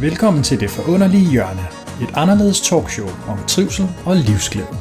[0.00, 1.66] Velkommen til Det Forunderlige Hjørne,
[2.02, 4.76] et anderledes talkshow om trivsel og livsglæde.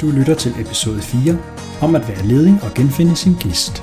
[0.00, 1.38] Du lytter til episode 4
[1.82, 3.82] om at være ledig og genfinde sin gnist.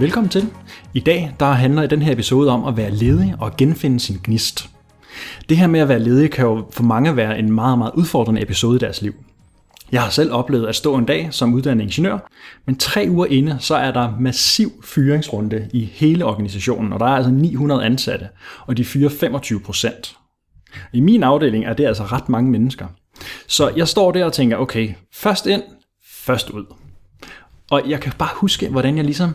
[0.00, 0.50] Velkommen til.
[0.94, 4.77] I dag der handler den her episode om at være ledig og genfinde sin gnist.
[5.48, 8.42] Det her med at være ledig kan jo for mange være en meget, meget udfordrende
[8.42, 9.14] episode i deres liv.
[9.92, 12.18] Jeg har selv oplevet at stå en dag som uddannet ingeniør,
[12.66, 17.16] men tre uger inde, så er der massiv fyringsrunde i hele organisationen, og der er
[17.16, 18.28] altså 900 ansatte,
[18.66, 20.16] og de fyrer 25 procent.
[20.92, 22.86] I min afdeling er det altså ret mange mennesker.
[23.46, 25.62] Så jeg står der og tænker, okay, først ind,
[26.06, 26.64] først ud.
[27.70, 29.34] Og jeg kan bare huske, hvordan jeg ligesom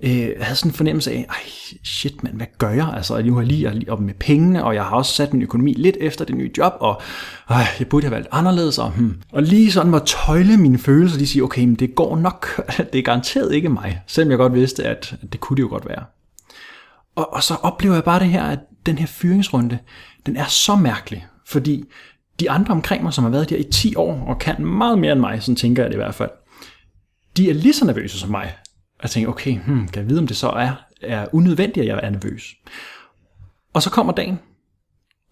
[0.00, 1.50] øh, havde sådan en fornemmelse af, ej
[1.84, 2.92] shit mand, hvad gør jeg?
[2.96, 5.72] Altså, nu har jeg lige op med pengene, og jeg har også sat min økonomi
[5.72, 7.02] lidt efter det nye job, og
[7.50, 8.78] øh, jeg burde have valgt anderledes.
[8.78, 9.22] Og, hmm.
[9.32, 12.60] og lige sådan var tøjle mine følelser, de siger, okay, men det går nok,
[12.92, 15.88] det er garanteret ikke mig, selvom jeg godt vidste, at det kunne det jo godt
[15.88, 16.04] være.
[17.16, 19.78] Og, og så oplever jeg bare det her, at den her fyringsrunde,
[20.26, 21.84] den er så mærkelig, fordi
[22.40, 25.12] de andre omkring mig, som har været der i 10 år, og kan meget mere
[25.12, 26.30] end mig, sådan tænker jeg det i hvert fald,
[27.36, 28.54] de er lige så nervøse som mig.
[29.02, 32.00] Jeg tænker, okay, hmm, kan jeg vide, om det så er, er unødvendigt, at jeg
[32.02, 32.54] er nervøs.
[33.74, 34.38] Og så kommer dagen,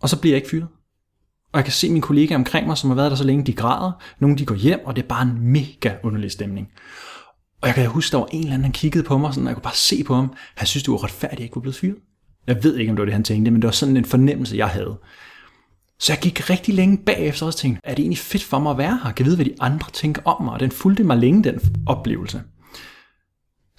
[0.01, 0.69] og så bliver jeg ikke fyret.
[1.53, 3.53] Og jeg kan se mine kollegaer omkring mig, som har været der så længe, de
[3.53, 3.93] græder.
[4.19, 6.69] Nogle de går hjem, og det er bare en mega underlig stemning.
[7.61, 9.49] Og jeg kan huske, der var en eller anden, han kiggede på mig, sådan, og
[9.49, 10.33] jeg kunne bare se på ham.
[10.55, 11.97] Han synes, det var retfærdigt, at jeg ikke var blevet fyret.
[12.47, 14.57] Jeg ved ikke, om det var det, han tænkte, men det var sådan en fornemmelse,
[14.57, 14.99] jeg havde.
[15.99, 18.79] Så jeg gik rigtig længe bagefter og tænkte, er det egentlig fedt for mig at
[18.79, 19.13] være her?
[19.13, 20.53] Kan jeg vide, hvad de andre tænker om mig?
[20.53, 22.43] Og den fulgte mig længe, den oplevelse.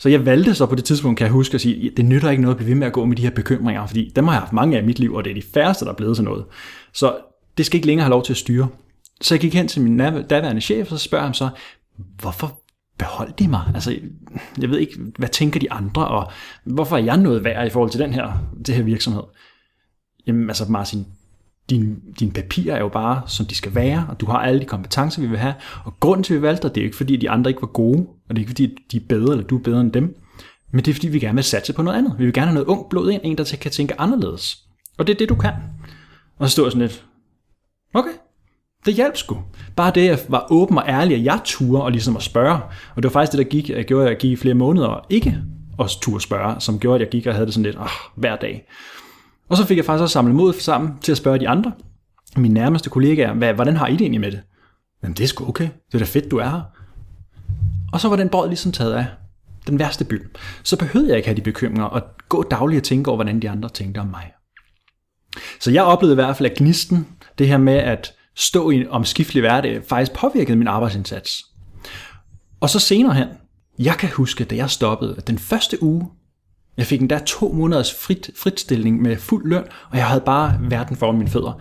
[0.04, 2.42] Så jeg valgte så på det tidspunkt, kan jeg huske at sige, det nytter ikke
[2.42, 4.42] noget at blive ved med at gå med de her bekymringer, fordi dem har jeg
[4.42, 6.24] haft mange af i mit liv, og det er de færreste, der er blevet til
[6.26, 6.46] noget.
[6.94, 7.18] Så
[7.58, 8.68] det skal ikke længere have lov til at styre.
[9.22, 9.98] Så jeg gik hen til min
[10.30, 11.50] daværende chef, og så spørger ham så,
[12.22, 12.60] hvorfor
[12.98, 13.62] beholdt de mig?
[13.76, 13.96] Altså,
[14.62, 16.32] jeg ved ikke, hvad tænker de andre, og
[16.66, 18.32] hvorfor er jeg noget værd i forhold til den her,
[18.66, 19.24] det her virksomhed?
[20.28, 21.06] Jamen, altså Martin,
[21.74, 24.66] din, dine papirer er jo bare, som de skal være, og du har alle de
[24.66, 25.54] kompetencer, vi vil have.
[25.86, 27.68] Og grunden til, at vi valgte dig, det er ikke, fordi de andre ikke var
[27.68, 30.18] gode, og det er ikke, fordi de er bedre, eller du er bedre end dem.
[30.72, 32.16] Men det er, fordi vi gerne vil satse på noget andet.
[32.18, 34.58] Vi vil gerne have noget ung blod ind, en, der kan tænke anderledes.
[34.98, 35.54] Og det er det, du kan.
[36.40, 37.06] Og så stod jeg sådan lidt,
[37.94, 38.12] okay,
[38.86, 39.38] det hjalp sgu.
[39.76, 42.60] Bare det, at jeg var åben og ærlig, at jeg turde og ligesom at spørge.
[42.96, 44.88] Og det var faktisk det, der gik, jeg gjorde, at jeg gik i flere måneder
[44.88, 45.38] og ikke
[45.78, 48.36] også turde spørge, som gjorde, at jeg gik og havde det sådan lidt, oh, hver
[48.36, 48.68] dag.
[49.54, 51.72] Og så fik jeg faktisk også samlet mod sammen til at spørge de andre,
[52.38, 54.42] mine nærmeste kollegaer, hvad, hvordan har I det egentlig med det?
[55.04, 56.62] Jamen det er sgu okay, det er da fedt, du er her.
[57.94, 59.06] Og så var den båd ligesom taget af
[59.68, 60.30] den værste byld.
[60.64, 63.50] Så behøvede jeg ikke have de bekymringer og gå dagligt og tænke over, hvordan de
[63.50, 64.32] andre tænkte om mig.
[65.60, 68.90] Så jeg oplevede i hvert fald, at gnisten, det her med at stå i en
[68.90, 71.46] omskiftelig hverdag, faktisk påvirkede min arbejdsindsats.
[72.60, 73.28] Og så senere hen,
[73.80, 76.10] jeg kan huske, da jeg stoppede, at den første uge,
[76.78, 80.98] jeg fik endda to måneders frit, fritstilling med fuld løn, og jeg havde bare verden
[80.98, 81.60] foran mine fødder.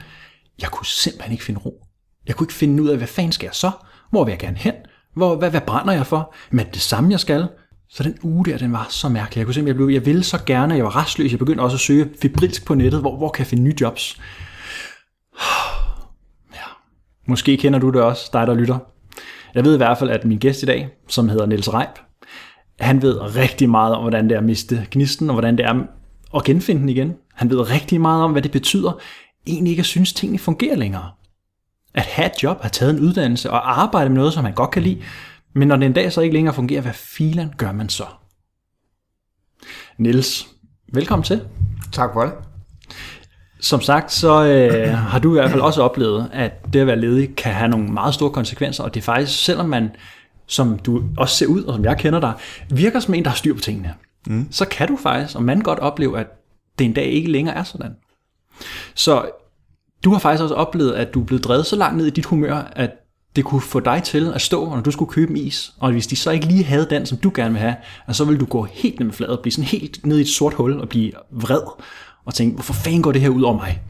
[0.61, 1.87] Jeg kunne simpelthen ikke finde ro.
[2.27, 3.71] Jeg kunne ikke finde ud af, hvad fanden skal jeg så?
[4.11, 4.75] Hvor vil jeg gerne hen?
[5.15, 6.35] Hvor, hvad, hvad brænder jeg for?
[6.51, 7.49] Men det samme, jeg skal.
[7.89, 9.39] Så den uge der, den var så mærkelig.
[9.39, 11.31] Jeg kunne simpelthen, jeg, blev, jeg ville så gerne, jeg var restløs.
[11.31, 13.01] Jeg begyndte også at søge fibrilsk på nettet.
[13.01, 14.21] Hvor, hvor kan jeg finde nye jobs?
[16.55, 16.67] Ja.
[17.27, 18.79] Måske kender du det også, dig der lytter.
[19.55, 21.99] Jeg ved i hvert fald, at min gæst i dag, som hedder Niels Reip,
[22.81, 25.87] han ved rigtig meget om, hvordan det er at miste gnisten, og hvordan det er
[26.35, 27.15] at genfinde den igen.
[27.35, 29.01] Han ved rigtig meget om, hvad det betyder
[29.47, 31.11] egentlig ikke at synes, at tingene fungerer længere.
[31.95, 34.71] At have et job, have taget en uddannelse og arbejde med noget, som han godt
[34.71, 35.03] kan lide,
[35.55, 38.05] men når den dag så ikke længere fungerer, hvad filen gør man så?
[39.99, 40.49] Niels,
[40.93, 41.43] velkommen til.
[41.93, 42.33] Tak for det.
[43.61, 47.01] Som sagt, så øh, har du i hvert fald også oplevet, at det at være
[47.01, 49.91] ledig kan have nogle meget store konsekvenser, og det er faktisk, selvom man
[50.47, 52.33] som du også ser ud, og som jeg kender dig,
[52.71, 53.95] virker som en, der har styr på tingene,
[54.27, 54.49] mm.
[54.51, 56.27] så kan du faktisk, og man godt opleve, at
[56.79, 57.97] det en dag ikke længere er sådan.
[58.95, 59.31] Så
[60.05, 62.25] du har faktisk også oplevet, at du er blevet drevet så langt ned i dit
[62.25, 62.91] humør, at
[63.37, 66.07] det kunne få dig til at stå, når du skulle købe en is, og hvis
[66.07, 67.77] de så ikke lige havde den, som du gerne vil have,
[68.13, 70.55] så ville du gå helt ned med fladet, blive sådan helt ned i et sort
[70.55, 71.63] hul og blive vred,
[72.25, 73.83] og tænke, hvorfor fanden går det her ud over mig?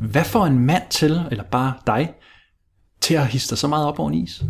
[0.00, 2.12] Hvad får en mand til, eller bare dig,
[3.00, 4.42] til at hisse så meget op over en is?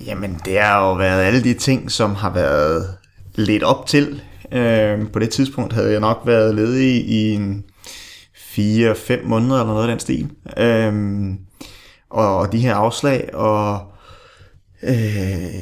[0.00, 2.96] Jamen, det har jo været alle de ting, som har været
[3.34, 4.22] lidt op til.
[4.52, 7.64] Øh, på det tidspunkt havde jeg nok været ledig i en
[8.34, 10.30] 4-5 måneder eller noget af den stil.
[10.56, 10.92] Øh,
[12.10, 13.80] og de her afslag, og
[14.82, 15.54] øh,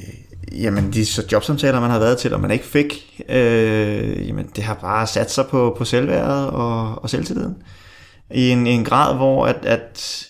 [0.53, 4.65] jamen, de så jobsamtaler, man har været til, og man ikke fik, øh, jamen, det
[4.65, 7.57] har bare sat sig på, på selvværdet og, og selvtilliden.
[8.31, 10.27] I en, en grad, hvor at, at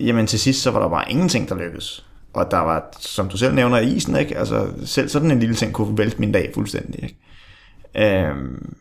[0.00, 2.06] jamen til sidst så var der bare ingenting, der lykkedes.
[2.34, 4.38] Og der var, som du selv nævner, isen, ikke?
[4.38, 7.18] Altså, selv sådan en lille ting kunne vælte min dag fuldstændig, ikke?
[7.96, 8.74] Øhm,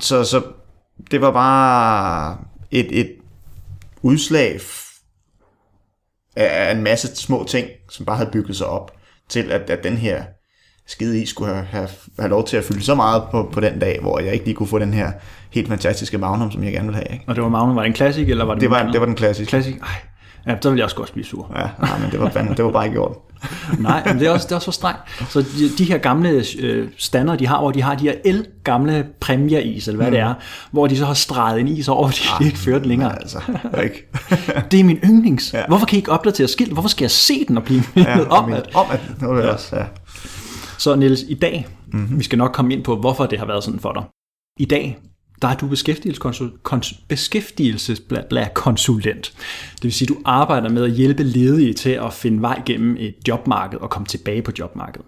[0.00, 0.42] så, så
[1.10, 2.38] det var bare
[2.70, 3.12] et, et
[4.02, 4.60] udslag
[6.36, 8.92] af en masse små ting, som bare havde bygget sig op,
[9.28, 10.24] til at, at den her
[10.86, 11.88] skide is skulle have, have,
[12.18, 14.54] have lov til at fylde så meget på, på den dag, hvor jeg ikke lige
[14.54, 15.12] kunne få den her
[15.50, 17.12] helt fantastiske Magnum, som jeg gerne ville have.
[17.12, 17.24] Ikke?
[17.28, 19.06] Og det var Magnum, var det en klassik, eller var det Det var, det var
[19.06, 19.50] den klassiske.
[19.50, 19.76] Klassik?
[19.76, 20.11] Ej,
[20.46, 21.52] ja, så ville jeg også godt blive sur.
[21.56, 23.16] Ja, nej, men det var, fandme- det var bare ikke gjort.
[23.78, 25.00] Nej, men det er også, det er også for strengt.
[25.28, 28.46] Så de, de her gamle øh, stander, de har, hvor de har de her el
[28.64, 30.10] gamle præmieis, eller hvad mm.
[30.12, 30.34] det er,
[30.70, 33.18] hvor de så har streget en is over, fordi de ikke fører den længere.
[33.20, 33.40] Altså,
[33.82, 34.08] ikke.
[34.70, 35.52] Det er min yndlings.
[35.52, 35.58] Ja.
[35.58, 35.64] Ja.
[35.68, 36.72] Hvorfor kan I ikke opdatere skilt?
[36.72, 38.74] Hvorfor skal jeg se den og blive mindet ja, om, men- at...
[38.74, 39.84] om at, nu er det også, ja.
[40.78, 42.18] Så Niels, i dag, mm-hmm.
[42.18, 44.02] vi skal nok komme ind på, hvorfor det har været sådan for dig.
[44.58, 44.98] I dag,
[45.42, 49.32] der er du beskæftigelseskonsul, kons, beskæftigelseskonsulent.
[49.74, 53.14] Det vil sige, du arbejder med at hjælpe ledige til at finde vej gennem et
[53.28, 55.06] jobmarked og komme tilbage på jobmarkedet.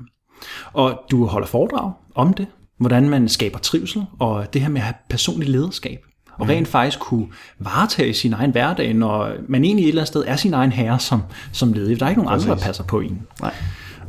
[0.73, 2.47] Og du holder foredrag om det,
[2.79, 5.99] hvordan man skaber trivsel, og det her med at have personligt lederskab.
[6.39, 7.27] Og rent faktisk kunne
[7.59, 10.99] varetage sin egen hverdag, når man egentlig et eller andet sted er sin egen herre
[10.99, 11.23] som,
[11.53, 12.01] som ledig.
[12.01, 12.67] Der er ikke nogen andre, der Præcis.
[12.67, 13.23] passer på en.
[13.41, 13.55] Nej.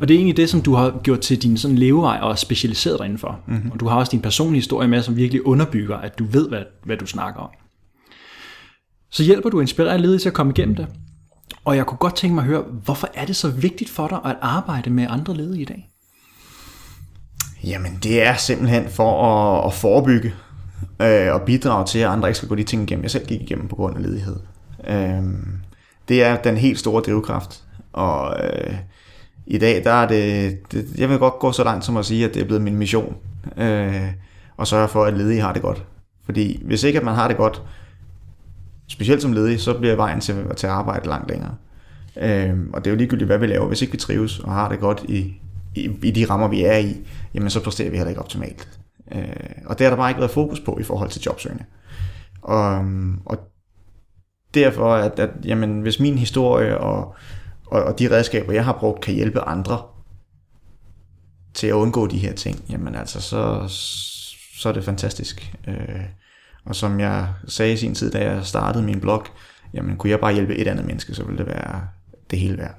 [0.00, 2.98] Og det er egentlig det, som du har gjort til din sådan levevej og specialiseret
[2.98, 3.40] dig indenfor.
[3.46, 3.70] Mm-hmm.
[3.70, 6.62] Og du har også din personlige historie med, som virkelig underbygger, at du ved, hvad,
[6.84, 7.50] hvad du snakker om.
[9.10, 10.86] Så hjælper du inspirerer ledige til at komme igennem det.
[11.64, 14.18] Og jeg kunne godt tænke mig at høre, hvorfor er det så vigtigt for dig
[14.24, 15.88] at arbejde med andre ledige i dag?
[17.64, 20.34] Jamen, det er simpelthen for at, at forebygge
[21.02, 23.40] øh, og bidrage til, at andre ikke skal gå de ting igennem, jeg selv gik
[23.40, 24.36] igennem på grund af ledighed.
[24.88, 25.22] Øh,
[26.08, 27.64] det er den helt store drivkraft.
[27.92, 28.74] Og øh,
[29.46, 32.24] i dag, der er det, det, jeg vil godt gå så langt som at sige,
[32.24, 33.16] at det er blevet min mission.
[33.56, 34.12] Øh,
[34.58, 35.84] at sørge for, at ledige har det godt.
[36.24, 37.62] Fordi hvis ikke at man har det godt,
[38.88, 41.54] specielt som ledig, så bliver vejen til, at at arbejde langt længere.
[42.16, 43.66] Øh, og det er jo ligegyldigt, hvad vi laver.
[43.66, 45.40] Hvis ikke vi trives og har det godt i,
[45.74, 46.96] i, i de rammer, vi er i,
[47.34, 48.68] jamen så præsterer vi heller ikke optimalt.
[49.12, 49.22] Øh,
[49.66, 51.64] og det har der bare ikke været fokus på i forhold til jobsøgende.
[52.42, 53.38] Og, øhm, og
[54.54, 57.14] derfor, at, at jamen, hvis min historie og,
[57.66, 59.82] og, og de redskaber, jeg har brugt, kan hjælpe andre
[61.54, 63.64] til at undgå de her ting, jamen altså, så,
[64.56, 65.56] så er det fantastisk.
[65.68, 66.00] Øh,
[66.64, 69.26] og som jeg sagde i sin tid, da jeg startede min blog,
[69.74, 71.80] jamen kunne jeg bare hjælpe et andet menneske, så ville det være
[72.30, 72.74] det hele værd.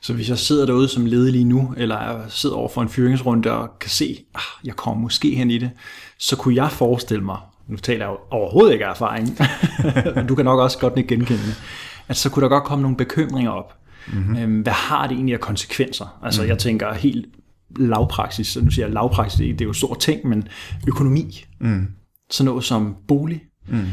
[0.00, 2.88] Så hvis jeg sidder derude som ledig lige nu, eller jeg sidder over for en
[2.88, 5.70] fyringsrunde og kan se, at jeg kommer måske hen i det,
[6.18, 7.38] så kunne jeg forestille mig,
[7.68, 9.38] nu taler jeg jo overhovedet ikke af erfaring,
[10.16, 11.62] men du kan nok også godt ikke genkende det,
[12.08, 13.74] at så kunne der godt komme nogle bekymringer op.
[14.12, 14.60] Mm-hmm.
[14.60, 16.18] Hvad har det egentlig af konsekvenser?
[16.22, 16.50] Altså mm-hmm.
[16.50, 17.26] jeg tænker helt
[17.76, 20.48] lavpraksis, så nu siger jeg lavpraksis, det er jo stor ting, men
[20.88, 21.86] økonomi, mm.
[22.30, 23.86] sådan noget som bolig, mm.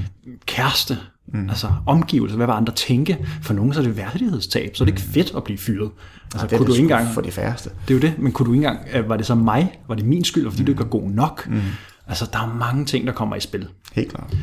[0.45, 0.97] kæreste,
[1.33, 1.49] mm.
[1.49, 3.25] altså omgivelser, hvad vil andre tænke?
[3.41, 5.91] For nogen så er det værdighedstab, så er det ikke fedt at blive fyret.
[6.33, 7.69] Altså, det er kunne du det ikke sgu engang, for de færreste.
[7.87, 9.95] det er jo det, men kunne du ikke engang, øh, var det så mig, var
[9.95, 10.65] det min skyld, fordi mm.
[10.65, 11.47] du ikke var god nok?
[11.47, 11.61] Mm.
[12.07, 13.67] Altså der er mange ting, der kommer i spil.
[13.93, 14.37] Helt klart.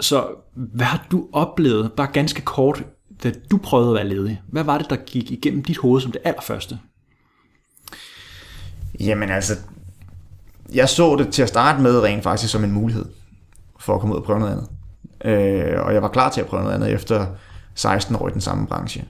[0.00, 2.84] Så hvad har du oplevet, bare ganske kort,
[3.22, 4.42] da du prøvede at være ledig?
[4.48, 6.78] Hvad var det, der gik igennem dit hoved som det allerførste?
[9.00, 9.52] Jamen altså,
[10.74, 13.04] jeg så det til at starte med rent faktisk som en mulighed
[13.80, 14.68] for at komme ud og prøve noget andet.
[15.24, 17.26] Øh, og jeg var klar til at prøve noget andet efter
[17.74, 19.04] 16 år i den samme branche.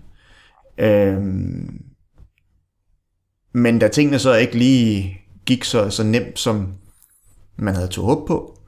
[0.79, 1.23] Øh,
[3.55, 6.75] men da tingene så ikke lige gik så, så nemt, som
[7.57, 8.59] man havde tog håb på,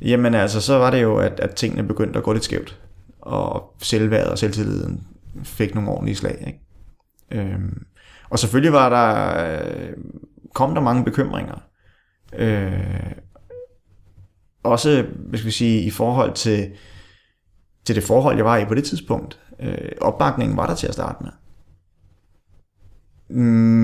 [0.00, 2.80] jamen altså, så var det jo, at, at tingene begyndte at gå lidt skævt.
[3.28, 5.06] Og selvværdet og selvtilliden
[5.44, 6.44] fik nogle ordentlige slag.
[6.46, 6.60] Ikke?
[7.50, 7.86] Øhm,
[8.30, 9.92] og selvfølgelig var der, øh,
[10.54, 11.62] kom der mange bekymringer.
[12.32, 13.12] Øh,
[14.62, 16.72] også, hvad skal vi sige, i forhold til,
[17.84, 19.40] til det forhold, jeg var i på det tidspunkt.
[19.60, 21.32] Øh, opbakningen var der til at starte med.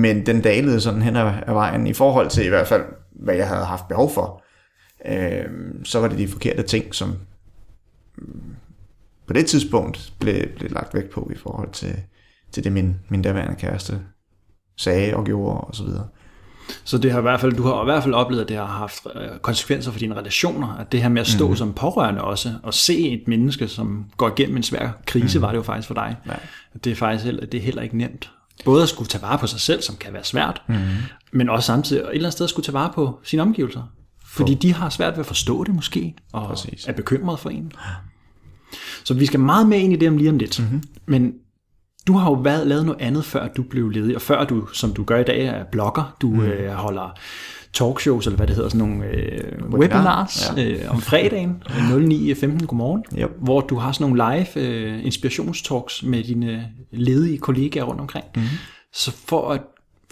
[0.01, 3.47] Men den dalede sådan hen ad, vejen i forhold til i hvert fald, hvad jeg
[3.47, 4.43] havde haft behov for.
[5.05, 5.45] Øh,
[5.83, 7.15] så var det de forkerte ting, som
[9.27, 11.95] på det tidspunkt blev, blev lagt vægt på i forhold til,
[12.51, 14.01] til det, min, min daværende kæreste
[14.77, 16.07] sagde og gjorde og så videre.
[16.83, 18.65] Så det har i hvert fald, du har i hvert fald oplevet, at det har
[18.65, 21.55] haft øh, konsekvenser for dine relationer, at det her med at stå mm.
[21.55, 25.41] som pårørende også, og se et menneske, som går igennem en svær krise, mm.
[25.41, 26.15] var det jo faktisk for dig.
[26.27, 26.33] Ja.
[26.83, 28.31] Det er faktisk heller, det er heller ikke nemt.
[28.65, 30.75] Både at skulle tage vare på sig selv, som kan være svært, mm.
[31.33, 33.81] men også samtidig et eller andet sted at skulle tage vare på sine omgivelser.
[34.25, 36.87] Fordi de har svært ved at forstå det måske, og Præcis.
[36.87, 37.71] er bekymret for en.
[39.03, 40.59] Så vi skal meget med ind i det om lige om lidt.
[40.59, 40.83] Mm-hmm.
[41.05, 41.33] Men
[42.07, 44.93] du har jo været, lavet noget andet, før du blev ledig, og før du, som
[44.93, 46.15] du gør i dag, er blogger.
[46.21, 46.41] Du mm.
[46.41, 47.17] øh, holder
[47.73, 50.63] talkshows, eller hvad det hedder, sådan nogle øh, webinars ja.
[50.63, 53.29] øh, om fredagen, 09.15 godmorgen, Yep.
[53.39, 58.25] hvor du har sådan nogle live øh, inspirationstalks med dine ledige kollegaer rundt omkring.
[58.35, 58.49] Mm-hmm.
[58.93, 59.61] Så for at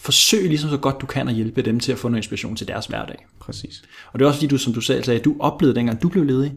[0.03, 2.67] forsøge ligesom så godt du kan at hjælpe dem til at få noget inspiration til
[2.67, 3.25] deres hverdag.
[3.39, 3.83] Præcis.
[4.11, 6.23] Og det er også fordi, du, som du selv sagde, du oplevede dengang du blev
[6.23, 6.53] ledig,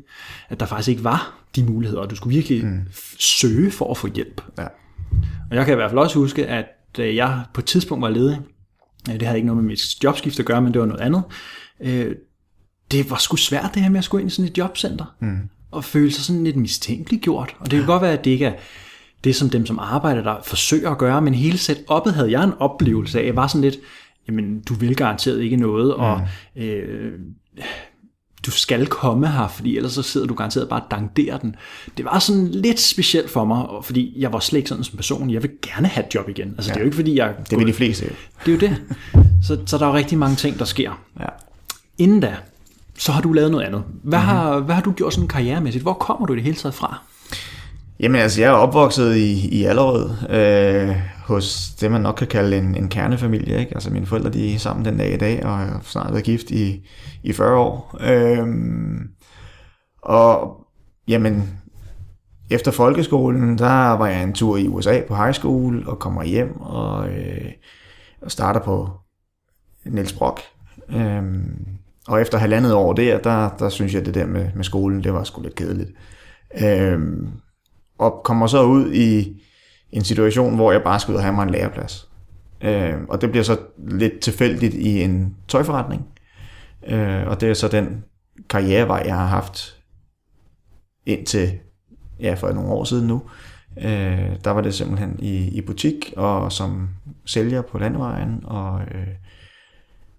[0.48, 2.80] at der faktisk ikke var de muligheder, og du skulle virkelig mm.
[3.18, 4.42] søge for at få hjælp.
[4.58, 4.66] Ja.
[5.50, 6.64] Og jeg kan i hvert fald også huske, at
[6.96, 8.38] da jeg på et tidspunkt var ledig,
[9.08, 11.22] øh, det havde ikke noget med mit jobskift at gøre, men det var noget andet,
[11.80, 12.14] øh,
[12.90, 15.38] det var sgu svært det her med at skulle ind i sådan et jobcenter, mm.
[15.70, 17.56] og føle sig sådan lidt mistænkeliggjort.
[17.58, 18.54] Og det kan godt være, at det ikke er
[19.24, 22.52] det, som dem, som arbejder der, forsøger at gøre, men hele setup'et havde jeg en
[22.58, 23.76] oplevelse af, var sådan lidt,
[24.28, 26.02] jamen, du vil garanteret ikke noget, mm.
[26.02, 26.20] og
[26.56, 27.12] øh,
[28.46, 31.56] du skal komme her, fordi ellers så sidder du garanteret bare og dangderer den.
[31.96, 35.30] Det var sådan lidt specielt for mig, fordi jeg var slet ikke sådan som person.
[35.30, 36.54] Jeg vil gerne have et job igen.
[36.56, 36.74] Altså, ja.
[36.74, 37.34] det er jo ikke fordi, jeg...
[37.50, 38.04] Det vil de fleste.
[38.46, 38.82] Det er jo det.
[39.42, 41.02] Så, så der er jo rigtig mange ting, der sker.
[41.20, 41.26] Ja.
[41.98, 42.36] Inden da,
[42.98, 43.82] så har du lavet noget andet.
[44.02, 44.36] Hvad, mm-hmm.
[44.36, 45.84] har, hvad har du gjort sådan karrieremæssigt?
[45.84, 47.02] Hvor kommer du i det hele taget fra?
[48.00, 52.58] Jamen altså, jeg er opvokset i, i Allerød, øh, hos det, man nok kan kalde
[52.58, 53.58] en, en kernefamilie.
[53.58, 53.74] Ikke?
[53.74, 56.24] Altså mine forældre, de er sammen den dag i dag, og jeg har snart været
[56.24, 56.88] gift i,
[57.22, 57.96] i 40 år.
[58.00, 58.46] Øh,
[60.02, 60.60] og
[61.08, 61.58] jamen,
[62.50, 66.60] efter folkeskolen, der var jeg en tur i USA på high school, og kommer hjem
[66.60, 67.52] og, øh,
[68.22, 68.90] og starter på
[69.84, 70.40] Niels Brock.
[70.88, 71.22] Øh,
[72.08, 75.04] og efter halvandet år der, der, der synes jeg, at det der med, med skolen,
[75.04, 75.90] det var sgu lidt kedeligt.
[76.62, 77.00] Øh,
[77.98, 79.42] og kommer så ud i
[79.92, 82.08] en situation, hvor jeg bare skal ud og have mig en læreplads.
[82.60, 86.06] Øh, og det bliver så lidt tilfældigt i en tøjforretning.
[86.86, 88.04] Øh, og det er så den
[88.50, 89.76] karrierevej, jeg har haft
[91.06, 91.52] indtil
[92.20, 93.22] ja, for nogle år siden nu.
[93.78, 96.88] Øh, der var det simpelthen i, i butik og som
[97.24, 98.42] sælger på landevejen.
[98.44, 99.06] Og, øh,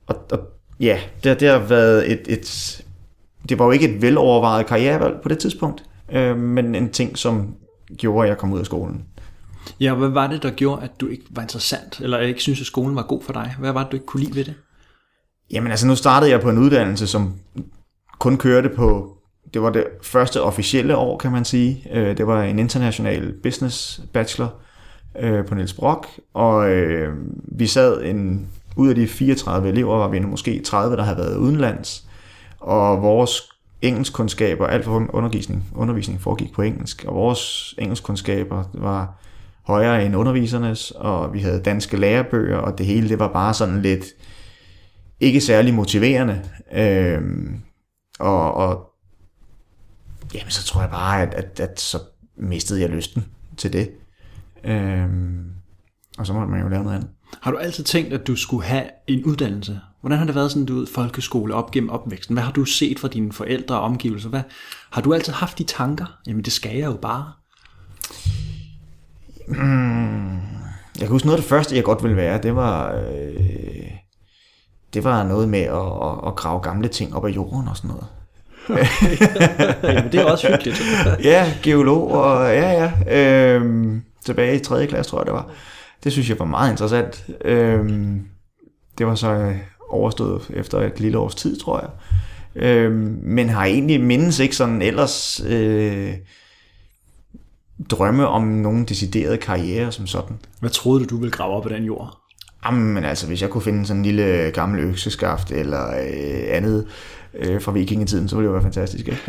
[0.08, 0.40] og, og
[0.80, 2.86] ja, det, det har været et, et...
[3.50, 7.56] Det var jo ikke et velovervejet karrierevalg på det tidspunkt, øh, men en ting, som
[7.98, 9.06] gjorde, at jeg kom ud af skolen.
[9.80, 12.68] Ja, hvad var det, der gjorde, at du ikke var interessant, eller ikke synes, at
[12.68, 13.56] skolen var god for dig?
[13.60, 14.54] Hvad var det, du ikke kunne lide ved det?
[15.52, 17.34] Jamen altså, nu startede jeg på en uddannelse, som
[18.20, 19.18] kun kørte på,
[19.54, 21.88] det var det første officielle år, kan man sige.
[21.92, 24.54] Øh, Det var en international business bachelor
[25.20, 27.14] øh, på Niels Brock, og øh,
[27.58, 31.38] vi sad en, ud af de 34 elever, var vi måske 30, der havde været
[31.38, 32.08] udenlands,
[32.60, 33.42] og vores
[33.82, 39.22] engelskkundskaber, alt for undervisning, undervisning foregik på engelsk, og vores engelsk kundskaber var
[39.64, 43.82] højere end undervisernes, og vi havde danske lærebøger, og det hele det var bare sådan
[43.82, 44.06] lidt
[45.20, 46.44] ikke særlig motiverende.
[46.74, 47.62] Øhm,
[48.20, 48.90] og, og
[50.34, 52.00] jamen, så tror jeg bare, at, at, at så
[52.38, 53.26] mistede jeg lysten
[53.58, 53.92] til det.
[54.64, 55.46] Øhm,
[56.18, 57.10] og så måtte man jo lave noget andet.
[57.42, 59.80] Har du altid tænkt, at du skulle have en uddannelse?
[60.02, 62.36] Hvordan har det været sådan, du ved, folkeskole op gennem opvæksten?
[62.36, 64.30] Hvad har du set fra dine forældre og omgivelser?
[64.30, 64.42] Hvad,
[64.90, 66.06] har du altid haft de tanker?
[66.28, 67.32] Jamen, det skal jeg jo bare.
[71.00, 73.92] Jeg kan huske noget af det første, jeg godt ville være, det var, øh,
[74.94, 77.90] det var noget med at, at, at grave gamle ting op af jorden og sådan
[77.90, 78.08] noget.
[79.84, 80.82] Jamen, det er også hyggeligt.
[81.32, 83.56] ja, geolog og ja, ja.
[83.56, 84.88] Øhm, tilbage i 3.
[84.88, 85.50] klasse, tror jeg det var.
[86.04, 87.26] Det synes jeg var meget interessant.
[87.46, 88.26] Øhm,
[88.98, 89.58] det var så øh,
[89.90, 91.90] overstået efter et lille års tid, tror jeg.
[92.56, 96.14] Øhm, men har egentlig mindes ikke sådan ellers øh,
[97.90, 100.38] drømme om nogen decideret karriere som sådan.
[100.60, 102.18] Hvad troede du, du ville grave op af den jord?
[102.66, 106.88] Jamen altså, hvis jeg kunne finde sådan en lille gammel økseskaft eller øh, andet
[107.34, 109.08] øh, fra vikingetiden, så ville det jo være fantastisk.
[109.08, 109.22] Ikke?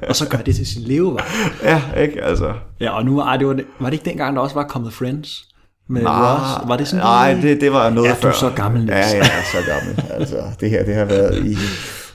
[0.08, 1.24] Og så gør det til sin levevej.
[1.62, 2.22] ja, ikke?
[2.22, 5.49] Altså, Ja, og nu var, det, var det ikke dengang, der også var kommet Friends?
[5.90, 6.68] Med Ross?
[6.68, 8.20] Var det sådan Nej, det, det var noget Ja, før.
[8.20, 9.12] du er så gammel, Niels.
[9.12, 10.04] Ja, jeg er så gammel.
[10.10, 11.56] Altså, det her, det har været i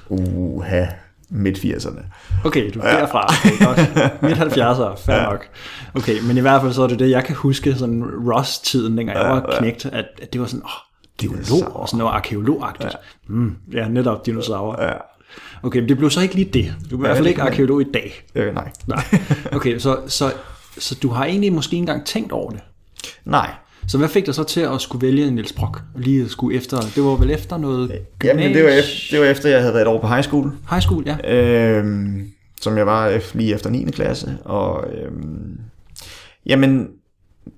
[0.09, 0.85] uha,
[1.29, 2.01] midt 80'erne.
[2.45, 3.25] Okay, du er derfra.
[3.45, 4.21] Okay, godt.
[4.21, 5.23] Midt 70'er, fair ja.
[5.23, 5.47] nok.
[5.95, 9.17] Okay, men i hvert fald så er det det, jeg kan huske sådan Ross-tiden, dengang
[9.17, 10.69] jeg var knægt, at, at det var sådan, åh,
[11.17, 12.91] geolog og sådan noget arkeologagtigt.
[12.91, 12.97] Ja.
[13.27, 14.83] Mm, ja, netop dinosaurer.
[14.83, 14.93] Ja.
[15.63, 16.73] Okay, men det blev så ikke lige det.
[16.91, 18.23] Du er i hvert fald ikke arkeolog i dag.
[18.35, 18.71] Øh, nej.
[18.87, 19.03] Nej.
[19.51, 20.31] Okay, så, så,
[20.77, 22.59] så du har egentlig måske ikke engang tænkt over det.
[23.25, 23.49] Nej.
[23.87, 25.81] Så hvad fik dig så til at skulle vælge Niels Brock?
[25.95, 29.49] Lige skulle efter, det var vel efter noget Jamen, det var, efter, det var efter,
[29.49, 30.51] jeg havde været et år på high school.
[30.69, 31.35] High school, ja.
[31.35, 33.91] øhm, som jeg var lige efter 9.
[33.91, 34.37] klasse.
[34.45, 35.59] Og øhm,
[36.45, 36.87] jamen,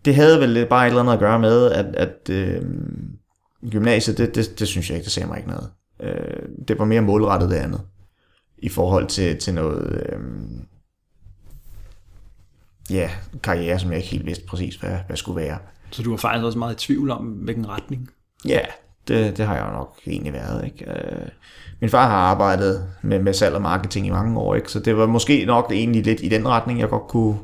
[0.05, 3.11] det havde vel bare et eller andet at gøre med, at, at øhm,
[3.71, 5.69] gymnasiet, det, det, det synes jeg ikke, det sagde mig ikke noget.
[6.03, 7.81] Øh, det var mere målrettet det andet,
[8.57, 10.65] i forhold til, til noget, øhm,
[12.89, 13.09] ja,
[13.43, 15.57] karriere, som jeg ikke helt vidste præcis, hvad, hvad skulle være.
[15.91, 18.09] Så du var faktisk også meget i tvivl om, hvilken retning.
[18.45, 18.59] Ja,
[19.07, 20.65] Det, det har jeg jo nok egentlig været.
[20.65, 20.91] Ikke?
[20.91, 21.27] Øh,
[21.81, 24.71] min far har arbejdet med, med salg og marketing i mange år, ikke?
[24.71, 27.37] så det var måske nok egentlig lidt i den retning, jeg godt kunne,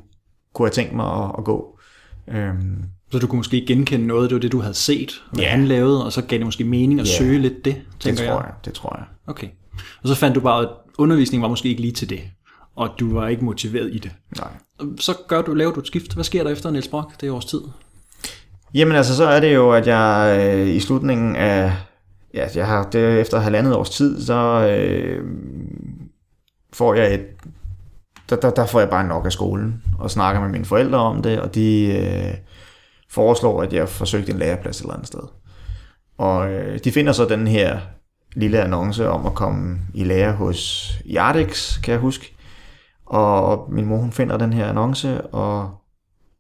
[0.53, 1.79] kunne have tænkt mig at, at gå.
[2.27, 5.49] Øhm, Så du kunne måske genkende noget, det var det, du havde set, hvad Ja.
[5.49, 7.11] han lavede, og så gav det måske mening at Ja.
[7.17, 8.43] søge lidt det, det tænker tror jeg.
[8.45, 8.53] jeg.
[8.65, 9.05] Det tror jeg.
[9.27, 9.47] Okay.
[10.01, 12.19] Og så fandt du bare, at undervisning var måske ikke lige til det,
[12.75, 14.11] og du var ikke motiveret i det.
[14.37, 14.47] Nej.
[14.99, 16.13] Så gør du, laver du et skift.
[16.13, 17.21] Hvad sker der efter Niels Brock?
[17.21, 17.61] Det er års tid.
[18.73, 21.71] Jamen altså, så er det jo, at jeg øh, i slutningen af,
[22.33, 25.25] ja, altså, jeg har det efter halvandet års tid, så øh,
[26.73, 27.25] får jeg et,
[28.29, 31.21] der, der, der får jeg bare nok af skolen, og snakker med mine forældre om
[31.21, 32.33] det, og de øh,
[33.09, 35.23] foreslår, at jeg forsøgte en læreplads et eller andet sted.
[36.17, 37.79] Og øh, de finder så den her
[38.35, 42.35] lille annonce om at komme i lære hos Yardex, kan jeg huske.
[43.05, 45.82] Og min mor hun finder den her annonce, og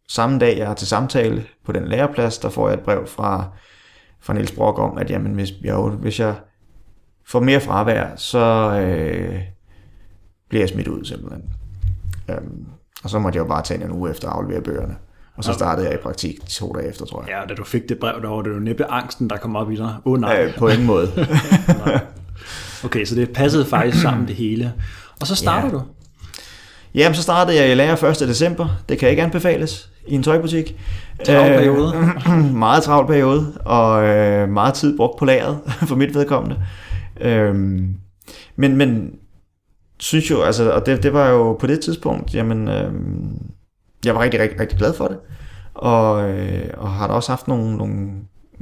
[0.09, 3.45] samme dag jeg er til samtale på den læreplads, der får jeg et brev fra,
[4.21, 6.35] fra Niels Brock om, at jamen, hvis, jeg, hvis jeg
[7.27, 8.39] får mere fravær, så
[8.79, 9.39] øh,
[10.49, 11.43] bliver jeg smidt ud simpelthen.
[12.29, 12.65] Øhm,
[13.03, 14.95] og så måtte jeg jo bare tage en uge efter at aflevere bøgerne.
[15.35, 17.29] Og så startede jeg i praktik to dage efter, tror jeg.
[17.29, 19.71] Ja, da du fik det brev, der var det jo næppe angsten, der kom op
[19.71, 19.95] i dig.
[20.05, 20.43] Åh oh, nej.
[20.43, 21.07] Øh, på ingen måde.
[22.85, 24.73] Okay, så det passede faktisk sammen det hele.
[25.21, 25.73] Og så starter Ja.
[25.73, 25.81] du.
[26.95, 28.19] Jamen, så startede jeg i lære 1.
[28.19, 28.67] december.
[28.89, 30.75] Det kan ikke anbefales i en tøjbutik.
[31.25, 31.93] Travl periode.
[32.27, 35.59] Øh, meget travl periode, og øh, meget tid brugt på lageret,
[35.89, 36.57] for mit vedkommende.
[37.21, 37.95] Øhm,
[38.55, 39.15] men, men
[39.99, 43.37] synes jo, altså, og det, det var jo på det tidspunkt, jamen, øhm,
[44.05, 45.17] jeg var rigtig, rigtig, rigtig glad for det.
[45.73, 48.09] Og, øh, og har da også haft nogle, nogle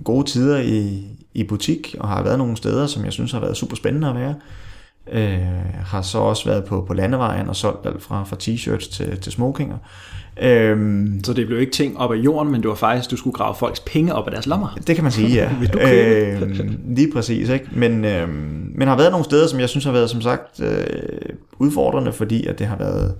[0.03, 3.57] gode tider i, i butik, og har været nogle steder, som jeg synes har været
[3.57, 4.35] super spændende at være.
[5.11, 5.39] Øh,
[5.85, 9.31] har så også været på, på landevejen og solgt alt fra, fra t-shirts til, til
[9.31, 9.77] smokinger.
[10.41, 13.33] Øhm, Så det blev ikke ting op af jorden, men det var faktisk, du skulle
[13.33, 14.77] grave folks penge op af deres lommer.
[14.87, 15.51] det kan man sige, ja.
[15.59, 17.65] Vil du øhm, lige præcis, ikke?
[17.71, 20.85] Men, øhm, men har været nogle steder, som jeg synes har været, som sagt, øh,
[21.59, 23.15] udfordrende, fordi at det har været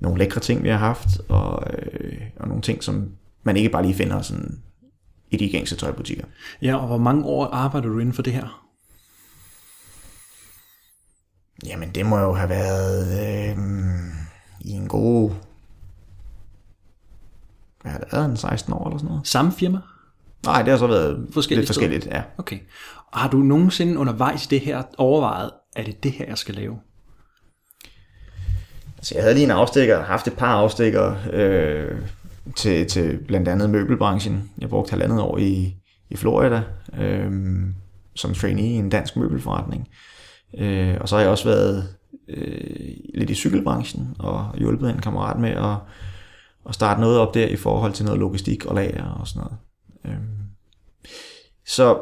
[0.00, 3.08] nogle lækre ting, vi har haft, og, øh, og nogle ting, som
[3.44, 4.58] man ikke bare lige finder sådan
[5.30, 6.24] i de gængse tøjbutikker.
[6.62, 8.61] Ja, og hvor mange år arbejder du inden for det her?
[11.66, 13.58] Jamen, det må jo have været øh,
[14.60, 15.30] i en god...
[17.82, 18.30] Hvad har det været?
[18.30, 19.26] En 16 år eller sådan noget?
[19.26, 19.78] Samme firma?
[20.44, 22.22] Nej, det har så været Forskellige lidt forskelligt, ja.
[22.38, 22.58] Okay.
[23.06, 26.54] Og har du nogensinde undervejs i det her overvejet, er det det her, jeg skal
[26.54, 26.78] lave?
[29.02, 31.98] Så jeg havde lige en afstikker, haft et par afstikker øh,
[32.56, 34.50] til, til blandt andet møbelbranchen.
[34.58, 35.76] Jeg brugte halvandet år i,
[36.10, 36.62] i Florida
[36.98, 37.32] øh,
[38.14, 39.88] som trainee i en dansk møbelforretning.
[39.90, 40.11] Øh,
[40.58, 41.88] Øh, og så har jeg også været
[42.28, 45.76] øh, lidt i cykelbranchen og hjulpet en kammerat med at,
[46.68, 49.58] at starte noget op der i forhold til noget logistik og lager og sådan noget.
[50.04, 50.22] Øh,
[51.66, 52.00] så,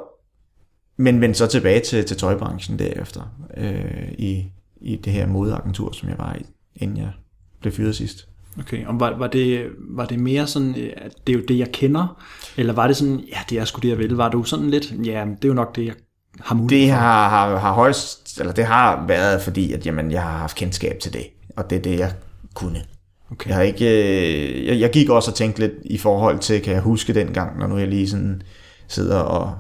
[0.97, 3.23] men vend så tilbage til, til tøjbranchen derefter
[3.57, 4.45] øh, i,
[4.81, 6.43] i det her modeagentur, som jeg var i,
[6.77, 7.13] inden jeg
[7.61, 8.29] blev fyret sidst.
[8.59, 11.59] Okay, og var, var, det, var det mere sådan, øh, at det er jo det,
[11.59, 12.23] jeg kender?
[12.57, 14.17] Eller var det sådan, ja, det er sgu det, jeg vil?
[14.17, 15.95] Var du sådan lidt, ja, det er jo nok det, jeg
[16.45, 20.23] har mulighed Det har, har, har højst, eller det har været, fordi at, jamen, jeg
[20.23, 21.27] har haft kendskab til det,
[21.57, 22.13] og det er det, jeg
[22.55, 22.83] kunne.
[23.31, 23.49] Okay.
[23.49, 26.73] Jeg, har ikke, øh, jeg, jeg gik også og tænkte lidt i forhold til, kan
[26.73, 28.43] jeg huske dengang, når nu jeg lige sådan
[28.89, 29.55] sidder og,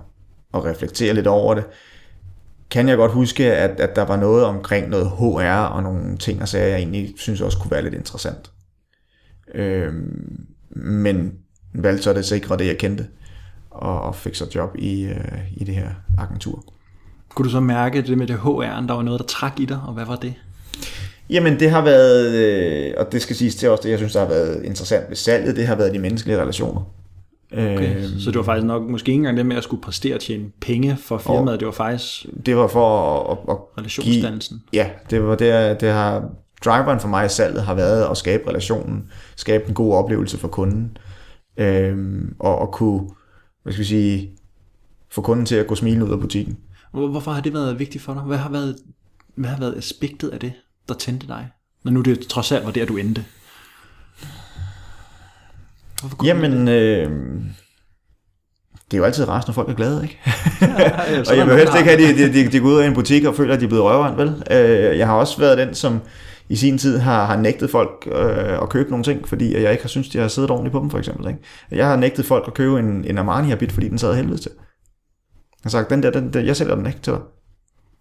[0.52, 1.64] og reflekterer lidt over det,
[2.70, 6.42] kan jeg godt huske, at, at der var noget omkring noget HR og nogle ting
[6.42, 8.50] og sager, jeg egentlig synes også kunne være lidt interessant.
[9.54, 11.32] Øhm, men
[11.74, 13.06] valgte så det sikre det, jeg kendte,
[13.80, 15.16] og, og fik så job i, øh,
[15.56, 15.88] i det her
[16.18, 16.64] agentur.
[17.34, 19.80] Kunne du så mærke det med det HR'en, der var noget, der trak i dig,
[19.86, 20.34] og hvad var det?
[21.30, 24.20] Jamen det har været, øh, og det skal siges til os, det jeg synes, der
[24.20, 26.80] har været interessant ved salget, det har været de menneskelige relationer.
[27.52, 27.96] Okay.
[27.96, 30.20] Øh, Så det var faktisk nok måske ikke engang det med at skulle præstere og
[30.20, 34.62] tjene penge for firmaet, det var faktisk det var for at, at, at relationsdannelsen.
[34.72, 36.24] Ja, det var det, det har,
[36.64, 40.48] driveren for mig i salget har været at skabe relationen, skabe en god oplevelse for
[40.48, 40.96] kunden,
[41.56, 43.08] øhm, og at kunne,
[43.62, 44.30] hvad skal vi sige,
[45.10, 46.56] få kunden til at gå smilende ud af butikken.
[46.92, 48.22] Hvor- Hvorfor har det været vigtigt for dig?
[48.22, 48.76] Hvad har været,
[49.34, 50.52] hvad har været aspektet af det,
[50.88, 51.48] der tændte dig?
[51.84, 53.24] Når nu det trods alt var der, du endte.
[56.24, 57.10] Jamen, øh,
[58.90, 60.18] det er jo altid rart, når folk er glade, ikke?
[60.60, 62.86] ja, og jeg vil helst ikke have, at de, de, de, de går ud af
[62.86, 64.42] en butik og føler, at de er blevet røveren, vel?
[64.50, 66.00] Øh, jeg har også været den, som
[66.50, 69.84] i sin tid har, har nægtet folk øh, at købe nogle ting, fordi jeg ikke
[69.84, 71.28] har syntes, de har siddet ordentligt på dem, for eksempel.
[71.28, 71.40] Ikke?
[71.70, 74.50] Jeg har nægtet folk at købe en, en Armani-habit, fordi den sad helvede til.
[74.56, 77.20] Jeg har sagt, den der, den, den, jeg sælger den ikke til dig.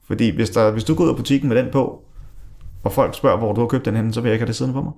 [0.08, 2.04] Fordi hvis, der, hvis du går ud af butikken med den på,
[2.84, 4.56] og folk spørger, hvor du har købt den hen, så vil jeg ikke have det
[4.56, 4.94] siddende på mig.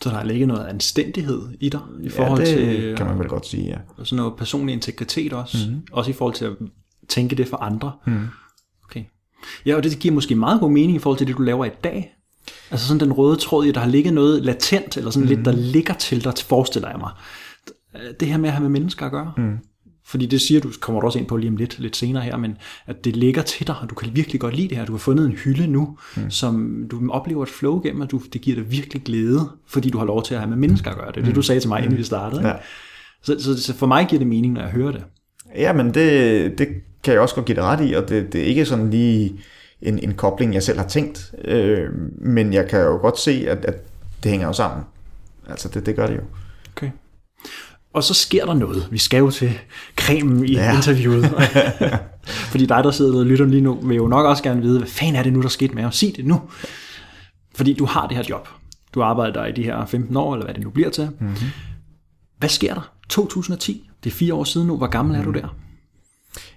[0.00, 3.18] Så der er ikke noget anstændighed i dig, i forhold ja, det til kan man
[3.18, 4.04] vel godt sige, ja.
[4.04, 5.56] sådan noget personlig integritet også.
[5.58, 5.68] Mhm.
[5.68, 5.86] Mm-hmm.
[5.92, 6.52] Også i forhold til at
[7.08, 7.92] tænke det for andre.
[8.06, 8.26] Mm.
[8.84, 9.04] Okay.
[9.66, 11.70] Ja, og det giver måske meget god mening i forhold til det, du laver i
[11.84, 12.15] dag.
[12.70, 15.34] Altså sådan den røde tråd i, der har ligget noget latent, eller sådan mm.
[15.34, 17.10] lidt, der ligger til dig, forestiller jeg mig.
[18.20, 19.32] Det her med at have med mennesker at gøre.
[19.36, 19.58] Mm.
[20.06, 22.36] Fordi det siger du, kommer du også ind på lige om lidt, lidt senere her,
[22.36, 22.56] men
[22.86, 24.84] at det ligger til dig, og du kan virkelig godt lide det her.
[24.84, 26.30] Du har fundet en hylde nu, mm.
[26.30, 29.98] som du oplever et flow gennem, og du, det giver dig virkelig glæde, fordi du
[29.98, 31.12] har lov til at have med mennesker at gøre.
[31.12, 31.24] Det mm.
[31.24, 32.40] det, du sagde til mig, inden vi startede.
[32.40, 32.48] Ikke?
[32.48, 32.56] Ja.
[33.22, 35.04] Så, så, så for mig giver det mening, når jeg hører det.
[35.56, 36.68] Ja, men det, det
[37.04, 39.40] kan jeg også godt give dig ret i, og det, det er ikke sådan lige
[39.86, 41.34] en, en kobling, jeg selv har tænkt.
[41.44, 43.74] Øh, men jeg kan jo godt se, at, at
[44.22, 44.84] det hænger jo sammen.
[45.48, 46.22] Altså, det, det gør det jo.
[46.76, 46.90] Okay.
[47.94, 48.88] Og så sker der noget.
[48.90, 49.58] Vi skal jo til
[49.96, 50.76] cremen i ja.
[50.76, 51.24] interviewet.
[52.52, 54.88] Fordi dig, der sidder og lytter lige nu, vil jo nok også gerne vide, hvad
[54.88, 55.96] fanden er det nu, der skete med os?
[55.96, 56.42] Sig det nu.
[57.54, 58.48] Fordi du har det her job.
[58.94, 61.08] Du arbejder der i de her 15 år, eller hvad det nu bliver til.
[61.20, 61.36] Mm-hmm.
[62.38, 62.92] Hvad sker der?
[63.08, 64.76] 2010, det er fire år siden nu.
[64.76, 65.56] Hvor gammel er du der?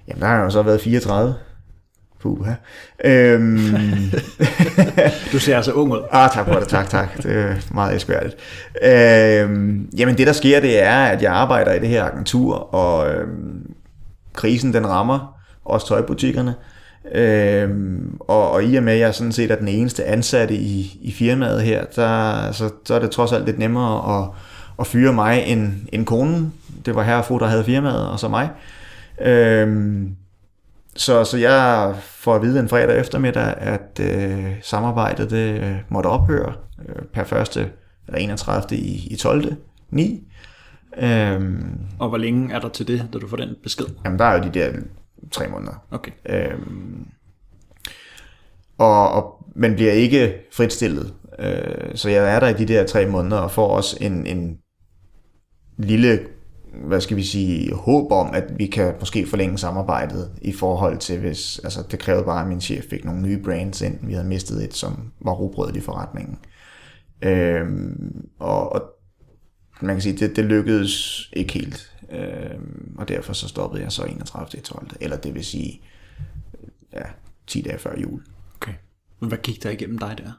[0.07, 1.35] Jamen, der har jeg jo så været 34.
[2.21, 2.47] Puh,
[3.05, 3.57] øhm.
[5.31, 5.99] du ser altså ung ud.
[6.11, 7.23] Ah, tak for det, tak, tak.
[7.23, 8.35] Det er meget elskværdigt.
[8.83, 13.13] Øhm, jamen det der sker, det er, at jeg arbejder i det her agentur, og
[13.13, 13.71] øhm,
[14.33, 16.55] krisen den rammer også tøjbutikkerne.
[17.11, 20.99] Øhm, og, og i og med, at jeg sådan set er den eneste ansatte i,
[21.01, 24.29] i firmaet her, der, så, så er det trods alt lidt nemmere at,
[24.79, 26.53] at fyre mig end, end konen.
[26.85, 28.49] Det var herre og der havde firmaet, og så mig.
[29.21, 30.15] Øhm,
[30.95, 36.07] så, så jeg får at vide en fredag eftermiddag, at øh, samarbejdet det øh, måtte
[36.07, 36.53] ophøre
[36.89, 37.71] øh, per første
[38.07, 38.77] eller 31.
[38.77, 39.55] i, i 12.
[39.89, 40.27] 9.
[40.97, 43.85] Øhm, og hvor længe er der til det, da du får den besked?
[44.05, 44.71] Jamen, der er jo de der
[45.31, 45.83] tre måneder.
[45.91, 46.11] Okay.
[46.29, 47.07] Øhm,
[48.77, 51.13] og, og man bliver ikke fritstillet.
[51.39, 54.57] Øh, så jeg er der i de der tre måneder og får også en, en
[55.77, 56.19] lille
[56.73, 61.19] hvad skal vi sige, håb om, at vi kan måske forlænge samarbejdet i forhold til,
[61.19, 64.07] hvis, altså det krævede bare, at min chef fik nogle nye brands ind.
[64.07, 66.39] Vi havde mistet et, som var robrødet i forretningen.
[67.21, 68.81] Øhm, og, og
[69.81, 71.91] man kan sige, det, det lykkedes ikke helt.
[72.11, 74.61] Øhm, og derfor så stoppede jeg så 31.
[74.61, 74.87] 12.
[75.01, 75.81] Eller det vil sige,
[76.93, 77.03] ja,
[77.47, 78.21] 10 dage før jul.
[78.55, 78.73] Okay.
[79.19, 80.31] Men hvad gik der igennem dig der?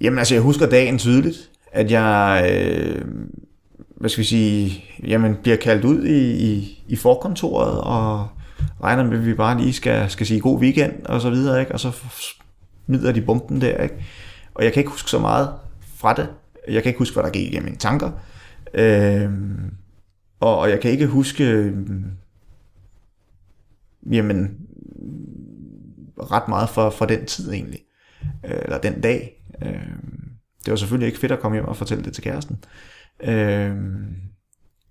[0.00, 2.50] Jamen altså, jeg husker dagen tydeligt, at jeg...
[2.52, 3.04] Øh,
[4.02, 8.28] hvad skal vi sige, jamen, bliver kaldt ud i, i, i forkontoret, og
[8.82, 11.72] regner med, at vi bare lige skal, skal sige god weekend, og så videre, ikke?
[11.72, 11.92] og så
[12.86, 13.94] smider de bomben der, ikke?
[14.54, 15.48] og jeg kan ikke huske så meget
[15.96, 16.28] fra det,
[16.68, 18.10] jeg kan ikke huske, hvad der gik i mine tanker,
[18.74, 19.30] Øh,
[20.40, 22.04] og, og jeg kan ikke huske, øhm,
[24.10, 24.58] jamen,
[26.18, 27.80] ret meget for, for den tid egentlig,
[28.44, 29.44] øh, eller den dag.
[29.62, 30.30] Øhm,
[30.64, 32.58] det var selvfølgelig ikke fedt at komme hjem og fortælle det til kæresten.
[32.62, 32.91] Øh,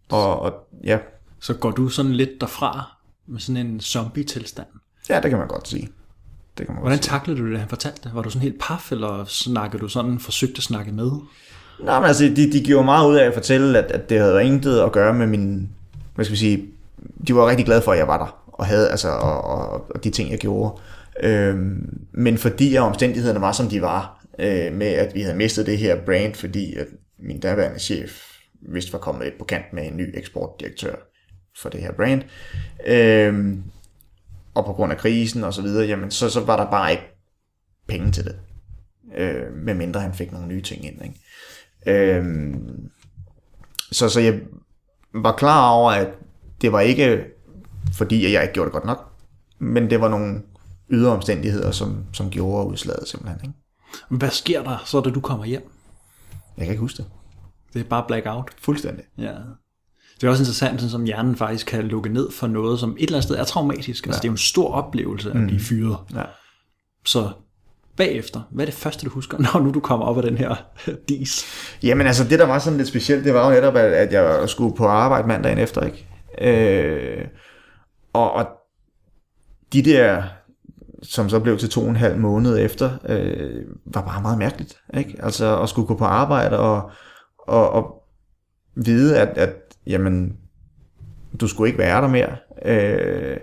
[0.09, 0.97] og, og ja.
[1.39, 4.67] Så går du sådan lidt derfra med sådan en zombie-tilstand?
[5.09, 5.89] Ja, det kan man godt sige.
[6.57, 8.15] Det kan man Hvordan taklede du det, han fortalte det?
[8.15, 11.11] Var du sådan helt paf, eller snakkede du sådan, forsøgte at snakke med?
[11.83, 14.43] Nej, men altså, de, de gjorde meget ud af at fortælle, at, at det havde
[14.43, 15.69] intet at gøre med min,
[16.15, 16.65] hvad skal vi sige,
[17.27, 20.03] de var rigtig glade for, at jeg var der, og havde, altså, og, og, og
[20.03, 20.81] de ting, jeg gjorde.
[21.23, 25.77] Øhm, men fordi omstændighederne var, som de var, øh, med at vi havde mistet det
[25.77, 26.87] her brand, fordi at
[27.21, 28.31] min daværende chef
[28.61, 30.95] vist var kommet lidt på kant med en ny eksportdirektør
[31.61, 32.23] for det her brand.
[32.85, 33.63] Øhm,
[34.53, 37.03] og på grund af krisen og så videre, jamen så, så var der bare ikke
[37.87, 38.39] penge til det.
[39.15, 41.01] Øh, medmindre han fik nogle nye ting ind.
[41.03, 42.15] Ikke?
[42.15, 42.89] Øhm,
[43.91, 44.39] så, så jeg
[45.13, 46.07] var klar over, at
[46.61, 47.25] det var ikke
[47.93, 49.11] fordi, at jeg ikke gjorde det godt nok,
[49.59, 50.41] men det var nogle
[50.89, 53.39] ydre omstændigheder, som, som gjorde udslaget simpelthen.
[53.43, 53.53] Ikke?
[54.09, 55.71] Hvad sker der så, da du kommer hjem?
[56.57, 57.05] Jeg kan ikke huske det.
[57.73, 58.51] Det er bare blackout.
[58.61, 59.03] Fuldstændig.
[59.17, 59.33] Ja.
[60.21, 63.01] Det er også interessant, sådan, som hjernen faktisk kan lukke ned for noget, som et
[63.01, 63.87] eller andet sted er traumatisk.
[63.87, 64.09] Altså, ja.
[64.09, 65.59] Altså, det er jo en stor oplevelse at blive mm.
[65.59, 65.97] fyret.
[66.15, 66.23] Ja.
[67.05, 67.29] Så
[67.97, 70.55] bagefter, hvad er det første, du husker, når nu du kommer op af den her
[71.09, 71.45] dis?
[71.83, 74.75] Jamen altså, det der var sådan lidt specielt, det var jo netop, at jeg skulle
[74.75, 76.07] på arbejde mandagen efter, ikke?
[76.41, 77.25] Øh,
[78.13, 78.47] og, og
[79.73, 80.23] de der
[81.03, 84.81] som så blev til to og en halv måned efter, øh, var bare meget mærkeligt.
[84.97, 85.15] Ikke?
[85.19, 86.91] Altså at skulle gå på arbejde og,
[87.37, 88.03] og, og
[88.75, 89.55] vide, at, at
[89.87, 90.37] jamen,
[91.39, 92.35] du skulle ikke være der mere,
[92.65, 93.37] øh,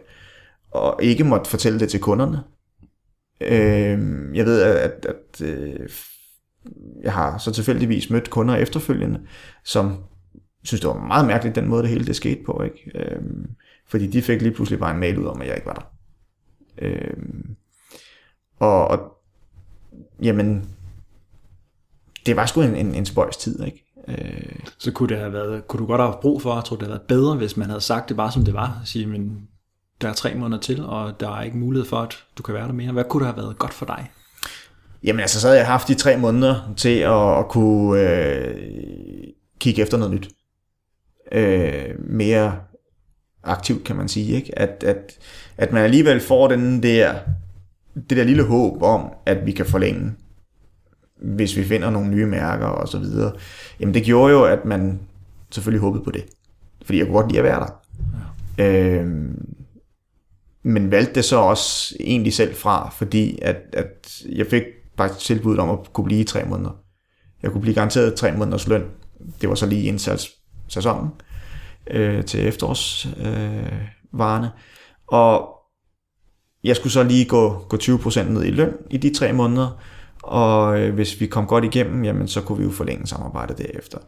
[0.70, 2.42] og ikke måtte fortælle det til kunderne.
[3.40, 3.98] Øh,
[4.36, 5.88] jeg ved, at, at, at øh,
[7.02, 9.20] jeg har så tilfældigvis mødt kunder efterfølgende,
[9.64, 9.96] som
[10.64, 12.62] synes, det var meget mærkeligt, den måde, det hele det skete på.
[12.62, 12.98] Ikke?
[12.98, 13.22] Øh,
[13.86, 15.97] fordi de fik lige pludselig bare en mail ud om, at jeg ikke var der.
[16.82, 17.16] Øh,
[18.58, 18.98] og, og
[20.22, 20.68] jamen,
[22.26, 23.84] det var sgu en, en, en spøjs tid, ikke?
[24.08, 24.58] Øh.
[24.78, 26.86] Så kunne, det have været, kunne du godt have haft brug for, jeg tror det
[26.86, 29.48] havde været bedre, hvis man havde sagt det bare som det var, sige, men
[30.00, 32.66] der er tre måneder til, og der er ikke mulighed for, at du kan være
[32.66, 32.92] der mere.
[32.92, 34.10] Hvad kunne der have været godt for dig?
[35.04, 38.56] Jamen altså, så havde jeg haft de tre måneder til at, at kunne øh,
[39.60, 40.28] kigge efter noget nyt.
[41.32, 42.60] Øh, mere
[43.48, 44.36] aktivt, kan man sige.
[44.36, 44.58] Ikke?
[44.58, 45.18] At, at,
[45.56, 47.14] at man alligevel får den der,
[47.94, 50.12] det der lille håb om, at vi kan forlænge,
[51.22, 53.32] hvis vi finder nogle nye mærker og så videre.
[53.80, 55.00] Jamen det gjorde jo, at man
[55.50, 56.24] selvfølgelig håbede på det.
[56.82, 57.82] Fordi jeg kunne godt lide at være der.
[58.58, 58.64] Ja.
[58.64, 59.06] Øh,
[60.62, 64.62] men valgte det så også egentlig selv fra, fordi at, at jeg fik
[64.96, 66.70] faktisk tilbuddet om at kunne blive i tre måneder.
[67.42, 68.84] Jeg kunne blive garanteret tre måneders løn.
[69.40, 71.10] Det var så lige indsatssæsonen
[71.90, 74.46] øh, til efterårsvarerne.
[74.46, 74.52] Øh,
[75.06, 75.54] og
[76.64, 79.82] jeg skulle så lige gå, gå 20% ned i løn i de tre måneder,
[80.22, 83.98] og øh, hvis vi kom godt igennem, jamen så kunne vi jo forlænge samarbejdet derefter.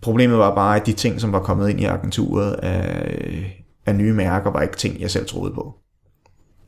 [0.00, 4.12] Problemet var bare, at de ting, som var kommet ind i agenturet af, af nye
[4.12, 5.74] mærker, var ikke ting, jeg selv troede på.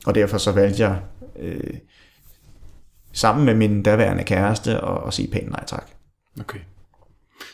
[0.07, 1.01] Og derfor så valgte jeg
[1.39, 1.75] øh,
[3.13, 5.91] sammen med min daværende kæreste at, at sige pænt nej tak.
[6.41, 6.59] Okay.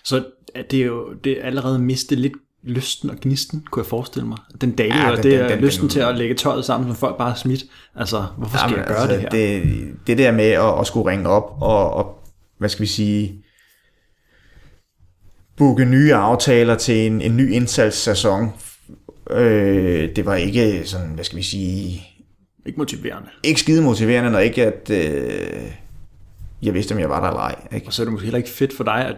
[0.05, 0.25] Så
[0.71, 2.33] det er jo det er allerede mistet lidt
[2.63, 4.39] lysten og gnisten, kunne jeg forestille mig.
[4.61, 6.89] Den dag, ja, den, det er den, den, lysten den, til at lægge tøjet sammen,
[6.89, 7.65] som folk bare har smidt.
[7.95, 9.29] Altså, hvorfor skal ja, jeg gøre altså, det her?
[9.29, 12.15] Det, det der med at, at skulle ringe op og, og,
[12.59, 13.45] hvad skal vi sige,
[15.57, 18.53] booke nye aftaler til en, en ny indsatssæson,
[19.31, 22.07] øh, det var ikke sådan, hvad skal vi sige,
[22.67, 23.29] ikke motiverende.
[23.43, 25.73] Ikke skide motiverende, når ikke at øh,
[26.63, 27.69] jeg vidste, om jeg var der eller ej.
[27.73, 27.87] Ikke?
[27.87, 29.17] Og så er det måske heller ikke fedt for dig, at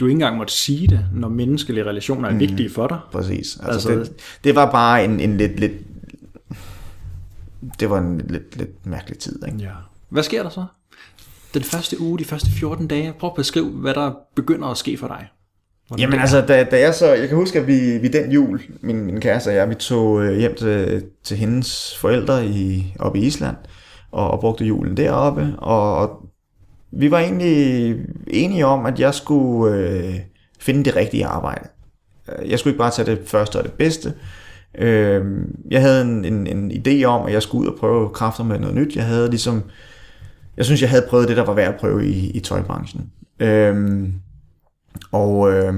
[0.00, 2.98] du ikke engang måtte sige det, når menneskelige relationer er mm, vigtige for dig.
[3.12, 3.58] Præcis.
[3.62, 5.72] Altså, altså, det, det var bare en, en lidt, lidt...
[7.80, 9.46] Det var en lidt, lidt mærkelig tid.
[9.46, 9.58] Ikke?
[9.58, 9.70] Ja.
[10.08, 10.64] Hvad sker der så?
[11.54, 14.96] Den første uge, de første 14 dage, prøv at beskrive, hvad der begynder at ske
[14.96, 15.28] for dig.
[15.88, 18.60] Hvordan Jamen altså, da, da jeg så, jeg kan huske, at vi, vi den jul,
[18.80, 23.18] min, min kæreste og jeg, vi tog øh, hjem til, til hendes forældre i, oppe
[23.18, 23.56] i Island,
[24.12, 26.28] og, og brugte julen deroppe, og, og
[26.90, 27.96] vi var egentlig
[28.26, 30.14] enige om, at jeg skulle øh,
[30.60, 31.68] finde det rigtige arbejde.
[32.28, 34.14] Øh, jeg skulle ikke bare tage det første og det bedste.
[34.78, 35.24] Øh,
[35.70, 38.58] jeg havde en, en, en idé om, at jeg skulle ud og prøve kræfter med
[38.58, 38.96] noget nyt.
[38.96, 39.62] Jeg havde ligesom,
[40.56, 43.10] jeg synes, jeg havde prøvet det, der var værd at prøve i, i tøjbranchen.
[43.40, 44.08] Øh,
[45.12, 45.74] og øh,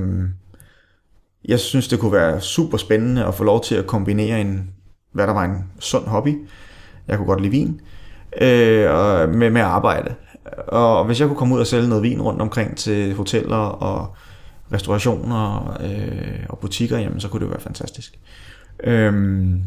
[1.45, 4.71] jeg synes, det kunne være super spændende at få lov til at kombinere en,
[5.13, 6.39] hvad der var en sund hobby.
[7.09, 7.81] Jeg kunne godt lide vin.
[8.41, 10.15] Øh, og med, med arbejde.
[10.69, 14.15] Og hvis jeg kunne komme ud og sælge noget vin rundt omkring til hoteller og
[14.73, 18.19] restaurationer øh, og butikker, jamen så kunne det være fantastisk.
[18.85, 19.63] Øhm,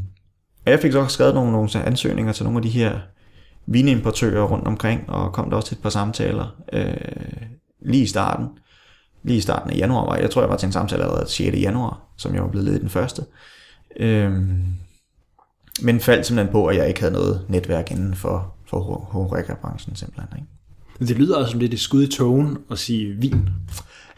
[0.66, 3.00] og jeg fik så også skrevet nogle, nogle ansøgninger til nogle af de her
[3.66, 6.94] vinimportører rundt omkring, og kom der også til et par samtaler øh,
[7.82, 8.48] lige i starten
[9.24, 11.58] lige i starten af januar, var jeg tror, jeg var til en samtale allerede 6.
[11.58, 13.26] januar, som jeg var blevet ledet den første.
[14.00, 14.64] Øhm,
[15.82, 18.80] men faldt simpelthen på, at jeg ikke havde noget netværk inden for, for
[19.12, 20.38] HORECA-branchen simpelthen.
[20.38, 20.53] Ikke?
[21.00, 23.50] Det lyder også som lidt et skud i togen at sige vin.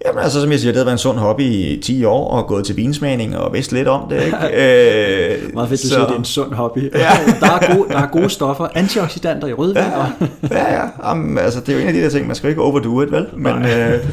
[0.06, 2.48] Jamen altså, som jeg siger, det har været en sund hobby i 10 år, og
[2.48, 4.26] gået til vinsmagning og vidst lidt om det.
[4.26, 4.38] Ikke?
[5.44, 5.94] øh, Meget fedt, du så...
[5.94, 6.92] siger, det er en sund hobby.
[6.94, 7.10] Ja.
[7.42, 9.84] der, er gode, der er gode stoffer, antioxidanter i rødvin.
[9.84, 10.28] Ja, og...
[10.52, 11.10] ja, ja.
[11.10, 13.12] Jamen, altså, det er jo en af de der ting, man skal ikke overdo it,
[13.12, 13.28] vel?
[13.34, 14.06] Men, øh,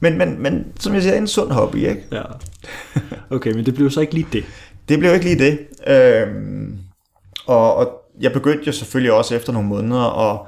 [0.00, 2.04] men, men, men som jeg siger, en sund hobby, ikke?
[2.12, 2.22] Ja.
[3.30, 4.44] Okay, men det blev så ikke lige det.
[4.88, 5.58] Det blev ikke lige det.
[5.86, 6.78] Øhm,
[7.46, 7.90] og, og
[8.20, 10.40] jeg begyndte jo selvfølgelig også efter nogle måneder at,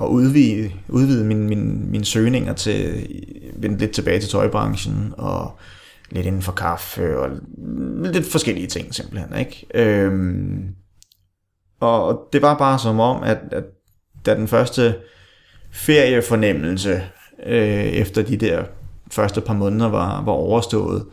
[0.00, 3.08] at udvide, udvide min, min, min søgninger til,
[3.56, 5.58] vende lidt tilbage til tøjbranchen, og
[6.10, 7.30] lidt inden for kaffe, og
[8.02, 9.66] lidt forskellige ting simpelthen, ikke?
[9.74, 10.74] Øhm,
[11.80, 13.64] og det var bare som om, at, at
[14.26, 14.94] da den første
[15.72, 17.02] feriefornemmelse
[17.46, 18.64] øh, efter de der
[19.10, 21.06] første par måneder var, var overstået,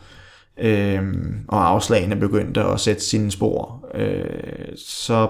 [0.58, 1.02] øh,
[1.48, 5.28] og afslagene begyndte at sætte sine spor, øh, så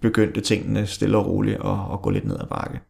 [0.00, 2.80] begyndte tingene stille og roligt at, at gå lidt ned ad bakke.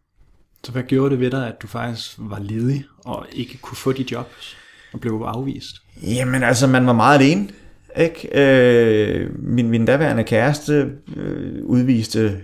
[0.64, 3.92] Så hvad gjorde det ved dig, at du faktisk var ledig og ikke kunne få
[3.92, 4.56] de jobs
[4.92, 5.76] og blev afvist?
[6.02, 7.48] Jamen altså, man var meget alene.
[7.96, 8.28] Ikke?
[8.34, 12.40] Øh, min, min daværende kæreste øh, udviste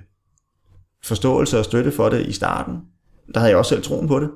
[1.05, 2.75] forståelse og støtte for det i starten.
[3.35, 4.31] Der havde jeg også selv troen på det.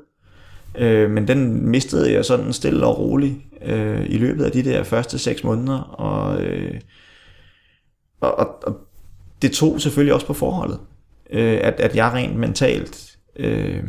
[0.79, 4.83] Øh, men den mistede jeg sådan stille og roligt øh, i løbet af de der
[4.83, 5.79] første seks måneder.
[5.79, 6.81] Og, øh,
[8.21, 8.77] og, og, og
[9.43, 10.81] det tog selvfølgelig også på forholdet.
[11.31, 13.83] Øh, at, at jeg rent mentalt øh,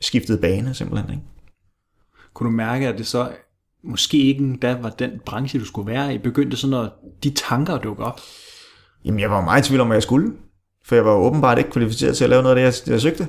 [0.00, 1.10] skiftede bane simpelthen.
[1.10, 1.22] Ikke?
[2.34, 3.28] Kunne du mærke, at det så
[3.84, 6.18] måske ikke da var den branche, du skulle være i?
[6.18, 6.90] Begyndte sådan at
[7.22, 8.20] de tanker at dukke op?
[9.04, 10.32] Jamen, jeg var meget i tvivl om, hvad jeg skulle.
[10.84, 13.28] For jeg var åbenbart ikke kvalificeret til at lave noget af det, jeg, jeg søgte.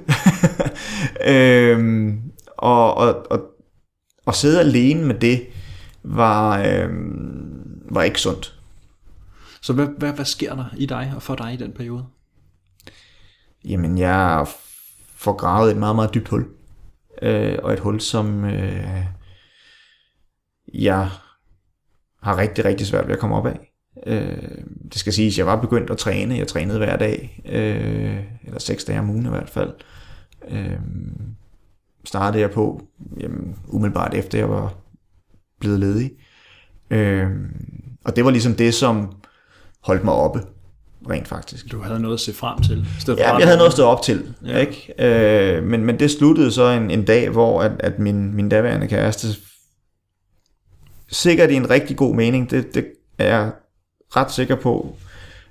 [1.34, 2.22] øhm,
[2.58, 3.42] og, og, og,
[4.26, 5.42] og sidde alene med det
[6.04, 6.90] var, øh,
[7.92, 8.57] var ikke sundt.
[9.62, 12.06] Så hvad, hvad, hvad sker der i dig og for dig i den periode?
[13.66, 14.48] Jamen, jeg
[15.16, 16.48] får gravet et meget, meget dybt hul.
[17.22, 19.06] Øh, og et hul, som øh,
[20.74, 21.10] jeg
[22.22, 23.74] har rigtig, rigtig svært ved at komme op af.
[24.08, 26.38] Øh, det skal siges, at jeg var begyndt at træne.
[26.38, 29.74] Jeg trænede hver dag, øh, eller seks dage om ugen i hvert fald.
[30.50, 30.80] Øh,
[32.06, 32.82] startede jeg på
[33.20, 34.74] jamen, umiddelbart efter jeg var
[35.60, 36.12] blevet ledig.
[36.90, 37.32] Øh,
[38.06, 39.17] og det var ligesom det, som
[39.88, 40.42] holdt mig oppe,
[41.10, 41.72] rent faktisk.
[41.72, 42.88] Du havde noget at se frem til.
[43.08, 44.34] Ja, jeg havde noget at stå op til.
[44.46, 44.58] Ja.
[44.58, 44.94] Ikke?
[45.00, 48.88] Øh, men, men det sluttede så en, en dag, hvor at, at min, min daværende
[48.88, 49.28] kæreste,
[51.12, 52.86] sikkert i en rigtig god mening, det, det
[53.18, 53.52] er jeg
[54.16, 54.96] ret sikker på,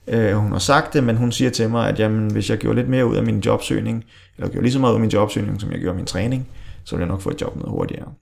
[0.07, 2.77] øh, hun har sagt det, men hun siger til mig, at jamen, hvis jeg gjorde
[2.77, 4.05] lidt mere ud af min jobsøgning,
[4.37, 6.49] eller gjorde lige så meget ud af min jobsøgning, som jeg gjorde min træning,
[6.85, 8.13] så ville jeg nok få et job noget hurtigere.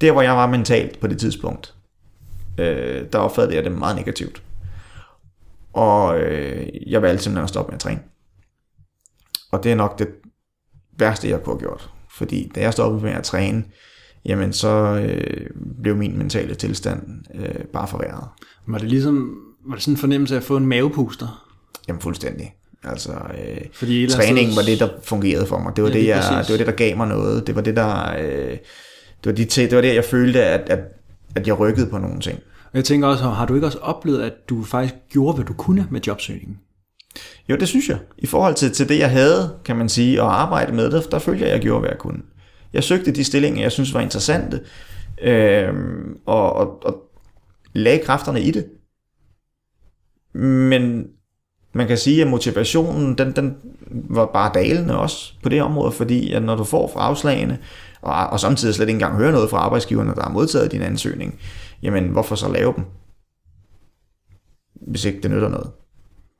[0.00, 1.75] Der, hvor jeg var mentalt på det tidspunkt,
[2.58, 4.42] øh, der opfattede jeg det meget negativt.
[5.72, 8.00] Og øh, jeg valgte simpelthen at stoppe med at træne.
[9.52, 10.08] Og det er nok det
[10.98, 11.90] værste, jeg kunne have gjort.
[12.10, 13.64] Fordi da jeg stoppede med at træne,
[14.24, 15.50] jamen så øh,
[15.82, 18.28] blev min mentale tilstand øh, bare forværret.
[18.66, 21.52] Var det ligesom, var det sådan en fornemmelse af at få en mavepuster?
[21.88, 22.54] Jamen fuldstændig.
[22.84, 25.76] Altså, øh, Fordi træningen var det, der fungerede for mig.
[25.76, 27.46] Det var, ja, det, jeg, det var det, der gav mig noget.
[27.46, 28.12] Det var det, der...
[28.18, 28.58] Øh,
[29.24, 30.78] det var, de, det var det, jeg følte, at, at,
[31.36, 32.38] at jeg rykkede på nogle ting.
[32.64, 35.52] Og jeg tænker også, har du ikke også oplevet, at du faktisk gjorde, hvad du
[35.52, 36.58] kunne med jobsøgningen?
[37.48, 37.98] Jo, det synes jeg.
[38.18, 41.18] I forhold til, til det, jeg havde, kan man sige, og arbejde med det, der
[41.18, 42.22] følte jeg, at jeg gjorde, hvad jeg kunne.
[42.72, 44.60] Jeg søgte de stillinger, jeg synes var interessante,
[45.22, 45.74] øh,
[46.26, 47.02] og, og, og
[47.72, 48.66] lagde kræfterne i det.
[50.34, 51.06] Men
[51.72, 53.56] man kan sige, at motivationen, den, den
[53.90, 57.58] var bare dalende også på det område, fordi at når du får afslagene,
[58.06, 61.38] og, og samtidig slet ikke engang hører noget fra arbejdsgiverne, der har modtaget din ansøgning,
[61.82, 62.84] jamen hvorfor så lave dem,
[64.74, 65.70] hvis ikke det nytter noget.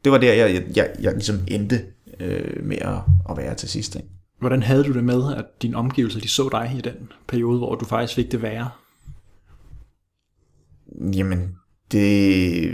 [0.05, 1.85] Det var der, jeg, jeg, jeg, jeg ligesom endte
[2.21, 2.99] øh, med at,
[3.31, 3.97] at være til sidst.
[3.97, 4.09] Ikke?
[4.39, 7.75] Hvordan havde du det med, at dine omgivelser de så dig i den periode, hvor
[7.75, 8.71] du faktisk fik det værre?
[11.15, 11.57] Jamen,
[11.93, 12.71] det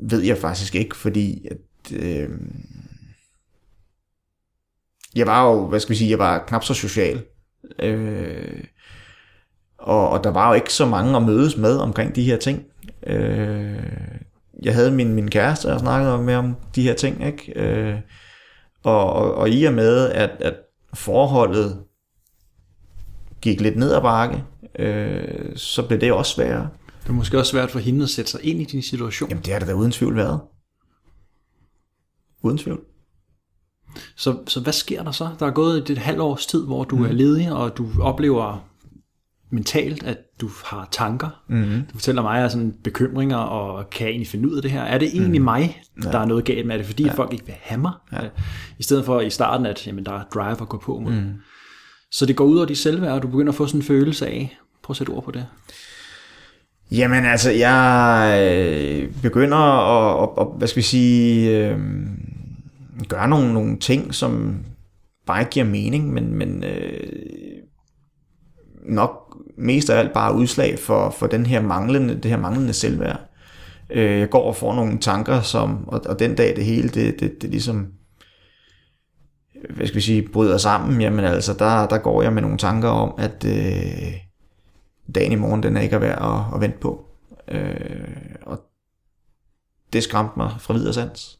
[0.00, 2.30] ved jeg faktisk ikke, fordi at, øh,
[5.16, 7.24] jeg var jo, hvad skal vi sige, jeg var knap så social.
[7.78, 8.64] Øh,
[9.78, 12.62] og, og der var jo ikke så mange at mødes med omkring de her ting.
[13.06, 13.82] Øh,
[14.62, 17.52] jeg havde min, min kæreste, og snakkede med om de her ting, ikke?
[17.56, 18.00] Øh,
[18.84, 20.54] og, og, og i og med, at, at
[20.94, 21.82] forholdet
[23.40, 24.44] gik lidt ned ad bakke,
[24.78, 26.68] øh, så blev det også sværere.
[27.02, 29.28] Det er måske også svært for hende at sætte sig ind i din situation.
[29.28, 30.40] Jamen det har det da uden tvivl været.
[32.42, 32.80] Uden tvivl.
[34.16, 35.28] Så, så hvad sker der så?
[35.38, 37.04] Der er gået et, halvt års tid, hvor du mm.
[37.04, 38.68] er ledig, og du oplever
[39.50, 41.42] mentalt, at du har tanker.
[41.48, 41.82] Mm.
[41.92, 44.82] Du fortæller mig af sådan bekymringer, og kan jeg egentlig finde ud af det her?
[44.82, 45.44] Er det egentlig mm.
[45.44, 46.22] mig, der ja.
[46.22, 46.74] er noget galt med?
[46.74, 47.12] Er det fordi, ja.
[47.12, 47.92] folk ikke vil have mig?
[48.12, 48.18] Ja.
[48.78, 51.12] I stedet for i starten, at jamen, der er drive at gå på mod.
[51.12, 51.32] Mm.
[52.10, 54.26] Så det går ud over dit selvværd, og du begynder at få sådan en følelse
[54.26, 55.46] af, prøv at sætte ord på det.
[56.90, 61.78] Jamen altså, jeg øh, begynder at, at, at hvad skal vi sige, øh,
[63.08, 64.64] gør nogle, nogle ting, som
[65.26, 67.62] bare ikke giver mening, men, men øh,
[68.82, 73.20] nok mest af alt bare udslag for, for den her manglende, det her manglende selvværd.
[73.90, 77.20] Øh, jeg går og får nogle tanker, som, og, og den dag det hele, det,
[77.20, 77.92] det, det ligesom,
[79.70, 82.88] hvad skal vi sige, bryder sammen, jamen altså, der, der går jeg med nogle tanker
[82.88, 84.12] om, at øh,
[85.14, 87.06] dagen i morgen, den er ikke værd at, at vente på.
[87.48, 88.60] Øh, og
[89.92, 91.35] det skræmte mig fra videre sans.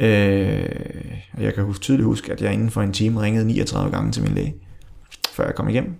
[0.00, 4.12] Øh, jeg kan huske, tydeligt huske, at jeg inden for en time ringede 39 gange
[4.12, 4.54] til min læge,
[5.32, 5.94] før jeg kom igennem.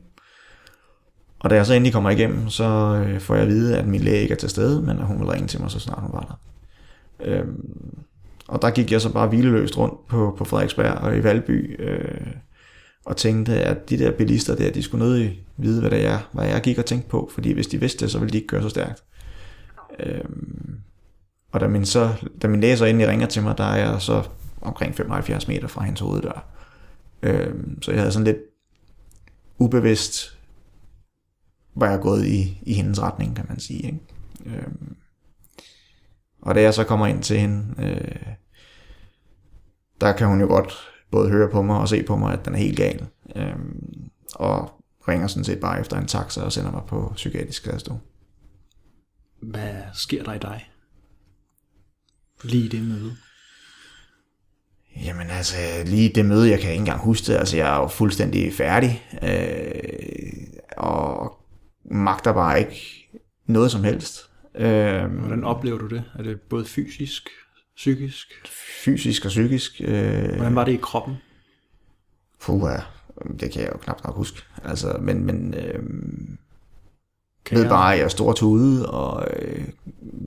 [1.38, 2.64] Og da jeg så endelig kommer igennem, så
[3.06, 5.18] øh, får jeg at vide, at min læge ikke er til stede, men at hun
[5.18, 6.36] vil ringe til mig, så snart hun var der.
[7.30, 7.46] Øh,
[8.48, 12.26] og der gik jeg så bare hvileløst rundt på, på Frederiksberg og i Valby, øh,
[13.04, 16.46] og tænkte, at de der bilister der, de skulle nødig vide, hvad det er, hvad
[16.46, 18.62] jeg gik og tænkte på, fordi hvis de vidste det, så ville de ikke køre
[18.62, 19.02] så stærkt.
[20.00, 20.80] Øhm,
[21.56, 24.28] og da min, så, da min læser endelig ringer til mig, der er jeg så
[24.60, 26.46] omkring 75 meter fra hans hoveddør.
[27.22, 28.38] Øh, så jeg havde sådan lidt
[29.58, 30.38] ubevidst,
[31.74, 33.82] var jeg gået i, i hendes retning, kan man sige.
[33.82, 33.98] Ikke?
[34.46, 34.66] Øh,
[36.42, 38.32] og da jeg så kommer ind til hende, øh,
[40.00, 40.74] der kan hun jo godt
[41.10, 43.06] både høre på mig og se på mig, at den er helt gal.
[43.36, 43.56] Øh,
[44.34, 44.70] og
[45.08, 48.00] ringer sådan set bare efter en taxa og sender mig på psykiatrisk skadestue.
[49.40, 50.70] Hvad sker der i dig?
[52.44, 53.16] Lige det møde?
[55.04, 55.56] Jamen altså,
[55.86, 57.38] lige det møde, jeg kan ikke engang huske det.
[57.38, 59.02] Altså, jeg er jo fuldstændig færdig.
[59.22, 61.38] Øh, og
[61.90, 63.08] magter bare ikke
[63.46, 64.30] noget som helst.
[64.54, 66.04] Øh, Hvordan oplever du det?
[66.18, 67.28] Er det både fysisk,
[67.76, 68.26] psykisk?
[68.84, 69.80] fysisk og psykisk.
[69.84, 71.14] Øh, Hvordan var det i kroppen?
[72.40, 72.80] puh, ja,
[73.40, 74.42] det kan jeg jo knap nok huske.
[74.64, 75.82] Altså, men, men øh,
[77.44, 79.64] Kan ved jeg- bare, at jeg er stor tude, og øh,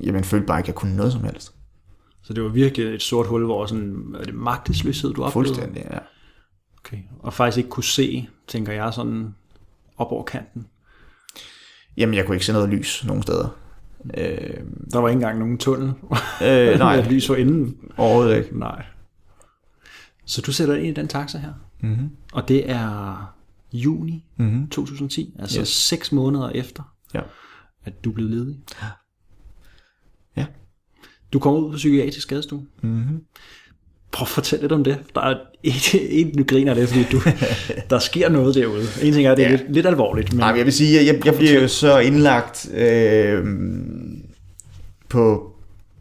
[0.03, 1.53] jamen, følte bare ikke, at jeg kunne noget som helst.
[2.29, 5.31] Så det var virkelig et sort hul, hvor sådan, er det magtesløshed, du oplevede?
[5.47, 5.97] Fuldstændig, ja.
[6.77, 6.97] Okay.
[7.19, 9.35] Og faktisk ikke kunne se, tænker jeg, sådan
[9.97, 10.67] op over kanten.
[11.97, 13.47] Jamen, jeg kunne ikke se noget lys nogen steder.
[14.17, 14.57] Øh,
[14.91, 15.93] Der var ikke engang nogen tunnel.
[16.43, 17.77] øh, nej, lys for inden.
[17.97, 18.59] overhovedet ikke.
[18.59, 18.85] Nej.
[20.25, 21.53] Så du sætter ind i den taxa her.
[21.81, 22.09] Mm-hmm.
[22.33, 23.33] Og det er
[23.73, 24.69] juni Mm-hmm.
[24.69, 25.67] 2010, altså Yes.
[25.69, 27.21] seks måneder efter, Ja.
[27.85, 28.59] at du blev ledig.
[30.37, 30.45] Ja.
[31.33, 32.61] Du kommer ud på psykiatrisk skadestue.
[32.81, 33.21] Mm-hmm.
[34.11, 34.97] Prøv at fortælle lidt om det.
[35.15, 37.21] Der er en, du griner det, fordi du,
[37.89, 38.83] der sker noget derude.
[39.03, 39.55] En ting er, at det er Ja.
[39.55, 41.99] lidt, lidt alvorligt, men Nej, men jeg vil sige, at jeg, jeg bliver jo så
[41.99, 43.45] indlagt øh,
[45.09, 45.51] på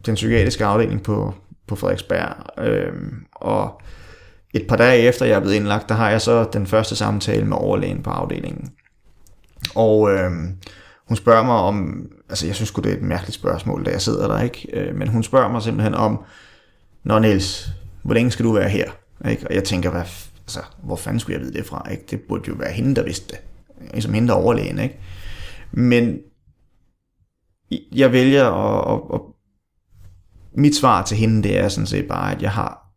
[0.05, 1.33] den psykiatriske afdeling på,
[1.67, 2.65] på Frederiksberg.
[2.67, 2.93] Øh,
[3.31, 3.81] og
[4.53, 7.45] et par dage efter jeg er blevet indlagt, der har jeg så den første samtale
[7.45, 8.69] med overlægen på afdelingen.
[9.75, 10.31] Og øh,
[11.09, 14.27] hun spørger mig om, altså jeg synes det er et mærkeligt spørgsmål, da jeg sidder
[14.27, 14.67] der, ikke?
[14.73, 16.23] Øh, men hun spørger mig simpelthen om,
[17.03, 17.69] Nå Niels,
[18.03, 18.91] hvor længe skal du være her?
[19.29, 19.47] Ikke?
[19.47, 20.03] Og jeg tænker, hvad,
[20.41, 21.91] altså, hvor fanden skulle jeg vide det fra?
[21.91, 22.03] Ikke?
[22.09, 23.39] Det burde jo være hende, der vidste det.
[23.91, 24.79] Ligesom hende, der er overlægen.
[24.79, 24.99] Ikke?
[25.71, 26.19] Men
[27.91, 29.21] jeg vælger at, at, at...
[30.53, 32.93] Mit svar til hende, det er sådan set bare, at jeg har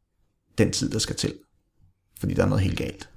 [0.58, 1.34] den tid, der skal til.
[2.20, 3.08] Fordi der er noget helt galt.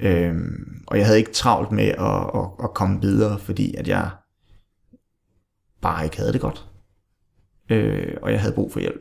[0.00, 4.10] Øhm, og jeg havde ikke travlt med at, at, at komme videre, fordi at jeg
[5.80, 6.66] bare ikke havde det godt.
[7.70, 9.00] Øh, og jeg havde brug for hjælp.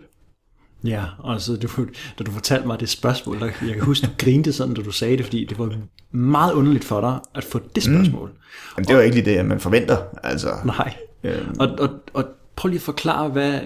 [0.84, 1.86] Ja, og så du,
[2.20, 4.92] da du fortalte mig det spørgsmål, der, jeg kan huske, du grinte sådan, da du
[4.92, 5.78] sagde det, fordi det var
[6.12, 8.30] meget underligt for dig at få det spørgsmål.
[8.30, 8.36] Mm.
[8.76, 9.98] Men det var ikke lige det, man forventer.
[10.24, 10.94] Altså, Nej.
[11.24, 12.26] øhm, Og, og, og
[12.56, 13.60] prøv lige at forklare, hvad,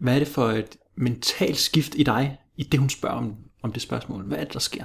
[0.00, 3.72] hvad er det for et mentalt skift i dig, i det hun spørger om, om
[3.72, 4.22] det spørgsmål?
[4.22, 4.84] Hvad er det, der sker?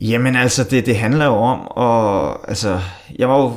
[0.00, 2.80] Jamen altså, det, det handler jo om, og altså,
[3.18, 3.52] jeg var jo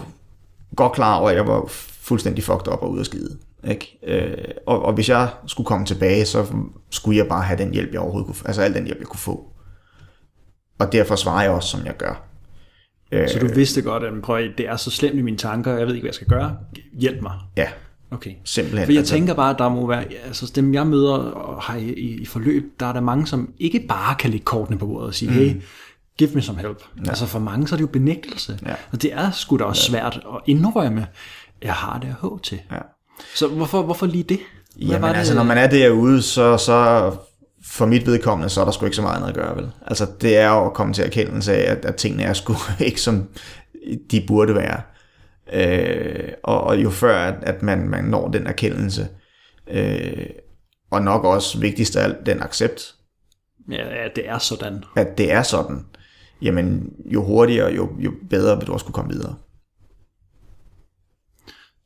[0.76, 1.66] godt klar over, at jeg var
[2.02, 3.38] fuldstændig fucked op og ude af skide.
[3.70, 4.00] Ikke?
[4.08, 6.46] Øh, og, og hvis jeg skulle komme tilbage, så
[6.92, 8.48] skulle jeg bare have den hjælp, jeg overhovedet kunne.
[8.48, 9.46] Altså al den hjælp, jeg kunne få.
[10.80, 12.24] Og derfor svarer jeg også, som jeg gør.
[13.12, 15.78] Øh, Så du vidste godt, at prøv, at det er så slemt i mine tanker,
[15.78, 16.58] jeg ved ikke, hvad jeg skal gøre.
[17.00, 17.34] Hjælp mig.
[17.58, 17.68] ja,
[18.12, 18.32] Okay.
[18.44, 18.86] simpelthen.
[18.86, 21.78] For jeg altså, tænker bare, at der må være, altså dem jeg møder og har
[21.78, 24.86] i, i, i forløb, der er der mange, som ikke bare kan lægge kortene på
[24.86, 25.38] bordet og sige, mm.
[25.38, 25.62] hey,
[26.18, 26.84] give me some help.
[27.06, 27.10] Ja.
[27.10, 28.60] Altså for mange, så er det jo benægtelse.
[28.66, 28.76] Ja.
[28.92, 31.08] Og det er sgu da også svært at indrømme,
[31.64, 32.60] jeg har det at til.
[32.72, 32.80] Ja.
[33.36, 34.40] Så hvorfor, hvorfor lige det?
[34.76, 37.12] Hvad Jamen altså, når man er derude, så, så
[37.66, 39.72] for mit vedkommende, så er der sgu ikke så meget andet at gøre, vel?
[39.88, 43.02] Altså, det er jo at komme til erkendelse af, at, at tingene er sgu ikke
[43.02, 43.30] som
[44.12, 44.82] de burde være.
[45.54, 49.08] Øh, og, og jo før, at, at man, man når den erkendelse,
[49.72, 50.26] øh,
[50.92, 52.94] og nok også vigtigst af alt, den accept,
[53.72, 54.84] Ja, ja, det er sådan.
[54.96, 55.86] at det er sådan,
[56.42, 59.36] jamen jo hurtigere, jo, jo bedre vil du også kunne komme videre.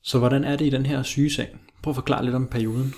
[0.04, 1.50] Så hvordan er det i den her sygeseng?
[1.84, 2.94] Prøv at forklare lidt om perioden.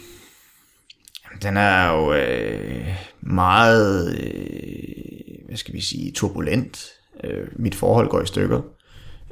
[1.42, 2.88] Den er jo øh,
[3.22, 6.86] meget, øh, hvad skal vi sige, turbulent.
[7.24, 8.62] Øh, mit forhold går i stykker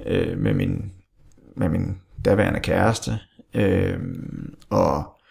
[0.06, 0.92] øh, med, min,
[1.56, 3.12] med min daværende kæreste.
[3.54, 4.00] Øh,
[4.70, 5.22] og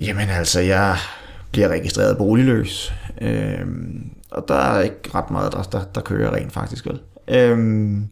[0.00, 0.96] jamen altså, jeg
[1.52, 2.92] bliver registreret boligløs.
[3.20, 3.66] Øh,
[4.32, 7.00] og der er ikke ret meget, der, der, der kører rent faktisk vel.
[7.28, 8.08] Øhm,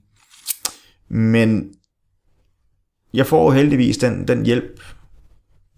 [1.08, 1.74] men
[3.14, 4.80] jeg får jo heldigvis den, den hjælp,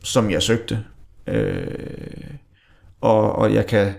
[0.05, 0.85] som jeg søgte.
[1.27, 2.35] Øh,
[3.01, 3.95] og, og jeg kan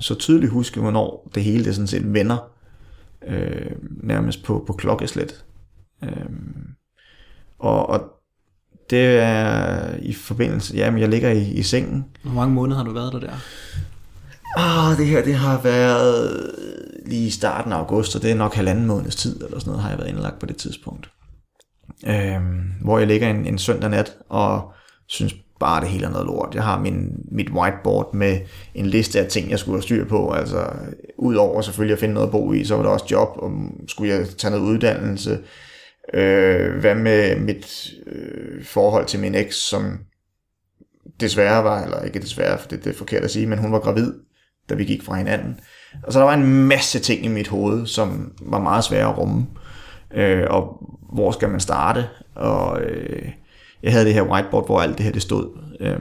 [0.00, 2.52] så tydeligt huske, hvornår det hele det sådan set vender.
[3.26, 3.72] Øh,
[4.02, 5.44] nærmest på, på klokkeslet.
[6.04, 6.30] Øh,
[7.58, 8.00] og, og
[8.90, 12.04] det er i forbindelse, jamen jeg ligger i, i sengen.
[12.22, 13.36] Hvor mange måneder har du været der der?
[14.56, 16.50] Ah, det her det har været
[17.06, 19.82] lige i starten af august, og det er nok halvanden måneds tid, eller sådan noget,
[19.82, 21.10] har jeg været indlagt på det tidspunkt.
[22.06, 24.72] Øhm, hvor jeg ligger en, en søndag nat, og
[25.06, 26.54] synes bare, det hele er noget lort.
[26.54, 28.40] Jeg har min, mit whiteboard med
[28.74, 30.30] en liste af ting, jeg skulle have styr på.
[30.30, 30.72] Altså,
[31.18, 33.50] udover selvfølgelig at finde noget at bo i, så var der også job, og
[33.88, 35.38] skulle jeg tage noget uddannelse.
[36.14, 39.98] Øh, hvad med mit øh, forhold til min eks, som
[41.20, 43.78] desværre var, eller ikke desværre, for det, det er forkert at sige, men hun var
[43.78, 44.12] gravid,
[44.68, 45.60] da vi gik fra hinanden.
[46.02, 49.18] Og så der var en masse ting i mit hoved, som var meget svære at
[49.18, 49.46] rumme.
[50.14, 52.08] Øh, og hvor skal man starte?
[52.34, 53.32] Og øh,
[53.82, 55.58] jeg havde det her whiteboard, hvor alt det her det stod.
[55.80, 56.00] Øh,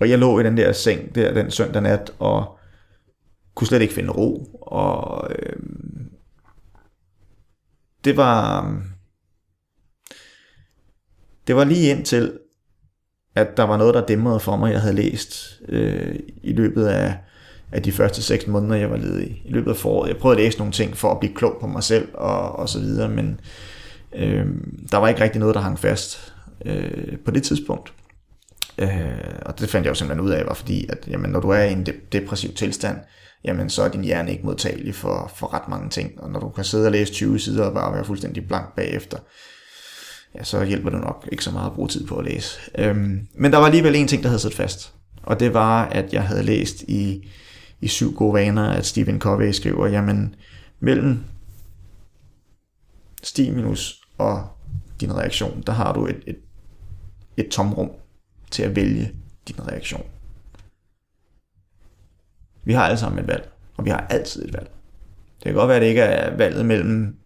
[0.00, 2.58] og jeg lå i den der seng der den søndag nat, og
[3.54, 4.58] kunne slet ikke finde ro.
[4.62, 5.56] Og øh,
[8.04, 8.62] det var,
[11.46, 12.38] det var lige indtil,
[13.34, 17.18] at der var noget, der dæmrede for mig, jeg havde læst øh, i løbet af,
[17.72, 19.42] af de første seks måneder, jeg var ledig.
[19.44, 20.08] I løbet af foråret.
[20.08, 22.68] Jeg prøvede at læse nogle ting for at blive klog på mig selv og, og
[22.68, 23.40] så videre, men
[24.14, 24.46] øh,
[24.92, 26.32] der var ikke rigtig noget, der hang fast
[26.66, 27.92] øh, på det tidspunkt.
[28.78, 28.88] Øh,
[29.42, 31.62] og det fandt jeg jo simpelthen ud af, var fordi, at jamen, når du er
[31.62, 32.96] i en de- depressiv tilstand,
[33.44, 36.20] jamen så er din hjerne ikke modtagelig for, for ret mange ting.
[36.20, 39.18] Og når du kan sidde og læse 20 sider og bare være fuldstændig blank bagefter,
[40.34, 42.58] ja, så hjælper det nok ikke så meget at bruge tid på at læse.
[42.78, 44.92] Øhm, men der var alligevel en ting, der havde sat fast.
[45.22, 47.28] Og det var, at jeg havde læst i,
[47.82, 50.34] i Syv Gode Vaner, at Stephen Covey skriver, jamen
[50.80, 51.24] mellem
[53.22, 54.48] stimulus og
[55.00, 56.36] din reaktion, der har du et, et,
[57.36, 57.90] et tomrum
[58.50, 59.12] til at vælge
[59.48, 60.06] din reaktion.
[62.64, 64.70] Vi har alle sammen et valg, og vi har altid et valg.
[65.36, 67.16] Det kan godt være, at det ikke er valget mellem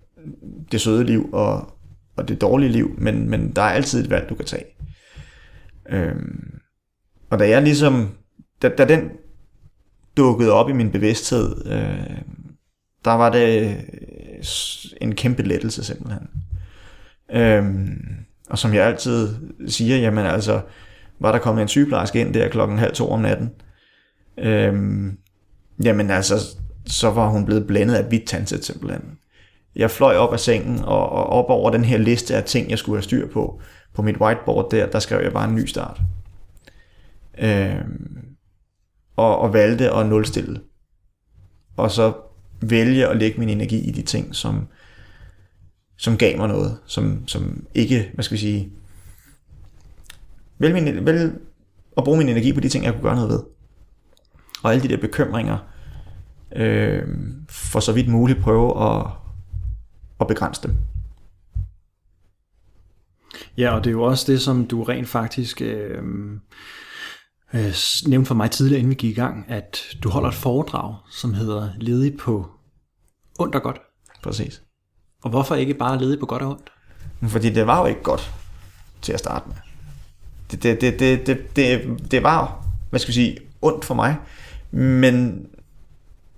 [0.72, 1.76] det søde liv og,
[2.16, 4.64] og det dårlige liv, men, men der er altid et valg, du kan tage.
[5.88, 6.58] Øhm,
[7.30, 8.14] og da jeg ligesom,
[8.62, 9.10] da, da den
[10.16, 12.16] dukkede op i min bevidsthed, øh,
[13.04, 14.44] der var det øh,
[15.00, 16.28] en kæmpe lettelse simpelthen.
[17.32, 17.98] Øhm,
[18.50, 19.28] og som jeg altid
[19.68, 20.60] siger, jamen altså,
[21.20, 23.50] var der kommet en sygeplejerske ind der klokken halv to om natten,
[24.38, 25.18] øhm,
[25.84, 26.56] jamen altså,
[26.86, 29.02] så var hun blevet blændet af hvidt tandsæt simpelthen.
[29.76, 32.78] Jeg fløj op af sengen, og, og op over den her liste af ting, jeg
[32.78, 33.60] skulle have styr på,
[33.94, 36.00] på mit whiteboard der, der skrev jeg bare en ny start.
[37.38, 38.35] Øhm,
[39.16, 40.60] og, og valgte at nulstille.
[41.76, 42.14] Og så
[42.60, 44.68] vælge at lægge min energi i de ting, som,
[45.96, 48.72] som gav mig noget, som, som ikke, hvad skal vi sige,
[50.58, 51.32] vælge, min, vælge
[51.96, 53.42] at bruge min energi på de ting, jeg kunne gøre noget ved.
[54.62, 55.58] Og alle de der bekymringer,
[56.56, 57.02] øh,
[57.48, 59.06] for så vidt muligt prøve at,
[60.20, 60.76] at begrænse dem.
[63.56, 66.02] Ja, og det er jo også det, som du rent faktisk øh,
[67.56, 67.74] øh,
[68.06, 71.34] nævnte for mig tidligere, inden vi gik i gang, at du holder et foredrag, som
[71.34, 72.50] hedder Ledig på
[73.38, 73.80] ondt og godt.
[74.22, 74.62] Præcis.
[75.22, 76.72] Og hvorfor ikke bare ledig på godt og ondt?
[77.32, 78.32] Fordi det var jo ikke godt
[79.02, 79.56] til at starte med.
[80.50, 84.16] Det, det, det, det, det, det, det var, hvad skal vi sige, ondt for mig,
[84.70, 85.46] men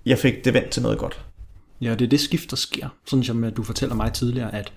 [0.05, 1.25] jeg fik det vendt til noget godt.
[1.81, 2.89] Ja, det er det skift, der sker.
[3.05, 4.73] Sådan som at du fortæller mig tidligere, at,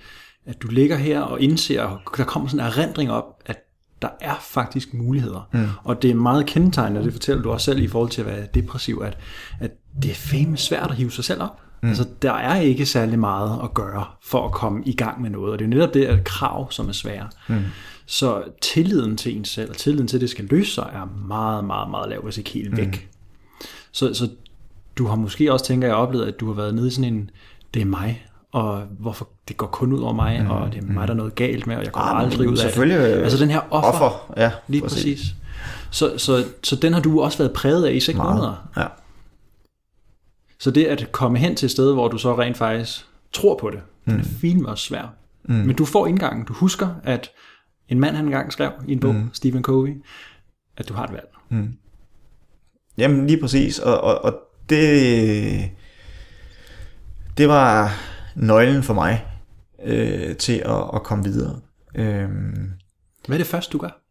[0.46, 3.58] at du ligger her og indser, og der kommer sådan en erindring op, at
[4.02, 5.48] der er faktisk muligheder.
[5.52, 5.66] Mm.
[5.84, 8.26] Og det er meget kendetegnende, og det fortæller du også selv i forhold til at
[8.26, 9.18] være depressiv, at,
[9.60, 9.70] at
[10.02, 11.60] det er fandme svært at hive sig selv op.
[11.82, 11.88] Mm.
[11.88, 15.52] Altså, der er ikke særlig meget at gøre for at komme i gang med noget,
[15.52, 17.28] og det er netop det at krav, som er svære.
[17.48, 17.60] Mm.
[18.06, 21.64] Så tilliden til en selv, og tilliden til, at det skal løse sig, er meget,
[21.64, 22.86] meget, meget lav, hvis ikke helt væk.
[22.86, 23.66] Mm.
[23.92, 24.28] Så, så
[24.96, 27.30] du har måske også, tænker jeg, oplevet, at du har været nede i sådan en,
[27.74, 30.86] det er mig, og hvorfor det går kun ud over mig, mm, og det er
[30.86, 33.22] mig, der er noget galt med, og jeg kommer ah, aldrig ud af det.
[33.22, 34.98] Altså den her offer, offer ja, lige præcis.
[34.98, 35.34] præcis.
[35.90, 38.68] Så, så, så den har du også været præget af i seks måneder.
[38.76, 38.86] Ja.
[40.58, 43.70] Så det at komme hen til et sted, hvor du så rent faktisk tror på
[43.70, 44.12] det, mm.
[44.12, 45.08] det er fint også svært.
[45.44, 45.54] Mm.
[45.54, 46.44] Men du får indgangen.
[46.44, 47.30] Du husker, at
[47.88, 49.30] en mand han engang skrev i en bog, mm.
[49.32, 50.02] Stephen Covey,
[50.76, 51.28] at du har et valg.
[51.48, 51.72] Mm.
[52.98, 54.34] Jamen lige præcis, og, og, og
[54.68, 55.70] det,
[57.38, 57.92] det var
[58.34, 59.26] nøglen for mig
[59.84, 61.56] øh, til at, at komme videre.
[61.94, 62.70] Øhm,
[63.26, 64.02] Hvad er det første, du gør?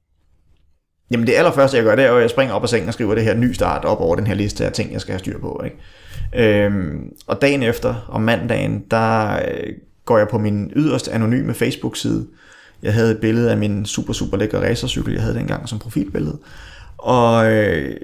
[1.11, 3.15] Jamen det allerførste, jeg gør, det er at jeg springer op af sengen og skriver
[3.15, 5.39] det her ny start op over den her liste af ting, jeg skal have styr
[5.39, 5.63] på.
[5.65, 6.65] Ikke?
[6.65, 9.73] Øhm, og dagen efter, om mandagen, der øh,
[10.05, 12.27] går jeg på min yderste anonyme Facebook-side.
[12.83, 16.37] Jeg havde et billede af min super, super lækker racercykel, jeg havde dengang som profilbillede.
[16.97, 17.95] Og, øh,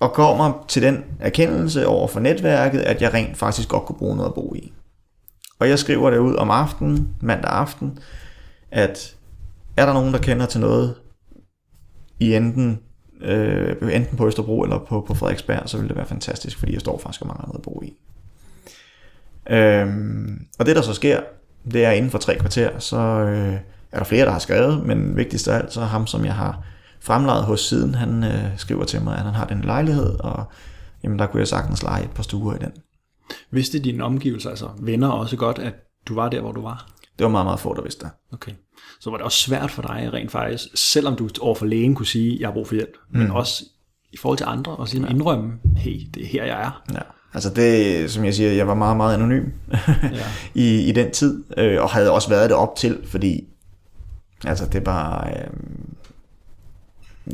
[0.00, 4.16] og kommer til den erkendelse over for netværket, at jeg rent faktisk godt kunne bruge
[4.16, 4.72] noget at bo i.
[5.58, 7.98] Og jeg skriver det ud om aftenen, mandag aften,
[8.70, 9.16] at
[9.76, 10.94] er der nogen, der kender til noget
[12.20, 12.80] i enten,
[13.20, 16.80] øh, enten på Østerbro eller på, på Frederiksberg, så vil det være fantastisk, fordi jeg
[16.80, 17.96] står faktisk og mangler noget at bo i.
[19.50, 21.20] Øhm, og det der så sker,
[21.72, 23.54] det er inden for tre kvarter, så øh,
[23.92, 26.34] er der flere, der har skrevet, men vigtigst af alt, så er ham, som jeg
[26.34, 26.62] har
[27.00, 30.44] fremlejet hos siden, han øh, skriver til mig, at han har den lejlighed, og
[31.02, 32.72] jamen, der kunne jeg sagtens lege et par stuer i den.
[33.50, 35.74] Vidste dine omgivelser, altså venner også godt, at
[36.06, 36.86] du var der, hvor du var?
[37.18, 38.12] Det var meget, meget få, der vidste det.
[38.32, 38.52] Okay.
[39.00, 42.36] Så var det også svært for dig rent faktisk, selvom du overfor lægen kunne sige,
[42.40, 43.18] jeg har brug for hjælp, mm.
[43.18, 43.64] men også
[44.12, 45.10] i forhold til andre, og sige, ja.
[45.10, 46.82] indrømme, hey, det er her, jeg er.
[46.92, 47.00] Ja.
[47.34, 49.44] Altså det, som jeg siger, jeg var meget, meget anonym
[50.02, 50.26] ja.
[50.54, 53.48] i, i den tid, øh, og havde også været det op til, fordi
[54.44, 55.50] altså det var, øh,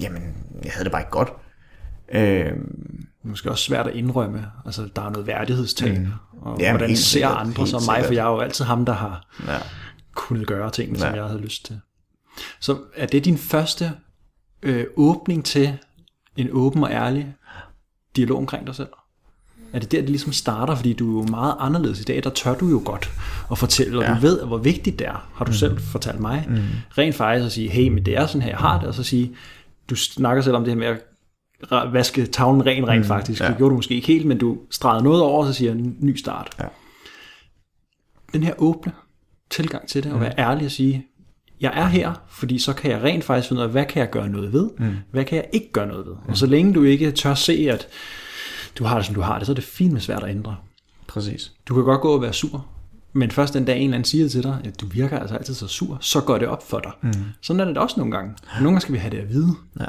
[0.02, 0.22] jamen,
[0.64, 1.32] jeg havde det bare ikke godt.
[2.12, 2.52] Øh,
[3.22, 4.46] måske også svært at indrømme.
[4.66, 5.98] Altså, der er noget værdighedstab.
[5.98, 6.06] Mm.
[6.40, 8.04] Og Jamen, hvordan ser sikkert, andre som mig?
[8.04, 9.58] For jeg er jo altid ham, der har Ja.
[10.14, 11.14] kunnet gøre ting, som Ja.
[11.14, 11.80] jeg havde lyst til.
[12.60, 13.92] Så er det din første
[14.62, 15.78] øh, åbning til
[16.36, 17.34] en åben og ærlig
[18.16, 18.88] dialog omkring dig selv?
[19.72, 20.74] Er det der, det ligesom starter?
[20.74, 22.24] Fordi du er jo meget anderledes i dag.
[22.24, 23.10] Der tør du jo godt
[23.50, 24.14] at fortælle, og ja.
[24.14, 25.28] Du ved, hvor vigtigt det er.
[25.34, 25.54] Har du mm.
[25.56, 26.46] selv fortalt mig.
[26.48, 26.56] Mm.
[26.98, 28.88] Rent faktisk at sige, hey, men det er sådan her, jeg har det.
[28.88, 29.36] Og så sige,
[29.90, 31.00] du snakker selv om det her med at
[31.70, 33.08] vaske tavlen ren rent mm.
[33.08, 33.40] faktisk.
[33.40, 33.48] ja.
[33.48, 35.82] Det gjorde du måske ikke helt, men du stregede noget over, og så siger jeg,
[36.00, 36.50] ny start.
[36.60, 36.64] Ja.
[38.32, 38.92] Den her åbne
[39.50, 41.06] tilgang til det, og være ærlig og sige,
[41.60, 44.10] jeg er her, fordi så kan jeg rent faktisk finde ud af, hvad kan jeg
[44.10, 44.96] gøre noget ved, mm.
[45.10, 46.14] hvad kan jeg ikke gøre noget ved.
[46.28, 47.88] Og så længe du ikke tør se, at
[48.78, 50.56] du har det, som du har det, så er det fint med svært at ændre.
[51.06, 51.52] Præcis.
[51.66, 52.66] Du kan godt gå og være sur,
[53.12, 55.54] men først den dag en eller anden siger til dig, at du virker altså altid
[55.54, 56.92] så sur, så går det op for dig.
[57.02, 57.12] Mm.
[57.40, 58.34] Sådan er det også nogle gange.
[58.54, 59.54] Nogle gange skal vi have det at vide.
[59.80, 59.84] Ja.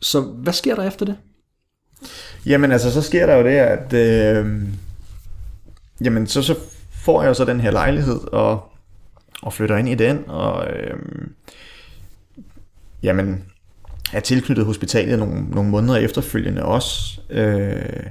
[0.00, 1.16] Så hvad sker der efter det?
[2.46, 4.62] Jamen altså, så sker der jo det, at øh,
[6.04, 6.54] jamen, så, så
[6.92, 8.72] får jeg jo så den her lejlighed, og,
[9.42, 10.96] og flytter ind i den, og øh,
[13.02, 13.44] jamen,
[14.12, 18.06] er tilknyttet hospitalet nogle, nogle måneder efterfølgende også, øh,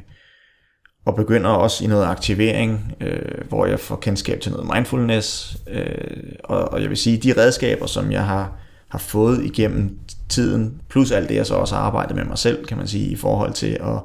[1.05, 6.33] og begynder også i noget aktivering, øh, hvor jeg får kendskab til noget mindfulness, øh,
[6.43, 8.57] og, og jeg vil sige, de redskaber, som jeg har,
[8.87, 9.99] har fået igennem
[10.29, 13.09] tiden, plus alt det, jeg så også har arbejdet med mig selv, kan man sige,
[13.09, 14.01] i forhold til at,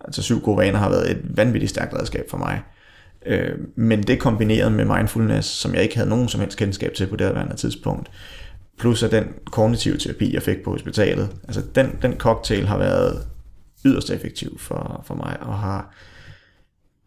[0.00, 2.62] altså syv gode vaner har været et vanvittigt stærkt redskab for mig.
[3.26, 7.06] Øh, men det kombineret med mindfulness, som jeg ikke havde nogen som helst kendskab til
[7.06, 8.10] på det her tidspunkt,
[8.78, 13.26] plus at den kognitive terapi, jeg fik på hospitalet, altså den, den cocktail har været
[13.84, 15.94] yderst effektiv for, for mig, og har,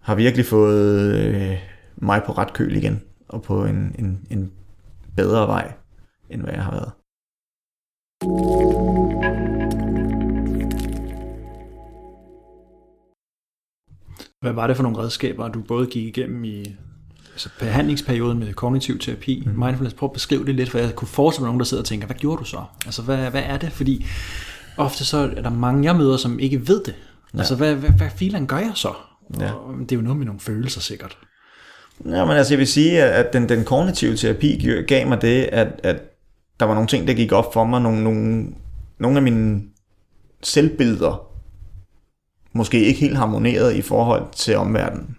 [0.01, 1.58] har virkelig fået øh,
[1.95, 4.51] mig på ret køl igen, og på en, en, en
[5.16, 5.72] bedre vej,
[6.30, 6.91] end hvad jeg har været.
[8.22, 8.32] Hvad
[14.53, 16.76] var det for nogle redskaber, du både gik igennem i
[17.34, 19.51] altså behandlingsperioden med kognitiv terapi, mm.
[19.51, 19.95] mindfulness?
[19.95, 22.07] Prøv at beskrive det lidt, for jeg kunne forestille mig nogen, der sidder og tænker,
[22.07, 22.63] hvad gjorde du så?
[22.86, 23.72] Altså, hvad, hvad er det?
[23.72, 24.05] Fordi
[24.78, 26.95] ofte så er der mange, jeg møder, som ikke ved det.
[27.34, 27.38] Ja.
[27.38, 28.93] Altså, hvad, hvad, hvad filen gør jeg så?
[29.39, 29.51] Ja.
[29.51, 31.18] Og det er jo noget med nogle følelser sikkert.
[32.05, 35.68] Ja, men altså jeg vil sige, at den, den kognitive terapi gav mig det, at,
[35.84, 36.16] at
[36.60, 38.47] der var nogle ting, der gik op for mig, nogle, nogle,
[38.99, 39.62] nogle af mine
[40.43, 41.28] selvbilleder,
[42.53, 45.18] måske ikke helt harmoneret i forhold til omverdenen.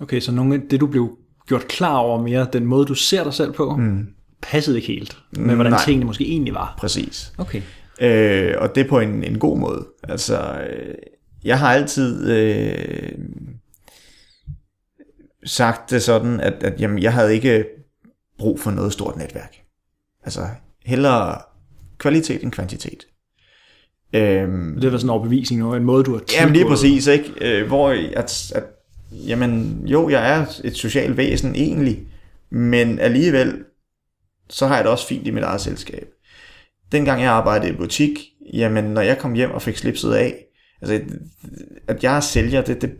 [0.00, 3.24] Okay, så nogle af det, du blev gjort klar over mere, den måde, du ser
[3.24, 4.06] dig selv på, mm.
[4.42, 5.84] passede ikke helt med, hvordan Nej.
[5.84, 6.74] tingene måske egentlig var.
[6.78, 7.32] Præcis.
[7.38, 7.62] Okay.
[8.00, 9.86] Øh, og det på en, en god måde.
[10.02, 10.94] Altså, øh,
[11.44, 13.18] jeg har altid øh,
[15.44, 17.64] sagt det sådan, at, at jamen, jeg havde ikke
[18.38, 19.56] brug for noget stort netværk.
[20.24, 20.46] Altså,
[20.84, 21.38] hellere
[21.98, 23.06] kvalitet end kvantitet.
[24.12, 27.32] Øhm, Det var sådan en overbevisning, og en måde, du har Jamen lige præcis, ikke?
[27.40, 28.64] Øh, hvor at, at,
[29.12, 31.98] jamen, jo, jeg er et socialt væsen egentlig,
[32.50, 33.64] men alligevel,
[34.50, 36.08] så har jeg det også fint i mit eget selskab.
[36.92, 38.18] Dengang jeg arbejdede i butik,
[38.52, 40.44] jamen, når jeg kom hjem og fik slipset af,
[40.82, 41.00] altså,
[41.88, 42.92] at jeg er sælger, det, det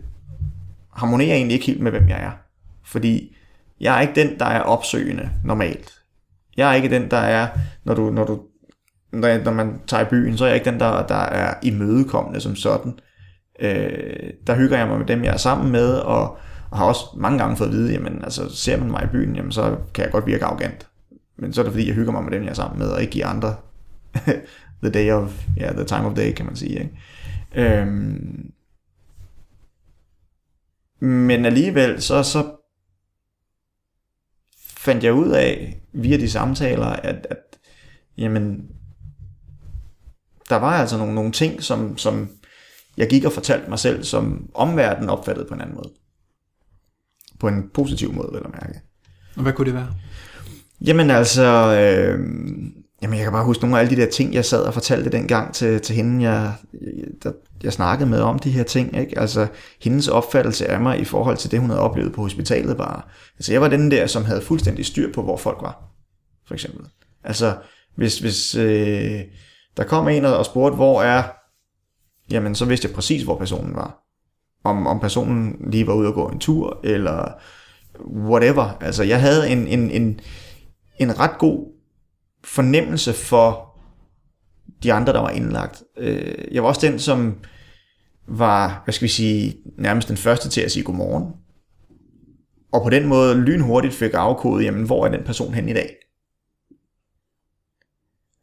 [0.93, 2.31] harmonerer egentlig ikke helt med, hvem jeg er.
[2.85, 3.35] Fordi
[3.79, 6.00] jeg er ikke den, der er opsøgende normalt.
[6.57, 7.47] Jeg er ikke den, der er,
[7.83, 8.39] når du, når du
[9.11, 12.41] når, når man tager i byen, så er jeg ikke den, der, der er imødekommende
[12.41, 12.99] som sådan.
[13.59, 16.37] Øh, der hygger jeg mig med dem, jeg er sammen med, og,
[16.71, 19.35] og har også mange gange fået at vide, jamen altså, ser man mig i byen,
[19.35, 20.87] jamen så kan jeg godt virke arrogant.
[21.37, 23.01] Men så er det fordi, jeg hygger mig med dem, jeg er sammen med, og
[23.01, 23.55] ikke giver andre
[24.83, 26.79] the day of, ja, yeah, the time of day, kan man sige.
[26.79, 27.79] Ikke?
[27.79, 28.51] Øhm,
[30.99, 32.45] men alligevel, så, så
[34.81, 37.59] fandt jeg ud af, via de samtaler, at, at
[38.17, 38.67] jamen,
[40.49, 42.29] der var altså nogle, nogle ting, som, som
[42.97, 45.89] jeg gik og fortalte mig selv, som omverdenen opfattede på en anden måde.
[47.39, 48.81] På en positiv måde, vil jeg mærke.
[49.35, 49.93] Og hvad kunne det være?
[50.81, 52.19] Jamen altså, øh,
[53.01, 55.09] jamen jeg kan bare huske nogle af alle de der ting, jeg sad og fortalte
[55.09, 56.53] dengang til, til hende, jeg,
[57.23, 57.31] der,
[57.63, 58.97] jeg snakkede med om de her ting.
[58.97, 59.19] Ikke?
[59.19, 59.47] Altså
[59.81, 63.01] hendes opfattelse af mig i forhold til det, hun havde oplevet på hospitalet bare.
[63.37, 65.83] Altså jeg var den der, som havde fuldstændig styr på, hvor folk var,
[66.47, 66.85] for eksempel.
[67.23, 67.55] Altså
[67.95, 69.21] hvis, hvis øh,
[69.77, 71.23] der kom en og spurgte, hvor er,
[72.31, 73.97] jamen så vidste jeg præcis, hvor personen var.
[74.63, 77.31] Om, om personen lige var ude og gå en tur, eller
[78.15, 78.77] whatever.
[78.81, 80.19] Altså jeg havde en, en, en,
[80.99, 81.80] en ret god
[82.43, 83.77] fornemmelse for
[84.83, 85.83] de andre, der var indlagt.
[85.97, 87.37] Øh, Jeg var også den, som
[88.27, 91.33] var, hvad skal vi sige, nærmest den første til at sige godmorgen.
[92.71, 95.95] Og på den måde lynhurtigt fik afkodet, jamen hvor er den person hen i dag?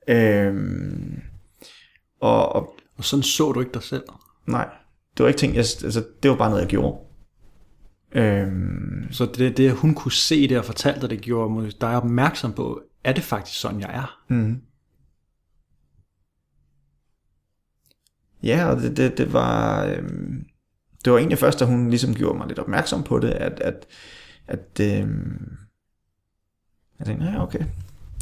[0.08, 1.20] Øhm,
[2.20, 4.04] og, og Og sådan så du ikke dig selv.
[4.46, 4.68] Nej,
[5.16, 6.98] det var ikke ting, jeg, altså, det var bare noget, jeg gjorde.
[8.12, 12.52] Øhm, Så det, det, hun kunne se det og fortalte dig, det gjorde dig opmærksom
[12.52, 14.20] på, er det faktisk sådan, jeg er?
[14.28, 14.60] mm.
[18.42, 19.84] Ja, og det, det, det var...
[19.84, 20.44] Øhm,
[21.04, 23.86] det var egentlig først, da hun ligesom gjorde mig lidt opmærksom på det, at, at,
[24.46, 25.56] at øhm,
[26.98, 27.64] jeg tænkte, ja, okay,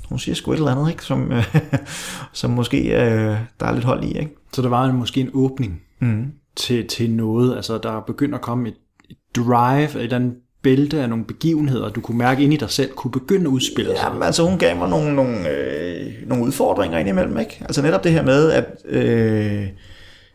[0.09, 1.03] hun siger sgu et eller andet, ikke?
[1.05, 1.57] Som, øh,
[2.33, 4.37] som måske øh, der er lidt hold i, ikke?
[4.53, 6.33] Så der var en, måske en åbning Mm.
[6.57, 8.77] til, til noget, altså der begynder at komme et,
[9.11, 12.71] et drive, et eller andet bælte af nogle begivenheder, du kunne mærke ind i dig
[12.71, 14.05] selv, kunne begynde at udspille sig.
[14.05, 17.59] Jamen, altså hun gav mig nogle, nogle, øh, nogle udfordringer indimellem, ikke?
[17.61, 19.69] Altså netop det her med, at øh,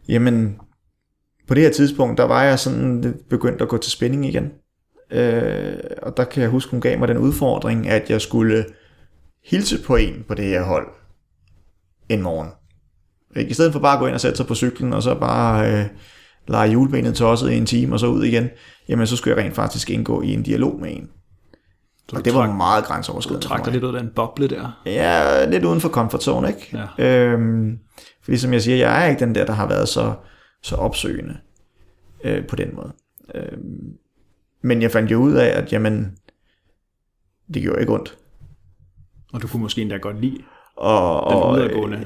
[0.09, 0.59] jamen,
[1.47, 4.51] på det her tidspunkt, der var jeg sådan lidt begyndt at gå til spænding igen.
[5.11, 8.65] Øh, og der kan jeg huske, hun gav mig den udfordring, at jeg skulle
[9.45, 10.87] hilse på en på det her hold
[12.09, 12.49] en morgen.
[13.35, 13.51] Ikke?
[13.51, 15.71] I stedet for bare at gå ind og sætte sig på cyklen, og så bare
[15.71, 15.85] øh,
[16.51, 18.49] lege julebenet tosset i en time, og så ud igen,
[18.89, 21.09] jamen så skulle jeg rent faktisk indgå i en dialog med en.
[22.09, 23.47] Så Og du det var trak, meget du grænseoverskridende.
[23.47, 24.81] trak for dig lidt ud af den boble der.
[24.85, 26.85] Ja, lidt uden for comfort zone, ikke?
[26.97, 27.05] Ja.
[27.05, 27.79] Øhm,
[28.23, 30.13] fordi som jeg siger, jeg er ikke den der, der har været så,
[30.63, 31.37] så opsøgende
[32.23, 32.91] øh, på den måde.
[33.35, 33.93] Øhm,
[34.61, 36.17] men jeg fandt jo ud af, at jamen,
[37.53, 38.17] det gjorde ikke ondt.
[39.33, 40.37] Og du kunne måske endda godt lide
[40.75, 42.05] Og, den udadgående.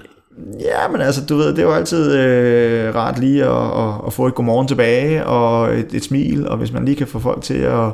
[0.60, 4.14] Ja, men altså, du ved, det er jo altid øh, rart lige at, at, at
[4.14, 7.44] få et godmorgen tilbage, og et, et smil, og hvis man lige kan få folk
[7.44, 7.92] til at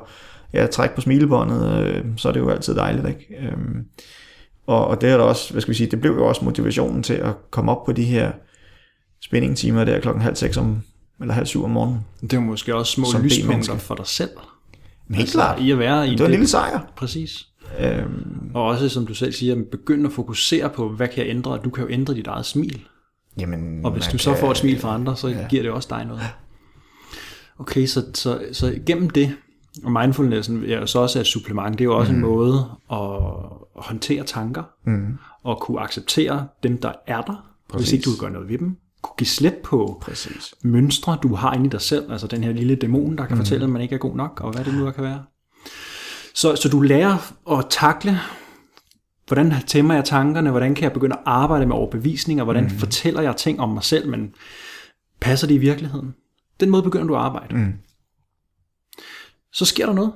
[0.53, 3.35] ja, trække på smilebåndet, øh, så er det jo altid dejligt, ikke?
[3.39, 3.85] Øhm,
[4.67, 7.03] og, og det er da også, hvad skal vi sige, det blev jo også motivationen
[7.03, 8.31] til at komme op på de her
[9.21, 10.81] spændingtimer der klokken halv seks om,
[11.21, 12.05] eller halv syv om morgenen.
[12.21, 14.31] Det er jo måske også små lyspunkter for dig selv.
[15.07, 16.79] Men helt klart, I at være i det var en lille sejr.
[16.95, 17.47] Præcis.
[17.80, 21.59] Øhm, Og også, som du selv siger, begynde at fokusere på, hvad kan jeg ændre?
[21.63, 22.82] Du kan jo ændre dit eget smil.
[23.39, 25.47] jamen, Og hvis du så kan- får et smil fra andre, så ja.
[25.49, 26.22] giver det også dig noget.
[27.59, 29.36] Okay, så, så, så gennem det,
[29.84, 32.17] og mindfulnessen er jo så også et supplement, det er jo også mm.
[32.17, 32.99] en måde at
[33.76, 37.89] håndtere tanker, Mm, og kunne acceptere dem, der er der, Præcis.
[37.89, 38.78] hvis ikke du gøre noget ved dem.
[39.01, 40.53] Kunne give slip på præcis.
[40.63, 43.38] mønstre, du har inde i dig selv, altså den her lille dæmon, der kan mm.
[43.41, 45.24] fortælle, at man ikke er god nok, og hvad det nu kan være.
[46.34, 48.19] Så, så du lærer at takle,
[49.27, 52.69] hvordan tæmmer jeg tankerne, hvordan kan jeg begynde at arbejde med overbevisninger, hvordan mm.
[52.69, 54.34] fortæller jeg ting om mig selv, men
[55.19, 56.13] passer det i virkeligheden?
[56.59, 57.55] Den måde begynder du at arbejde.
[57.55, 57.73] Mm.
[59.53, 60.11] Så sker der noget.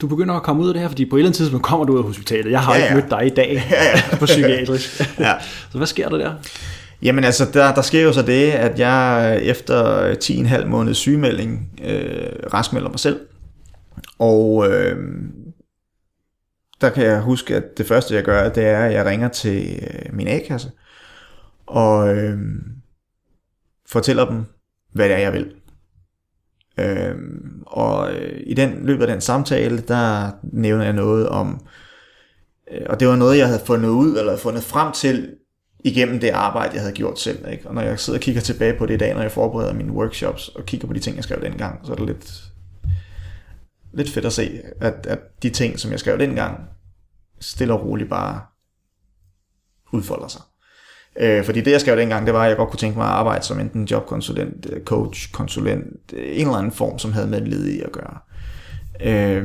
[0.00, 1.86] Du begynder at komme ud af det her, fordi på et eller andet tidspunkt kommer
[1.86, 2.50] du ud af hospitalet.
[2.50, 4.16] Jeg har Ja, ja, ikke mødt dig i dag Ja, ja.
[4.16, 5.00] på psykiatrisk.
[5.18, 5.34] Ja.
[5.70, 6.34] så hvad sker der der?
[7.02, 12.26] Jamen altså, der, der sker jo så det, at jeg efter 10,5 måneds sygemelding øh,
[12.54, 13.20] raskmelder mig selv.
[14.18, 14.96] Og øh,
[16.80, 19.80] der kan jeg huske, at det første jeg gør, det er, at jeg ringer til
[19.82, 20.70] øh, min A-kasse
[21.66, 22.38] og øh,
[23.86, 24.44] fortæller dem,
[24.92, 25.54] hvad det er, jeg vil.
[26.78, 27.14] Øh,
[27.66, 31.66] og øh, i den løbet af den samtale, der nævner jeg noget om,
[32.72, 35.34] øh, og det var noget, jeg havde fundet ud, eller fundet frem til,
[35.84, 37.48] igennem det arbejde, jeg havde gjort selv.
[37.52, 37.68] Ikke?
[37.68, 39.92] Og når jeg sidder og kigger tilbage på det i dag, når jeg forbereder mine
[39.92, 42.49] workshops, og kigger på de ting, jeg skrev dengang, så er det lidt,
[43.92, 46.60] lidt fedt at se, at, at de ting, som jeg skrev dengang,
[47.40, 48.40] stille og roligt bare
[49.92, 50.42] udfolder sig.
[51.20, 53.12] Øh, fordi det, jeg skrev dengang, det var, at jeg godt kunne tænke mig at
[53.12, 57.40] arbejde som enten jobkonsulent, øh, coach, konsulent, øh, en eller anden form, som havde med
[57.40, 58.18] ledige at gøre.
[59.00, 59.44] Øh,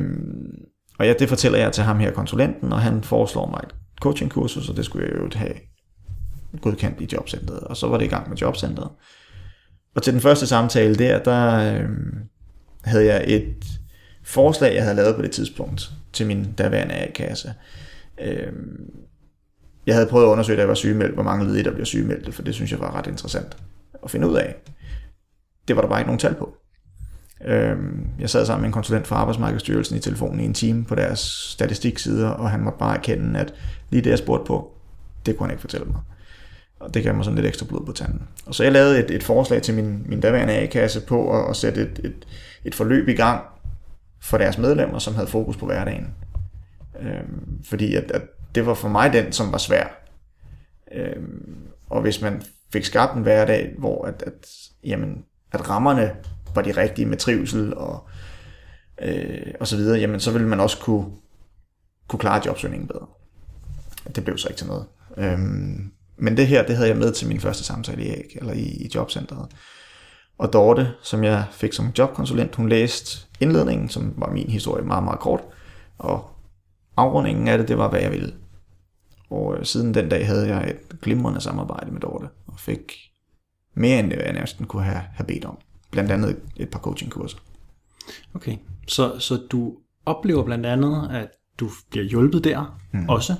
[0.98, 4.68] og ja, det fortæller jeg til ham her, konsulenten, og han foreslår mig et coachingkursus,
[4.68, 5.54] og det skulle jeg jo have
[6.60, 7.60] godkendt i jobcentret.
[7.60, 8.90] Og så var det i gang med jobcentret.
[9.94, 11.88] Og til den første samtale der, der øh,
[12.84, 13.75] havde jeg et
[14.26, 17.54] forslag, jeg havde lavet på det tidspunkt, til min daværende A-kasse.
[18.20, 18.52] Øh,
[19.86, 22.34] jeg havde prøvet at undersøge, da jeg var sygemeldt, hvor mange ledige, der bliver sygemeldt,
[22.34, 23.56] for det synes jeg var ret interessant
[24.04, 24.54] at finde ud af.
[25.68, 26.56] Det var der bare ikke nogen tal på.
[27.44, 30.94] Øhm, jeg sad sammen med en konsulent fra Arbejdsmarkedsstyrelsen i telefonen i en time på
[30.94, 31.20] deres
[31.50, 33.54] statistiksider, og han måtte bare erkende, at
[33.90, 34.72] lige det, jeg spurgte på,
[35.26, 36.00] det kunne han ikke fortælle mig.
[36.80, 38.22] Og det gav mig sådan lidt ekstra blod på tanden.
[38.46, 41.56] Og så jeg lavede et, et forslag til min, min daværende A-kasse på at, at
[41.56, 42.26] sætte et, et,
[42.64, 43.40] et forløb i gang
[44.20, 46.14] for deres medlemmer, som havde fokus på hverdagen.
[47.00, 47.24] Øh,
[47.64, 48.22] fordi at, at
[48.54, 49.86] det var for mig den, som var svær.
[50.92, 51.22] Øh,
[51.90, 52.42] og hvis man
[52.72, 54.46] fik skabt en hverdag, hvor at, at,
[54.84, 56.16] jamen, at rammerne
[56.54, 58.08] var de rigtige med trivsel og,
[59.02, 61.06] øh, og så videre, jamen så ville man også kunne,
[62.08, 63.06] kunne klare jobsøgningen bedre.
[64.14, 64.86] Det blev så ikke til noget.
[65.16, 68.62] Øhm, men det her, det havde jeg med til min første samtale i, eller i,
[68.62, 69.48] i jobcentret.
[70.38, 75.04] Og Dorte, som jeg fik som jobkonsulent, hun læste indledningen, som var min historie meget,
[75.04, 75.40] meget kort.
[75.98, 76.30] Og
[76.96, 78.34] afrundingen af det, det var, hvad jeg ville.
[79.30, 82.92] Og øh, siden den dag havde jeg et glimrende samarbejde med Dorte, og fik
[83.74, 85.58] mere end jeg næsten kunne have, have bedt om.
[85.90, 87.38] blandt andet et par coachingkurser.
[88.34, 88.56] Okay,
[88.88, 89.76] så, så du
[90.06, 91.28] oplever blandt andet, at
[91.60, 93.08] du bliver hjulpet der mm.
[93.08, 93.34] også.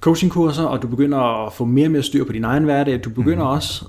[0.00, 3.04] Coachingkurser, og du begynder at få mere og mere styr på din egen hverdag.
[3.04, 3.50] Du begynder mm.
[3.50, 3.84] også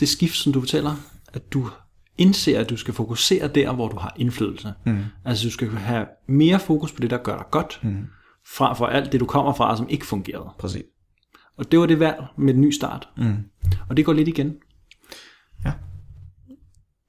[0.00, 0.96] det skift, som du fortæller,
[1.36, 1.68] at du
[2.18, 4.72] indser, at du skal fokusere der, hvor du har indflydelse.
[4.86, 4.98] Mm.
[5.24, 7.96] Altså du skal have mere fokus på det, der gør dig godt, mm.
[8.56, 10.48] fra for alt det, du kommer fra, som ikke fungerede.
[10.58, 10.82] Præcis.
[11.58, 13.08] Og det var det valg med en ny start.
[13.16, 13.34] Mm.
[13.88, 14.54] Og det går lidt igen.
[15.64, 15.72] Ja.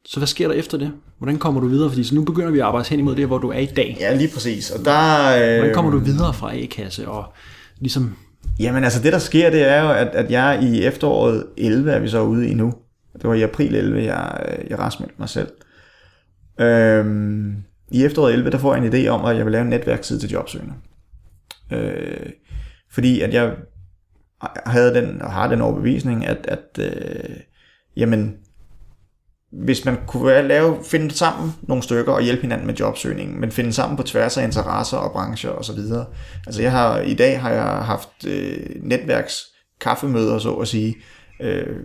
[0.05, 0.91] Så hvad sker der efter det?
[1.17, 1.89] Hvordan kommer du videre?
[1.89, 3.97] Fordi så nu begynder vi at arbejde hen imod det, hvor du er i dag.
[3.99, 4.71] Ja, lige præcis.
[4.71, 5.57] Og der, øh...
[5.57, 7.33] Hvordan kommer du videre fra A-kasse og
[7.79, 8.15] ligesom...
[8.59, 11.99] Jamen altså det der sker, det er jo, at, at jeg i efteråret 11 er
[11.99, 12.73] vi så ude i nu.
[13.21, 15.51] Det var i april 11, jeg, øh, jeg raskmeldte mig selv.
[16.59, 17.55] Øhm,
[17.91, 20.19] I efteråret 11, der får jeg en idé om, at jeg vil lave en netværksside
[20.19, 20.73] til jobsøgende.
[21.71, 22.29] Øh,
[22.91, 23.55] fordi at jeg
[24.65, 27.35] havde den, og har den overbevisning, at, at øh,
[27.97, 28.37] jamen,
[29.51, 33.73] hvis man kunne lave, finde sammen nogle stykker og hjælpe hinanden med jobsøgningen, men finde
[33.73, 36.05] sammen på tværs af interesser og brancher og så videre.
[36.47, 39.43] Altså jeg har, i dag har jeg haft øh, netværks
[39.81, 40.95] kaffemøder, så at sige,
[41.41, 41.75] øh,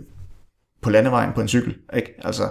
[0.83, 1.75] på landevejen på en cykel.
[1.95, 2.13] Ikke?
[2.23, 2.49] Altså,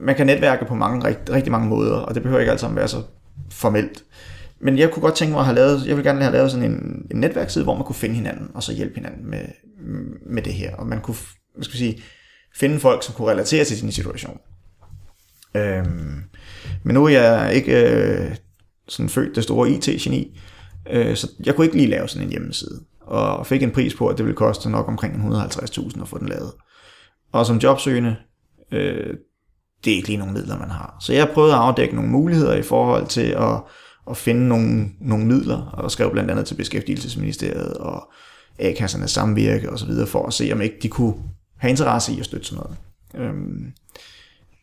[0.00, 2.88] man kan netværke på mange, rigtig, rigtig mange måder, og det behøver ikke altid være
[2.88, 3.02] så
[3.50, 4.04] formelt.
[4.60, 6.70] Men jeg kunne godt tænke mig at have lavet, jeg vil gerne have lavet sådan
[6.72, 9.42] en, en netværksside, hvor man kunne finde hinanden, og så hjælpe hinanden med,
[10.26, 10.76] med det her.
[10.76, 11.16] Og man kunne,
[11.54, 12.02] hvad skal sige,
[12.56, 14.38] finde folk, som kunne relatere til sin situation.
[15.54, 16.22] Øhm,
[16.82, 18.36] men nu er jeg ikke øh,
[18.88, 20.40] sådan født det store IT-geni,
[20.90, 22.80] øh, så jeg kunne ikke lige lave sådan en hjemmeside.
[23.00, 26.28] Og fik en pris på, at det ville koste nok omkring 150.000 at få den
[26.28, 26.52] lavet.
[27.32, 28.16] Og som jobsøgende,
[28.72, 29.14] øh,
[29.84, 30.96] det er ikke lige nogle midler, man har.
[31.00, 33.62] Så jeg prøvede at afdække nogle muligheder i forhold til at,
[34.10, 38.12] at finde nogle, nogle midler, og skrev blandt andet til Beskæftigelsesministeriet og
[38.58, 41.14] A-kassernes samvirke osv., for at se, om ikke de kunne
[41.56, 42.78] have interesse i at støtte sådan noget.
[43.14, 43.72] Øhm,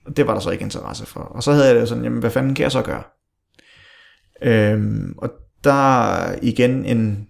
[0.06, 1.20] og det var der så ikke interesse for.
[1.20, 3.04] Og så havde jeg det sådan, jamen hvad fanden kan jeg så gøre?
[4.42, 5.30] Øhm, og
[5.64, 7.28] der igen en,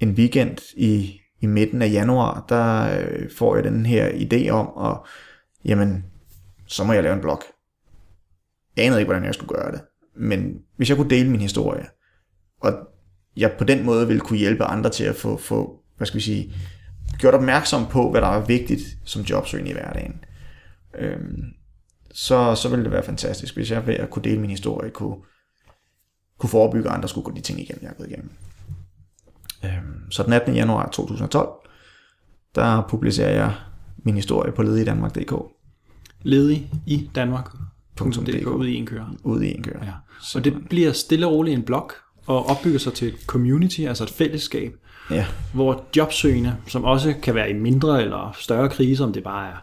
[0.00, 4.90] en weekend i i midten af januar, der øh, får jeg den her idé om,
[4.90, 4.98] at
[5.64, 6.04] jamen,
[6.66, 7.42] så må jeg lave en blog.
[8.76, 9.80] Jeg anede ikke, hvordan jeg skulle gøre det.
[10.16, 11.86] Men hvis jeg kunne dele min historie,
[12.60, 12.72] og
[13.36, 16.22] jeg på den måde ville kunne hjælpe andre til at få, få hvad skal vi
[16.22, 16.52] sige,
[17.18, 20.24] gjort opmærksom på, hvad der er vigtigt som jobsøgende i hverdagen,
[20.94, 21.42] øhm,
[22.12, 25.16] så, så ville det være fantastisk, hvis jeg ved at kunne dele min historie, kunne,
[26.38, 28.30] kunne forebygge, at andre skulle gå de ting igennem, jeg har gået igennem.
[29.64, 30.54] Øhm, så den 18.
[30.54, 31.48] januar 2012,
[32.54, 33.52] der publicerer jeg
[34.04, 35.34] min historie på ledigdanmark.dk.
[36.22, 39.14] Ledig i Danmark.dk ud i en kører.
[39.24, 39.84] Ud i en kører.
[39.84, 39.92] Ja.
[40.34, 41.90] Og det bliver stille og roligt en blog,
[42.26, 44.74] og opbygger sig til et community, altså et fællesskab,
[45.10, 45.26] ja.
[45.52, 49.56] hvor jobsøgende, som også kan være i mindre eller større kriser, om det bare er,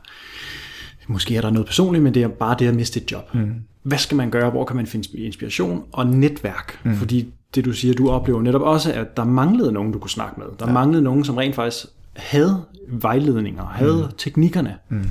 [1.07, 3.35] måske er der noget personligt, men det er bare det at miste et job.
[3.35, 3.53] Mm.
[3.83, 4.49] Hvad skal man gøre?
[4.49, 6.79] Hvor kan man finde inspiration og netværk?
[6.83, 6.95] Mm.
[6.95, 10.39] Fordi det du siger, du oplever netop også, at der manglede nogen, du kunne snakke
[10.39, 10.47] med.
[10.59, 10.73] Der ja.
[10.73, 11.85] manglede nogen, som rent faktisk
[12.15, 14.17] havde vejledninger, havde mm.
[14.17, 14.77] teknikkerne.
[14.89, 15.09] Mm.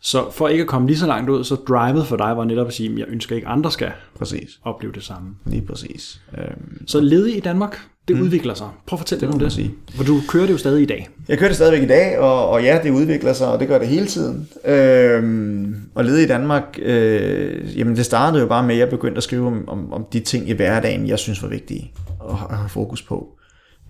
[0.00, 2.66] Så for ikke at komme lige så langt ud, så drivet for dig var netop
[2.66, 4.60] at sige, at jeg ønsker ikke, at andre skal præcis.
[4.62, 5.34] opleve det samme.
[5.44, 6.22] Lige præcis.
[6.38, 8.22] Øhm, så ledig i Danmark, det mm.
[8.22, 8.68] udvikler sig.
[8.86, 9.52] Prøv at fortælle det om det.
[9.52, 9.74] Sige.
[9.94, 11.08] For du kører det jo stadig i dag.
[11.28, 13.78] Jeg kører det stadigvæk i dag, og, og ja, det udvikler sig, og det gør
[13.78, 14.48] det hele tiden.
[14.64, 19.16] Øhm, og lede i Danmark, øh, jamen det startede jo bare med, at jeg begyndte
[19.16, 21.92] at skrive om, om, om de ting i hverdagen, jeg synes var vigtige
[22.28, 23.28] at have fokus på.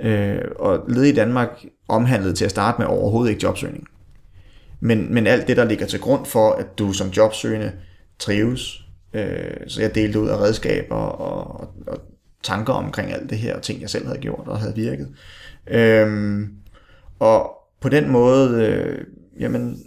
[0.03, 3.87] Øh, og lede i Danmark omhandlede til at starte med overhovedet ikke jobsøgning.
[4.81, 7.73] Men, men alt det, der ligger til grund for, at du som jobsøgende
[8.19, 8.81] trives.
[9.15, 9.27] Øh,
[9.67, 11.99] så jeg delte ud af redskaber og, og, og
[12.43, 15.09] tanker omkring alt det her, og ting jeg selv havde gjort og havde virket.
[15.67, 16.49] Øhm,
[17.19, 19.05] og på den måde, øh,
[19.41, 19.79] jamen,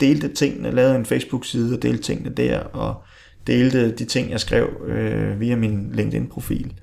[0.00, 3.02] delte tingene, lavede en Facebook-side og delte tingene der, og
[3.46, 6.74] delte de ting, jeg skrev øh, via min LinkedIn-profil.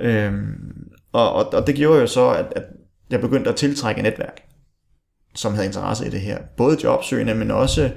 [0.00, 2.64] Øhm, og, og, og det gjorde jo så, at, at
[3.10, 4.40] jeg begyndte at tiltrække netværk,
[5.34, 6.38] som havde interesse i det her.
[6.56, 7.90] Både jobsøgende, men også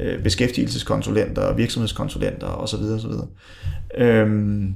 [0.00, 2.82] øh, beskæftigelseskonsulenter, og virksomhedskonsulenter osv.
[2.82, 3.12] osv.
[3.96, 4.74] Øhm,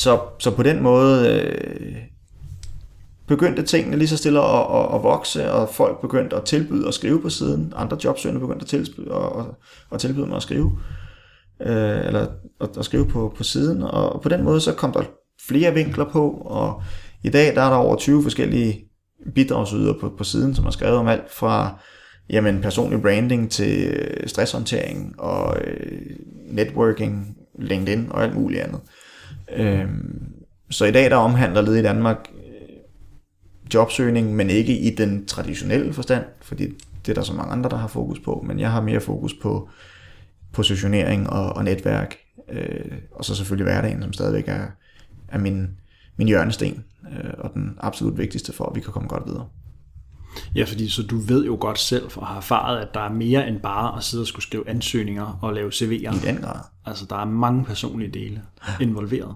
[0.00, 1.96] så, så på den måde øh,
[3.26, 6.94] begyndte tingene lige så stille at, at, at vokse, og folk begyndte at tilbyde at
[6.94, 7.72] skrive på siden.
[7.76, 9.44] Andre jobsøgende begyndte at tilbyde, at,
[9.92, 10.78] at tilbyde mig at skrive,
[11.60, 12.26] øh, eller
[12.60, 13.82] at, at skrive på, på siden.
[13.82, 15.02] Og på den måde så kom der
[15.48, 16.82] flere vinkler på, og
[17.24, 18.84] i dag der er der over 20 forskellige
[19.34, 21.78] bidragsyder på, på siden, som har skrevet om alt fra
[22.30, 26.00] jamen, personlig branding til øh, stresshåndtering og øh,
[26.50, 28.80] networking, LinkedIn og alt muligt andet.
[29.56, 30.32] Øhm,
[30.70, 32.76] så i dag der omhandler led i Danmark øh,
[33.74, 36.66] jobsøgning, men ikke i den traditionelle forstand, fordi
[37.06, 39.34] det er der så mange andre, der har fokus på, men jeg har mere fokus
[39.34, 39.68] på
[40.52, 42.16] positionering og, og netværk,
[42.48, 44.66] øh, og så selvfølgelig hverdagen, som stadigvæk er,
[45.28, 45.68] er min,
[46.16, 49.48] min hjørnesten, øh, og den absolut vigtigste for, at vi kan komme godt videre.
[50.54, 53.48] Ja, fordi så du ved jo godt selv og har erfaret, at der er mere
[53.48, 56.16] end bare at sidde og skulle skrive ansøgninger og lave CV'er.
[56.16, 56.60] I den grad.
[56.86, 58.42] Altså, der er mange personlige dele
[58.80, 59.34] involveret.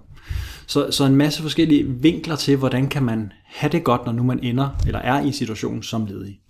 [0.67, 4.23] Så, så en masse forskellige vinkler til, hvordan kan man have det godt, når nu
[4.23, 6.41] man ender, eller er i situationen som ledig.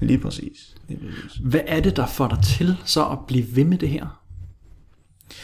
[0.00, 0.74] Lige præcis.
[0.88, 1.40] Lige præcis.
[1.40, 4.22] Hvad er det, der får dig til så at blive ved med det her?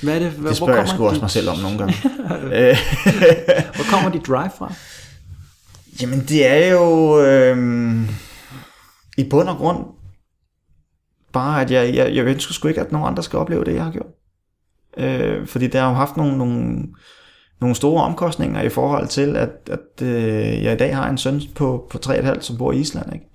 [0.02, 1.94] Hvad er det, det spørger jeg sgu også mig selv om nogle gange.
[3.76, 4.74] hvor kommer dit drive fra?
[6.02, 7.56] Jamen, det er jo øh,
[9.24, 9.86] i bund og grund
[11.32, 13.84] bare, at jeg, jeg, jeg ønsker sgu ikke, at nogen andre skal opleve det, jeg
[13.84, 14.12] har gjort.
[14.96, 16.86] Øh, fordi det har jo haft nogle, nogle,
[17.60, 21.40] nogle store omkostninger i forhold til, at, at øh, jeg i dag har en søn
[21.54, 23.12] på, på 3,5, som bor i Island.
[23.14, 23.26] Ikke?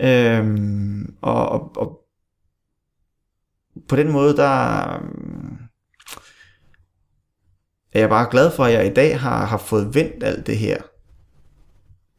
[0.00, 2.00] Øh, og, og, og
[3.88, 5.58] på den måde, der øh,
[7.92, 10.58] er jeg bare glad for, at jeg i dag har, har fået vendt alt det
[10.58, 10.82] her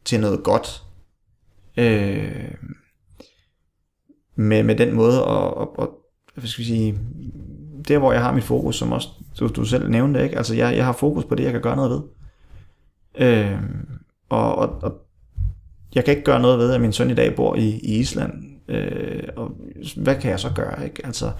[0.04, 0.82] til noget godt.
[1.76, 2.54] Øh,
[4.36, 5.90] med, med den måde, og, og, og
[6.34, 6.98] hvad skal vi sige,
[7.88, 9.08] der hvor jeg har mit fokus, som også
[9.40, 10.36] du, du selv nævnte, ikke?
[10.36, 12.02] altså jeg, jeg har fokus på det, jeg kan gøre noget ved.
[13.18, 13.58] Øh,
[14.28, 14.92] og, og, og
[15.94, 18.32] jeg kan ikke gøre noget ved, at min søn i dag bor i, i Island,
[18.68, 19.52] øh, og
[19.96, 20.84] hvad kan jeg så gøre?
[20.84, 21.06] Ikke?
[21.06, 21.32] Altså,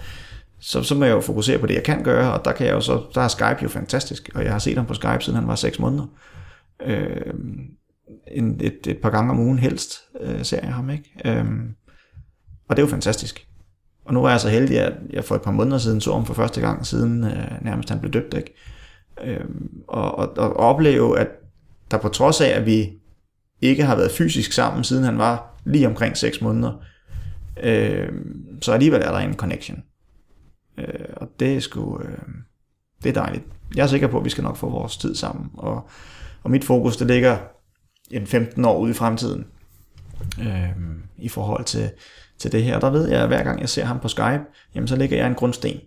[0.59, 2.73] så, så må jeg jo fokusere på det, jeg kan gøre, og der kan jeg
[2.73, 5.39] jo så, der er Skype jo fantastisk, og jeg har set ham på Skype, siden
[5.39, 6.05] han var 6 måneder.
[6.85, 7.33] Øh,
[8.27, 11.11] en, et, et par gange om ugen helst, øh, ser jeg ham, ikke?
[11.25, 11.45] Øh,
[12.71, 13.47] og det er jo fantastisk.
[14.05, 16.25] Og nu er jeg så heldig, at jeg for et par måneder siden så ham
[16.25, 18.53] for første gang, siden øh, nærmest han blev døbt, ikke?
[19.23, 19.45] Øh,
[19.87, 21.27] og, og, og opleve, at
[21.91, 22.89] der på trods af, at vi
[23.61, 26.83] ikke har været fysisk sammen, siden han var lige omkring 6 måneder,
[27.63, 28.09] øh,
[28.61, 29.83] så alligevel er der en connection.
[30.77, 32.17] Øh, og det er sgu, øh,
[33.03, 33.43] det er dejligt.
[33.75, 35.89] Jeg er sikker på, at vi skal nok få vores tid sammen, og,
[36.43, 37.37] og mit fokus, det ligger
[38.11, 39.45] en 15 år ude i fremtiden,
[40.41, 40.69] øh,
[41.17, 41.89] i forhold til,
[42.41, 42.75] til det her.
[42.75, 44.41] Og der ved jeg, at hver gang jeg ser ham på Skype,
[44.75, 45.79] jamen så lægger jeg en grundsten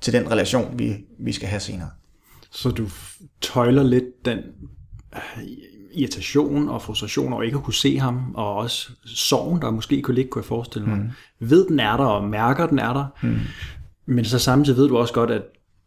[0.00, 1.90] til den relation, vi, vi skal have senere.
[2.50, 2.88] Så du
[3.40, 4.38] tøjler lidt den
[5.94, 10.14] irritation og frustration over ikke at kunne se ham, og også sorgen, der måske kunne
[10.14, 10.98] ligge, kunne jeg forestille mig.
[10.98, 11.10] Mm.
[11.40, 13.06] Ved, den er der, og mærker, den er der.
[13.22, 13.38] Mm.
[14.06, 15.42] Men så samtidig ved du også godt, at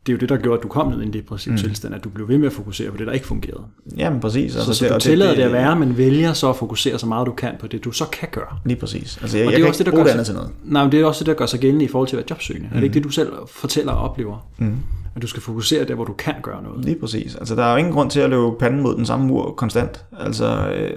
[0.06, 1.58] det er jo det, der gjorde, at du kom ned i en depressiv mm.
[1.58, 3.64] tilstand, at du blev ved med at fokusere på det, der ikke fungerede.
[3.98, 4.56] Jamen præcis.
[4.56, 7.00] Altså, så, så det, du tillader det, det, at være, men vælger så at fokusere
[7.00, 8.58] så meget du kan på det, du så kan gøre.
[8.66, 9.20] Lige præcis.
[9.22, 10.52] Altså, jeg, og det er jeg også det, der gør sig, til noget.
[10.64, 12.28] Nej, men det er også det, der gør sig gældende i forhold til at være
[12.30, 12.68] jobsøgende.
[12.68, 12.76] Mm.
[12.76, 14.48] Er det ikke det, du selv fortæller og oplever?
[14.58, 14.76] Mm.
[15.16, 16.86] At du skal fokusere der, hvor du kan gøre noget.
[16.86, 17.36] Lige præcis.
[17.36, 20.06] Altså, der er jo ingen grund til at løbe panden mod den samme mur konstant.
[20.20, 20.90] Altså, øh,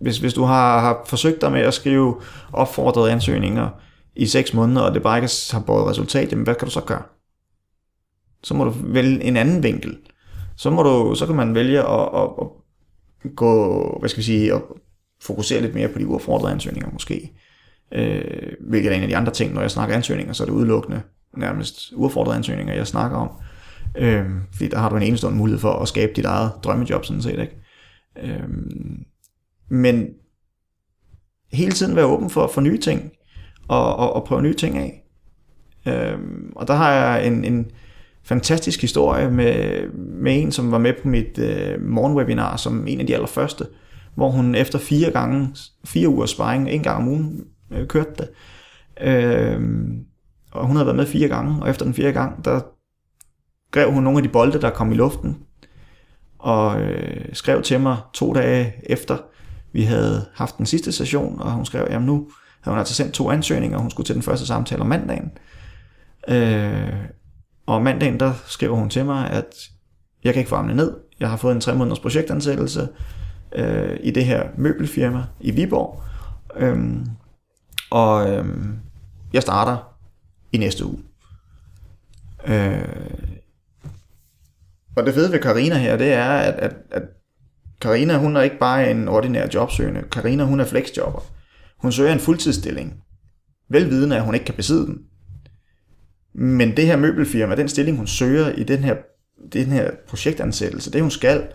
[0.00, 2.16] hvis, hvis du har, har forsøgt dig med at skrive
[2.52, 3.68] opfordrede ansøgninger
[4.16, 6.80] i 6 måneder, og det bare ikke har båret resultat, jamen hvad kan du så
[6.80, 7.02] gøre?
[8.42, 9.98] Så må du vælge en anden vinkel.
[10.56, 12.46] Så, må du, så kan man vælge at, at, at
[13.36, 14.62] gå, hvad skal vi sige, at
[15.22, 17.32] fokusere lidt mere på de uaffordrede ansøgninger måske.
[17.92, 20.54] Øh, hvilket er en af de andre ting, når jeg snakker ansøgninger, så er det
[20.54, 21.02] udelukkende
[21.36, 23.30] nærmest uaffordrede ansøgninger, jeg snakker om.
[23.96, 27.22] Øh, fordi der har du en enestående mulighed for at skabe dit eget drømmejob, sådan
[27.22, 27.38] set.
[27.38, 27.56] Ikke?
[28.22, 28.48] Øh,
[29.68, 30.08] men
[31.52, 33.10] hele tiden være åben for, for nye ting,
[33.68, 35.04] og, og, og prøve nye ting af.
[35.86, 36.18] Øh,
[36.56, 37.70] og der har jeg en, en,
[38.28, 43.06] fantastisk historie med, med en, som var med på mit øh, morgenwebinar som en af
[43.06, 43.66] de allerførste,
[44.14, 45.48] hvor hun efter fire gange,
[45.84, 48.28] fire uger sparring, en gang om ugen, øh, kørte det.
[49.00, 49.60] Øh,
[50.52, 52.60] og hun havde været med fire gange, og efter den fjerde gang, der
[53.70, 55.36] grev hun nogle af de bolde, der kom i luften,
[56.38, 59.16] og øh, skrev til mig to dage efter,
[59.72, 63.14] vi havde haft den sidste session, og hun skrev, jamen nu havde hun altså sendt
[63.14, 65.30] to ansøgninger, og hun skulle til den første samtale om mandagen.
[66.28, 66.94] Øh,
[67.68, 69.70] og mandagen, der skriver hun til mig, at
[70.24, 70.96] jeg kan ikke få armene ned.
[71.20, 72.88] Jeg har fået en tre måneders projektansættelse
[73.54, 76.02] øh, i det her møbelfirma i Viborg.
[76.56, 77.06] Øhm,
[77.90, 78.78] og øhm,
[79.32, 79.76] jeg starter
[80.52, 80.98] i næste uge.
[82.46, 82.84] Øh,
[84.96, 87.02] og det fede ved Karina her, det er, at, at, at
[87.80, 90.02] Karina, hun er ikke bare en ordinær jobsøgende.
[90.02, 91.20] Karina, hun er flexjobber.
[91.78, 93.02] Hun søger en fuldtidsstilling.
[93.70, 94.98] Velvidende, at hun ikke kan besidde den.
[96.40, 98.96] Men det her møbelfirma, den stilling, hun søger i den her,
[99.52, 101.48] den her projektansættelse, det hun skal,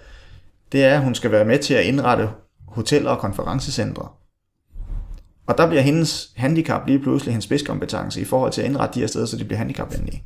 [0.71, 2.29] det er, at hun skal være med til at indrette
[2.67, 4.07] hoteller og konferencecentre.
[5.47, 8.99] Og der bliver hendes handicap lige pludselig hendes spidskompetence i forhold til at indrette de
[8.99, 10.23] her steder, så de bliver handicapvenlige.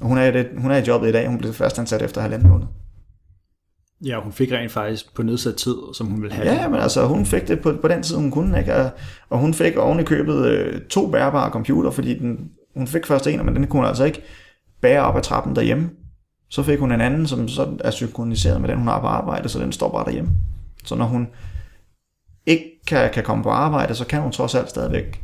[0.00, 2.02] Og hun er, i det, hun er i jobbet i dag, hun blev først ansat
[2.02, 2.66] efter halvanden måned.
[4.04, 6.48] Ja, hun fik rent faktisk på nedsat tid, som hun ville have.
[6.48, 8.90] Ja, men altså, hun fik det på, på den tid, hun kunne, ikke?
[9.28, 13.26] Og hun fik oven i købet øh, to bærbare computer, fordi den hun fik først
[13.26, 14.22] en, men den kunne hun altså ikke
[14.80, 15.90] bære op ad trappen derhjemme.
[16.48, 19.48] Så fik hun en anden, som så er synkroniseret med den, hun har på arbejde,
[19.48, 20.30] så den står bare derhjemme.
[20.84, 21.28] Så når hun
[22.46, 25.22] ikke kan, kan komme på arbejde, så kan hun trods alt stadigvæk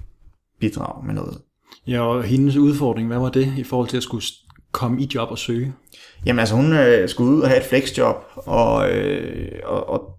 [0.61, 1.39] bidrage med noget.
[1.87, 4.25] Ja, og hendes udfordring, hvad var det i forhold til at skulle
[4.73, 5.73] komme i job og søge?
[6.27, 10.19] Jamen altså, hun øh, skulle ud og have et flexjob, og, øh, og, og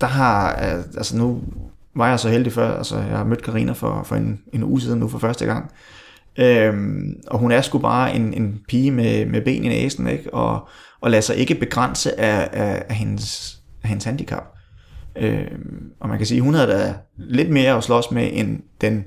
[0.00, 1.42] der har, øh, altså nu
[1.94, 4.80] var jeg så heldig før, altså jeg har mødt Karina for, for en, en uge
[4.80, 5.72] siden nu for første gang,
[6.38, 10.34] øhm, og hun er sgu bare en, en pige med, med ben i næsen, ikke?
[10.34, 10.68] Og,
[11.00, 14.44] og lader sig ikke begrænse af, af, af, hendes, af hendes handicap.
[15.16, 19.04] Øhm, og man kan sige, hun havde da lidt mere at slås med end den,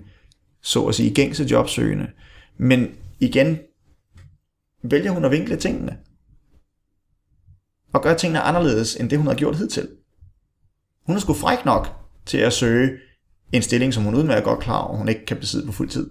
[0.61, 2.07] så at sige, gængse jobsøgende.
[2.57, 2.87] Men
[3.19, 3.57] igen,
[4.83, 5.97] vælger hun at vinkle tingene.
[7.93, 9.87] Og gøre tingene anderledes, end det hun har gjort hidtil.
[11.05, 12.91] Hun er sgu fræk nok til at søge
[13.51, 16.09] en stilling, som hun udmærket godt klar over, hun ikke kan besidde på fuld tid.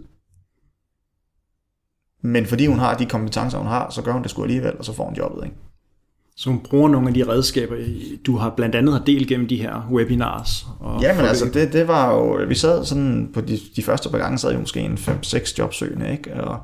[2.23, 4.85] Men fordi hun har de kompetencer, hun har, så gør hun det sgu alligevel, og
[4.85, 5.45] så får hun jobbet.
[5.45, 5.57] Ikke?
[6.37, 7.77] Så hun bruger nogle af de redskaber,
[8.27, 10.67] du har blandt andet har delt gennem de her webinars.
[10.81, 14.11] Og ja, men altså det, det var jo, vi sad sådan på de, de første
[14.11, 16.35] par gange, sad jo måske en 5-6 jobsøgende, ikke?
[16.35, 16.61] Og,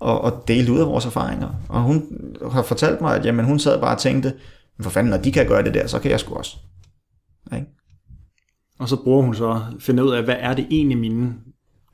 [0.00, 1.48] og, og delte ud af vores erfaringer.
[1.68, 2.04] Og hun
[2.52, 4.32] har fortalt mig, at jamen, hun sad bare og tænkte,
[4.80, 6.56] for fanden, når de kan gøre det der, så kan jeg sgu også.
[7.54, 7.66] Ikke?
[8.80, 11.34] Og så bruger hun så at finde ud af, hvad er det egentlig mine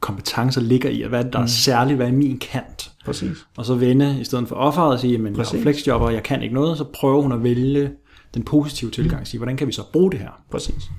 [0.01, 1.45] kompetencer ligger i, og hvad der mm.
[1.45, 2.91] er særligt, hvad er min kant.
[3.05, 3.47] Præcis.
[3.57, 6.43] Og så vende, i stedet for offeret og sige, at jeg er flexjobber, jeg kan
[6.43, 7.91] ikke noget, så prøver hun at vælge
[8.35, 10.31] den positive tilgang og sige, hvordan kan vi så bruge det her?
[10.51, 10.91] Præcis.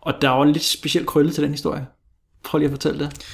[0.00, 1.86] Og der er jo en lidt speciel krølle til den historie.
[2.44, 3.26] Prøv lige at fortælle det.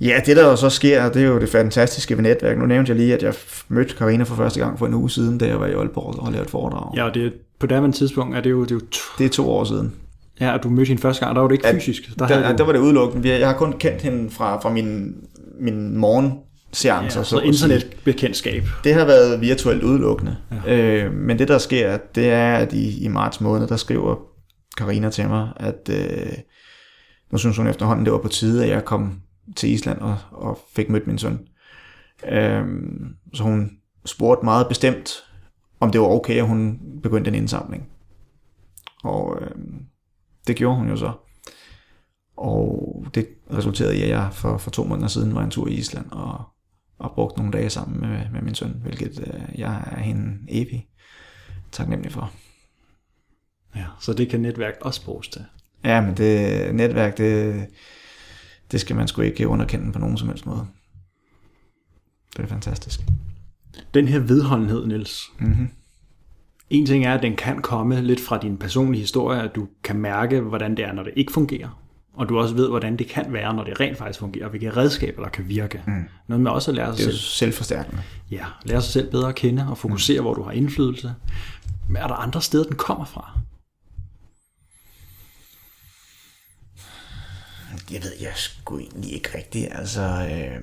[0.00, 2.58] Ja, det der jo så sker, det er jo det fantastiske ved netværk.
[2.58, 3.34] Nu nævnte jeg lige, at jeg
[3.68, 6.32] mødte Karina for første gang for en uge siden, da jeg var i Aalborg og
[6.32, 6.96] lavede et foredrag.
[6.96, 8.62] Ja, og det, på daværende tidspunkt er det jo...
[8.62, 8.80] Det er, jo
[9.18, 9.94] det er to år siden.
[10.40, 12.18] Ja, og du mødte hende første gang, der var det ikke fysisk.
[12.18, 13.28] Der, der, der var det udelukkende.
[13.28, 15.14] Jeg har kun kendt hende fra, fra min,
[15.60, 16.32] min morgen
[16.72, 17.20] seancer.
[17.20, 18.62] Ja, så, så internetbekendtskab.
[18.84, 20.36] Det har været virtuelt udelukkende.
[20.66, 21.04] Ja.
[21.04, 24.16] Øh, men det der sker, det er, at i, i marts måned, der skriver
[24.76, 26.32] Karina til mig, at øh,
[27.32, 29.20] nu synes hun efterhånden, det var på tide, at jeg kom
[29.56, 31.38] til Island og, og fik mødt min søn.
[32.28, 32.64] Øh,
[33.34, 33.70] så hun
[34.04, 35.10] spurgte meget bestemt,
[35.80, 37.88] om det var okay, at hun begyndte en indsamling.
[39.04, 39.50] Og øh,
[40.46, 41.12] det gjorde hun jo så.
[42.36, 45.74] Og det resulterede i, at jeg for, for to måneder siden var en tur i
[45.74, 46.44] Island og,
[46.98, 50.88] og brugte nogle dage sammen med, med min søn, hvilket øh, jeg er hende evig
[51.72, 52.32] taknemmelig for.
[53.76, 55.44] Ja, så det kan netværk også bruges til?
[55.84, 57.66] Ja, men det netværk, det,
[58.70, 60.66] det skal man sgu ikke underkende på nogen som helst måde.
[62.36, 63.00] Det er fantastisk.
[63.94, 65.70] Den her vedholdenhed, Niels, mm-hmm.
[66.70, 69.96] En ting er, at den kan komme lidt fra din personlige historie, at du kan
[69.96, 71.82] mærke, hvordan det er, når det ikke fungerer.
[72.14, 74.76] Og du også ved, hvordan det kan være, når det rent faktisk fungerer, og hvilke
[74.76, 75.82] redskaber, der kan virke.
[75.86, 76.04] Mm.
[76.28, 77.16] Noget med også at lære sig selv.
[77.16, 78.02] Selvforstærkende.
[78.30, 80.24] Ja, lære sig selv bedre at kende og fokusere, mm.
[80.24, 81.14] hvor du har indflydelse.
[81.88, 83.38] Men er der andre steder, den kommer fra?
[87.88, 89.68] Det ved jeg sgu egentlig ikke rigtigt.
[89.70, 90.60] Altså, øh...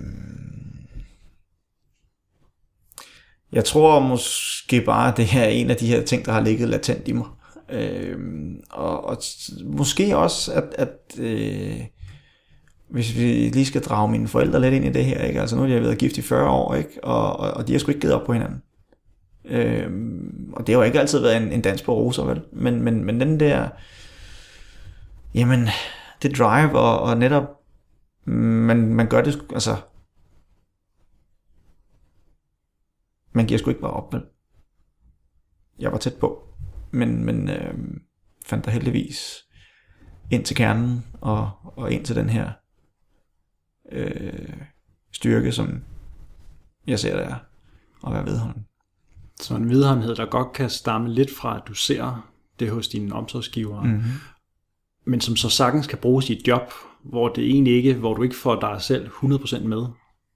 [3.53, 6.41] Jeg tror måske bare, at det her er en af de her ting, der har
[6.41, 7.25] ligget latent i mig.
[7.69, 8.17] Øh,
[8.71, 9.17] og, og
[9.65, 11.81] måske også, at, at øh,
[12.89, 15.41] hvis vi lige skal drage mine forældre lidt ind i det her, ikke?
[15.41, 17.03] altså nu har jeg været gift i 40 år, ikke?
[17.03, 18.61] Og, og, og de har sgu ikke givet op på hinanden.
[19.45, 19.87] Øh,
[20.53, 22.41] og det har jo ikke altid været en, en dans på roser, vel?
[22.51, 23.67] Men, men, men den der,
[25.35, 25.67] jamen,
[26.23, 27.43] det drive, og, og netop,
[28.25, 29.75] man, man gør det, altså,
[33.33, 34.23] man giver sgu ikke bare op, vel?
[35.79, 36.47] Jeg var tæt på,
[36.91, 37.73] men, men øh,
[38.45, 39.43] fandt der heldigvis
[40.31, 42.51] ind til kernen, og, og ind til den her
[43.91, 44.53] øh,
[45.11, 45.83] styrke, som
[46.87, 47.35] jeg ser, der er
[48.07, 48.65] at være vedholden.
[49.41, 52.29] Så en vedholdenhed, der godt kan stamme lidt fra, at du ser
[52.59, 54.11] det hos dine omsorgsgiver, mm-hmm.
[55.05, 56.71] men som så sagtens kan bruges i et job,
[57.03, 59.85] hvor det egentlig ikke, hvor du ikke får dig selv 100% med.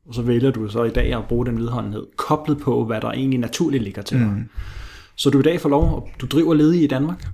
[0.07, 3.11] Og så vælger du så i dag at bruge den vedholdenhed, koblet på, hvad der
[3.11, 4.27] egentlig naturligt ligger til dig.
[4.27, 4.49] Mm.
[5.15, 7.27] Så du i dag får lov, og du driver ledig i Danmark,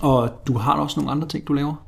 [0.00, 1.86] og du har også nogle andre ting, du laver.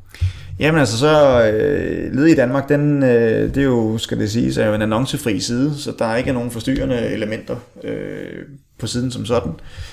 [0.59, 4.63] Jamen altså, så øh, ledig i Danmark, den, øh, det er jo, skal det sige,
[4.63, 8.43] er jo en annoncefri side, så der er ikke nogen forstyrrende elementer øh,
[8.79, 9.53] på siden som sådan.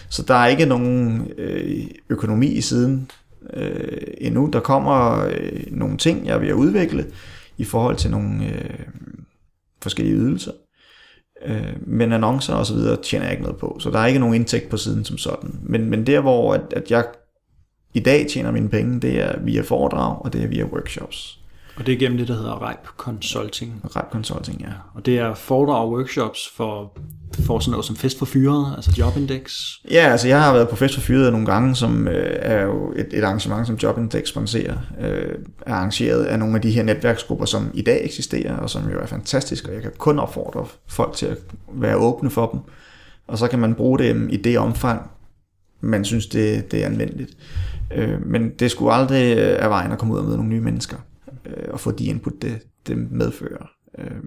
[0.09, 3.11] Så der er ikke nogen øh, økonomi i siden
[3.53, 4.49] øh, endnu.
[4.53, 7.05] Der kommer øh, nogle ting, jeg vil udvikle
[7.57, 8.79] i forhold til nogle øh,
[9.81, 10.51] forskellige ydelser.
[11.45, 14.19] Øh, men annoncer og så videre tjener jeg ikke noget på, så der er ikke
[14.19, 15.59] nogen indtægt på siden som sådan.
[15.63, 17.05] Men, men der hvor at, at jeg
[17.93, 21.38] i dag tjener mine penge, det er via foredrag, og det er via workshops.
[21.79, 23.81] Og det er gennem det, der hedder REIP Consulting.
[23.95, 24.71] REIP Consulting, ja.
[24.93, 26.97] Og det er foredrag og workshops for,
[27.39, 29.53] for sådan noget som Fest for Fyret, altså Jobindex.
[29.91, 32.93] Ja, altså jeg har været på Fest for Fyret nogle gange, som øh, er jo
[32.95, 34.77] et, et arrangement, som Jobindex sponsorer.
[35.01, 35.35] Øh,
[35.65, 38.99] er arrangeret af nogle af de her netværksgrupper, som i dag eksisterer, og som jo
[38.99, 41.37] er fantastisk, og jeg kan kun opfordre folk til at
[41.73, 42.59] være åbne for dem.
[43.27, 45.09] Og så kan man bruge det i det omfang,
[45.81, 47.37] man synes, det, det er anvendeligt.
[47.95, 50.61] Øh, men det skulle aldrig øh, af vejen at komme ud og møde nogle nye
[50.61, 50.97] mennesker,
[51.45, 53.71] øh, og få de input, det, det medfører.
[53.97, 54.23] Øh,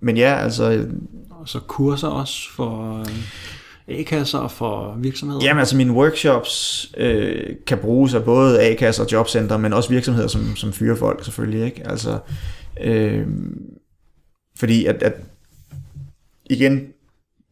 [0.00, 0.86] men ja, altså...
[1.30, 5.40] Og så kurser også for øh, A-kasser og for virksomheder?
[5.44, 10.28] Jamen altså mine workshops øh, kan bruges af både A-kasser og jobcenter, men også virksomheder,
[10.28, 11.64] som, som fyrer folk selvfølgelig.
[11.64, 11.88] Ikke?
[11.88, 12.18] Altså,
[12.80, 13.26] øh,
[14.56, 15.14] fordi at, at
[16.50, 16.86] igen,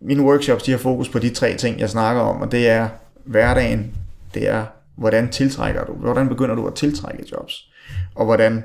[0.01, 2.89] mine workshops de har fokus på de tre ting, jeg snakker om, og det er
[3.25, 3.95] hverdagen,
[4.35, 4.67] det er
[4.97, 7.69] hvordan tiltrækker du, hvordan begynder du at tiltrække jobs,
[8.15, 8.65] og hvordan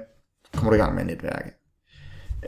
[0.58, 1.50] kommer du i gang med at netværke.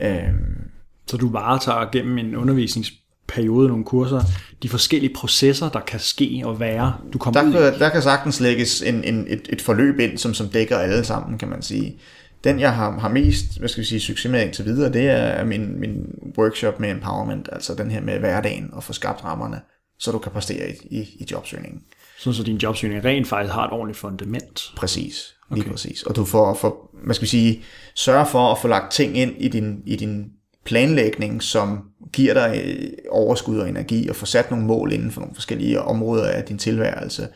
[0.02, 0.70] Øhm,
[1.06, 4.20] så du varetager gennem en undervisningsperiode, nogle kurser,
[4.62, 7.78] de forskellige processer, der kan ske og være, du kommer der, ud i?
[7.78, 11.38] Der kan sagtens lægges en, en, et, et forløb ind, som, som dækker alle sammen,
[11.38, 11.98] kan man sige.
[12.44, 15.44] Den, jeg har, har mest hvad skal vi sige, succes med indtil videre, det er
[15.44, 16.06] min, min
[16.38, 19.60] workshop med empowerment, altså den her med hverdagen og få skabt rammerne,
[19.98, 21.82] så du kan præstere i, i, i jobsøgningen.
[22.18, 24.72] Sådan så din jobsøgning rent faktisk har et ordentligt fundament.
[24.76, 25.70] Præcis, lige okay.
[25.70, 26.02] præcis.
[26.02, 27.62] Og du får, for, hvad skal sige,
[27.94, 30.26] sørge for at få lagt ting ind i din, i din
[30.64, 31.80] planlægning, som
[32.12, 35.82] giver dig øh, overskud og energi, og få sat nogle mål inden for nogle forskellige
[35.82, 37.28] områder af din tilværelse,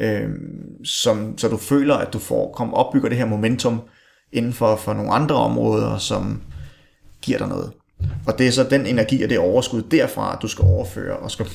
[0.00, 0.28] øh,
[0.84, 3.80] som, så du føler, at du får kom opbygger det her momentum
[4.32, 6.42] inden for, for nogle andre områder, som
[7.22, 7.72] giver dig noget.
[8.26, 11.46] Og det er så den energi og det overskud derfra, du skal overføre og skal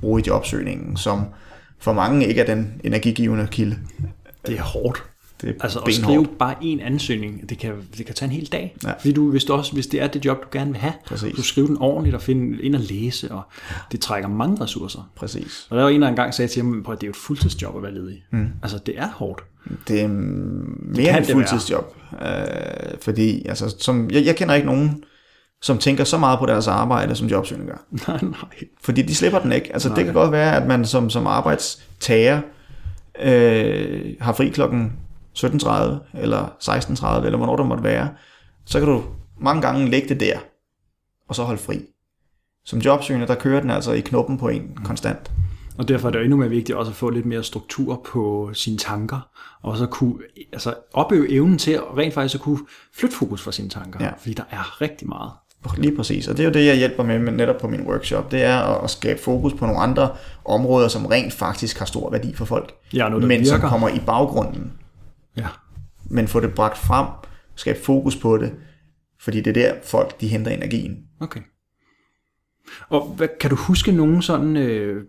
[0.00, 1.24] bruge i jobsøgningen, som
[1.78, 3.78] for mange ikke er den energigivende kilde.
[4.46, 5.09] Det er hårdt.
[5.40, 8.46] Det er altså at skrive bare en ansøgning, det kan, det kan tage en hel
[8.46, 8.76] dag.
[8.84, 8.92] Ja.
[8.92, 11.36] Fordi du, hvis, du også, hvis det er det job, du gerne vil have, Præcis.
[11.36, 13.42] du skriver den ordentligt og finde ind og læse, og
[13.92, 15.10] det trækker mange ressourcer.
[15.16, 15.66] Præcis.
[15.70, 17.76] Og der var en, der engang sagde til mig, at det er jo et fuldtidsjob
[17.76, 18.24] at være ledig.
[18.32, 18.48] Mm.
[18.62, 19.44] Altså, det er hårdt.
[19.88, 21.96] Det er mere end et fuldtidsjob.
[22.22, 22.28] Øh,
[23.00, 25.04] fordi, altså, som, jeg, jeg kender ikke nogen,
[25.62, 27.84] som tænker så meget på deres arbejde, som jobsøgning gør.
[28.08, 28.68] Nej, nej.
[28.82, 29.72] Fordi de slipper den ikke.
[29.72, 29.96] Altså nej.
[29.96, 32.40] det kan godt være, at man som, som arbejdstager
[33.22, 34.92] øh, har fri klokken
[35.38, 38.08] 17.30 eller 16.30, eller hvornår det måtte være.
[38.64, 39.02] Så kan du
[39.40, 40.38] mange gange lægge det der,
[41.28, 41.80] og så holde fri.
[42.64, 45.30] Som jobsøgende, der kører den altså i knoppen på en konstant.
[45.78, 48.50] Og derfor er det jo endnu mere vigtigt også at få lidt mere struktur på
[48.54, 49.28] sine tanker,
[49.62, 50.14] og så kunne
[50.52, 52.58] altså, opøve evnen til at rent faktisk at kunne
[52.94, 54.10] flytte fokus fra sine tanker, ja.
[54.18, 55.30] fordi der er rigtig meget.
[55.76, 58.30] Lige præcis, og det er jo det, jeg hjælper med, med netop på min workshop.
[58.30, 60.10] Det er at skabe fokus på nogle andre
[60.44, 62.74] områder, som rent faktisk har stor værdi for folk.
[62.94, 63.44] Ja, noget, men virker.
[63.44, 64.72] som kommer i baggrunden.
[65.36, 65.48] Ja.
[66.10, 67.06] Men få det bragt frem,
[67.54, 68.54] skabe fokus på det,
[69.20, 70.96] fordi det er der folk, de henter energien.
[71.20, 71.40] Okay.
[72.88, 75.04] Og hvad, kan du huske nogen sådan øh,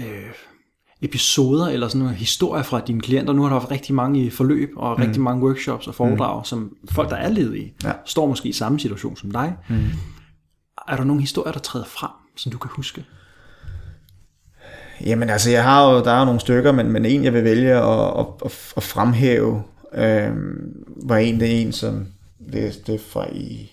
[0.00, 0.30] øh,
[1.02, 3.32] episoder eller sådan nogle historier fra dine klienter?
[3.32, 5.04] Nu har der været rigtig mange i forløb og mm.
[5.04, 6.44] rigtig mange workshops og foredrag, mm.
[6.44, 7.92] som folk, der er ledige, ja.
[8.04, 9.56] står måske i samme situation som dig.
[9.68, 9.84] Mm.
[10.88, 13.04] Er der nogle historier, der træder frem, som du kan huske?
[15.00, 17.44] Jamen altså, jeg har jo, der er jo nogle stykker, men, men en, jeg vil
[17.44, 19.62] vælge at, at, at, at fremhæve,
[19.94, 20.30] øh,
[21.06, 22.06] var en, det er en, som
[22.52, 23.70] det, det er fra i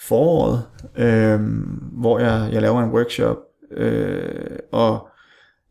[0.00, 0.64] foråret,
[0.96, 1.40] øh,
[1.92, 3.36] hvor jeg, jeg laver en workshop,
[3.76, 5.08] øh, og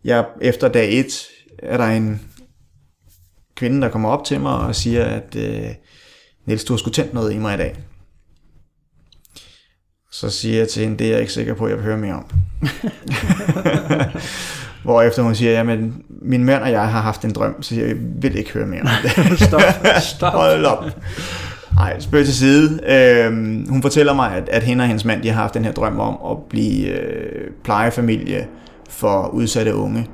[0.04, 1.28] jeg, efter dag 1
[1.60, 2.22] er der en
[3.56, 5.70] kvinde, der kommer op til mig og siger, at øh,
[6.46, 7.76] Niels, du har sgu tændt noget i mig i dag.
[10.20, 11.98] Så siger jeg til hende, det er jeg ikke sikker på, at jeg vil høre
[11.98, 12.26] mere om.
[14.84, 17.96] Hvor efter hun siger, jamen min mand og jeg har haft en drøm, så jeg
[18.22, 19.40] vil ikke høre mere om det.
[19.48, 19.62] stop,
[20.00, 20.34] stop.
[20.34, 20.86] Hold op.
[21.76, 22.80] Nej, spørg til side.
[22.94, 25.72] Øhm, hun fortæller mig, at, at hende og hendes mand de har haft den her
[25.72, 28.48] drøm om at blive øh, plejefamilie
[28.90, 30.08] for udsatte unge.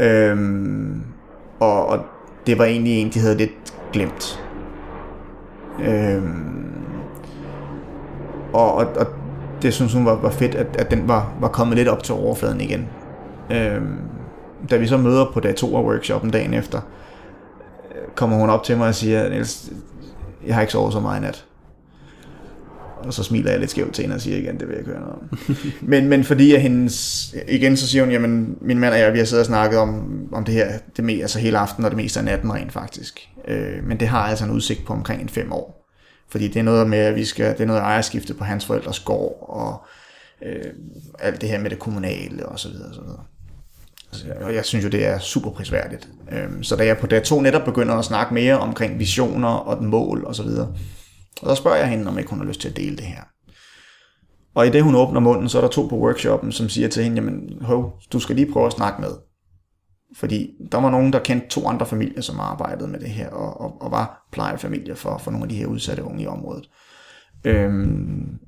[0.00, 1.02] Øhm,
[1.60, 1.98] og, og
[2.46, 4.40] det var egentlig en, de havde lidt glemt.
[5.84, 6.54] Øhm,
[8.52, 9.23] og, og, og
[9.64, 12.14] det synes hun var, var fedt, at, at den var, var kommet lidt op til
[12.14, 12.88] overfladen igen.
[13.52, 13.98] Øhm,
[14.70, 16.80] da vi så møder på dag 2 af workshoppen dagen efter,
[18.14, 19.70] kommer hun op til mig og siger, Niels,
[20.46, 21.44] jeg har ikke sovet så meget i nat.
[22.98, 24.90] Og så smiler jeg lidt skævt til hende og siger igen, det vil jeg ikke
[24.90, 25.38] høre noget om.
[25.90, 29.18] men, men fordi at hendes, igen så siger hun, jamen min mand og jeg, vi
[29.18, 31.96] har siddet og snakket om, om det her, det mest, altså hele aftenen og det
[31.96, 33.28] meste af natten rent faktisk.
[33.48, 35.83] Øh, men det har altså en udsigt på omkring en fem år.
[36.28, 39.00] Fordi det er noget med, at vi skal, det er noget ejerskifte på hans forældres
[39.00, 39.84] gård, og
[40.42, 40.72] øh,
[41.18, 42.88] alt det her med det kommunale og så videre.
[42.88, 43.24] Og så videre.
[44.12, 46.08] Altså, og jeg synes jo, det er super prisværdigt.
[46.32, 49.84] Øh, så da jeg på dag to netop begynder at snakke mere omkring visioner og
[49.84, 50.74] mål og så videre,
[51.42, 53.22] Og så spørger jeg hende, om ikke hun har lyst til at dele det her.
[54.54, 57.04] Og i det hun åbner munden, så er der to på workshoppen, som siger til
[57.04, 59.10] hende, jamen hov, du skal lige prøve at snakke med.
[60.16, 63.60] Fordi der var nogen, der kendte to andre familier, som arbejdede med det her, og,
[63.60, 66.70] og, og var plejefamilier for, for nogle af de her udsatte unge i området.
[67.44, 68.38] Øhm,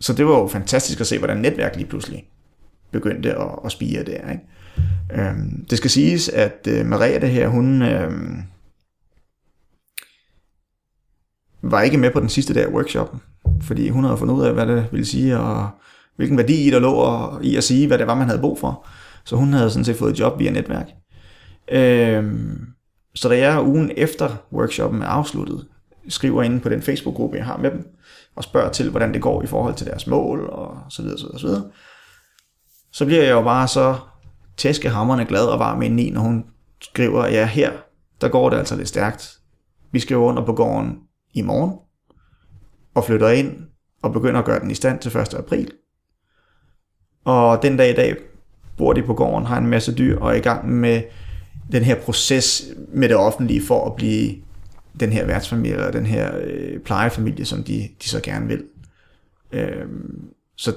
[0.00, 2.28] så det var jo fantastisk at se, hvordan netværk lige pludselig
[2.90, 4.30] begyndte at, at spire der.
[4.30, 4.44] Ikke?
[5.12, 8.12] Øhm, det skal siges, at øh, Maria det her, hun øh,
[11.62, 13.20] var ikke med på den sidste dag af workshoppen,
[13.62, 15.68] fordi hun havde fundet ud af, hvad det ville sige, og
[16.16, 18.58] hvilken værdi i der lå og i at sige, hvad det var, man havde brug
[18.58, 18.86] for.
[19.24, 20.88] Så hun havde sådan set fået et job via netværk.
[21.72, 22.66] Øhm,
[23.14, 25.66] så da jeg ugen efter workshoppen er afsluttet,
[26.08, 27.88] skriver inde på den Facebook-gruppe, jeg har med dem,
[28.36, 31.26] og spørger til, hvordan det går i forhold til deres mål, og så videre, så
[31.26, 31.70] videre, så videre.
[32.92, 33.96] Så bliver jeg jo bare så
[34.56, 36.44] tæskehammerne glad og varm ind i, når hun
[36.82, 37.72] skriver, ja her,
[38.20, 39.38] der går det altså lidt stærkt.
[39.92, 40.98] Vi skriver under på gården
[41.34, 41.74] i morgen,
[42.94, 43.56] og flytter ind,
[44.02, 45.34] og begynder at gøre den i stand til 1.
[45.34, 45.72] april.
[47.24, 48.16] Og den dag i dag
[48.80, 51.02] bor de på gården, har en masse dyr, og er i gang med
[51.72, 54.34] den her proces med det offentlige for at blive
[55.00, 58.64] den her værtsfamilie, eller den her øh, plejefamilie, som de, de så gerne vil.
[59.52, 59.86] Øh,
[60.56, 60.74] så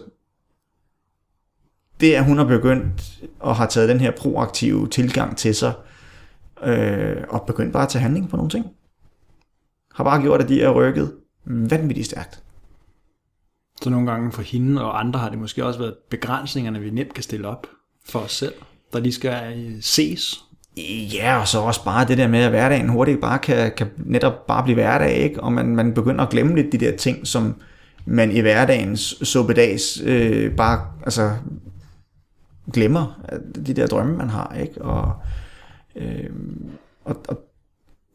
[1.99, 5.73] det, at hun har begyndt og har taget den her proaktive tilgang til sig,
[6.63, 8.65] øh, og begyndt bare at tage handling på nogle ting,
[9.95, 11.13] har bare gjort, at de er rykket
[11.45, 12.43] vanvittigt stærkt.
[13.81, 17.13] Så nogle gange for hende og andre har det måske også været begrænsningerne, vi nemt
[17.13, 17.67] kan stille op
[18.05, 18.53] for os selv,
[18.93, 20.43] der lige skal ses.
[21.13, 24.47] Ja, og så også bare det der med, at hverdagen hurtigt bare kan, kan netop
[24.47, 25.43] bare blive hverdag, ikke?
[25.43, 27.55] og man, man begynder at glemme lidt de der ting, som
[28.05, 31.31] man i hverdagens suppedags øh, bare altså,
[32.73, 34.55] glemmer, øh, de der drømme, man har.
[34.61, 34.81] Ikke?
[34.81, 35.13] Og,
[35.95, 36.29] øh,
[37.05, 37.37] og, og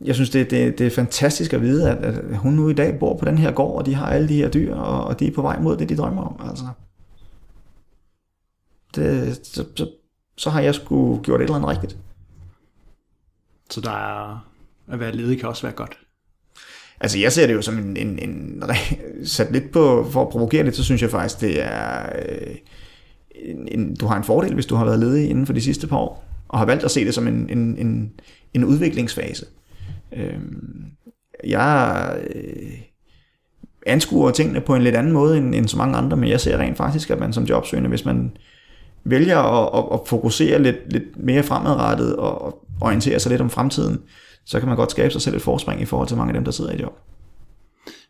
[0.05, 2.98] jeg synes, det, det, det er fantastisk at vide, at, at hun nu i dag
[2.98, 5.27] bor på den her gård, og de har alle de her dyr, og, og de
[5.27, 6.48] er på vej mod det, de drømmer om.
[6.48, 6.65] Altså.
[8.94, 9.90] Det, så, så,
[10.36, 11.97] så har jeg sgu gjort et eller andet rigtigt.
[13.70, 14.48] Så der er,
[14.93, 15.98] at være ledig kan også være godt.
[17.01, 18.62] Altså jeg ser det jo som en, en, en
[19.24, 22.56] sat lidt på, for at provokere lidt, så synes jeg faktisk, det er, øh,
[23.35, 25.86] en, en, du har en fordel, hvis du har været ledig inden for de sidste
[25.86, 28.12] par år, og har valgt at se det som en, en, en,
[28.55, 29.47] en udviklingsfase.
[30.12, 30.40] Øh,
[31.44, 32.73] jeg øh,
[33.86, 36.59] anskuer tingene på en lidt anden måde end, end så mange andre, men jeg ser
[36.59, 38.36] rent faktisk, at man som jobsøgende, hvis man
[39.10, 44.01] vælger at, at, at fokusere lidt, lidt mere fremadrettet og orientere sig lidt om fremtiden,
[44.44, 46.44] så kan man godt skabe sig selv et forspring i forhold til mange af dem,
[46.44, 46.98] der sidder i job.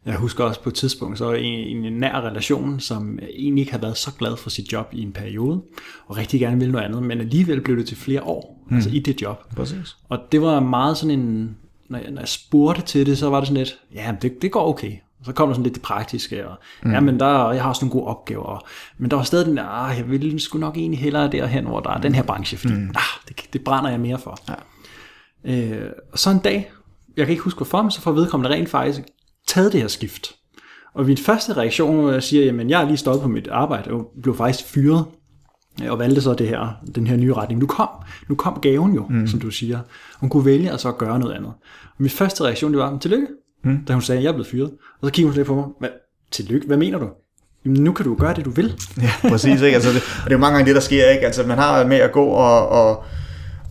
[0.06, 3.82] Jeg husker også på et tidspunkt, så en, en nær relation, som egentlig ikke havde
[3.82, 5.62] været så glad for sit job i en periode,
[6.06, 8.76] og rigtig gerne ville noget andet, men alligevel blev det til flere år, mm.
[8.76, 9.54] altså i det job.
[9.56, 9.96] Præcis.
[10.08, 11.56] Og det var meget sådan en,
[11.88, 14.52] når jeg, når jeg spurgte til det, så var det sådan lidt, ja, det, det
[14.52, 14.92] går okay.
[15.24, 16.92] Så kom der sådan lidt det praktiske, og mm.
[16.92, 18.44] ja, men der, jeg har også nogle gode opgaver.
[18.44, 18.62] Og,
[18.98, 21.80] men der var stadig den der, ah, jeg ville sgu nok egentlig hellere derhen, hvor
[21.80, 22.90] der er den her branche, fordi mm.
[22.94, 24.38] ah, det, det brænder jeg mere for.
[24.48, 24.54] Ja.
[25.44, 26.72] Øh, og så en dag,
[27.16, 29.00] jeg kan ikke huske hvorfor, men så får vedkommende rent faktisk
[29.48, 30.34] taget det her skift.
[30.94, 33.90] Og min første reaktion, hvor jeg siger, jamen jeg er lige stoppet på mit arbejde,
[33.90, 35.04] og blev faktisk fyret,
[35.88, 37.60] og valgte så det her, den her nye retning.
[37.60, 37.88] Nu kom,
[38.28, 39.26] nu kom gaven jo, mm.
[39.26, 39.78] som du siger.
[40.20, 41.52] Hun kunne vælge at så gøre noget andet.
[41.84, 43.26] Og min første reaktion, det var, tillykke,
[43.64, 43.85] mm.
[43.89, 44.70] da hun sagde, at jeg er blevet fyret.
[45.01, 45.89] Og så kiggede hun lidt på mig, hvad,
[46.30, 47.09] tillykke, hvad mener du?
[47.64, 48.74] Jamen, nu kan du gøre det, du vil.
[49.02, 49.62] Ja, præcis.
[49.62, 49.74] Ikke?
[49.74, 51.10] Altså, det, og det er jo mange gange det, der sker.
[51.10, 51.26] Ikke?
[51.26, 53.05] Altså, man har med at gå og, og,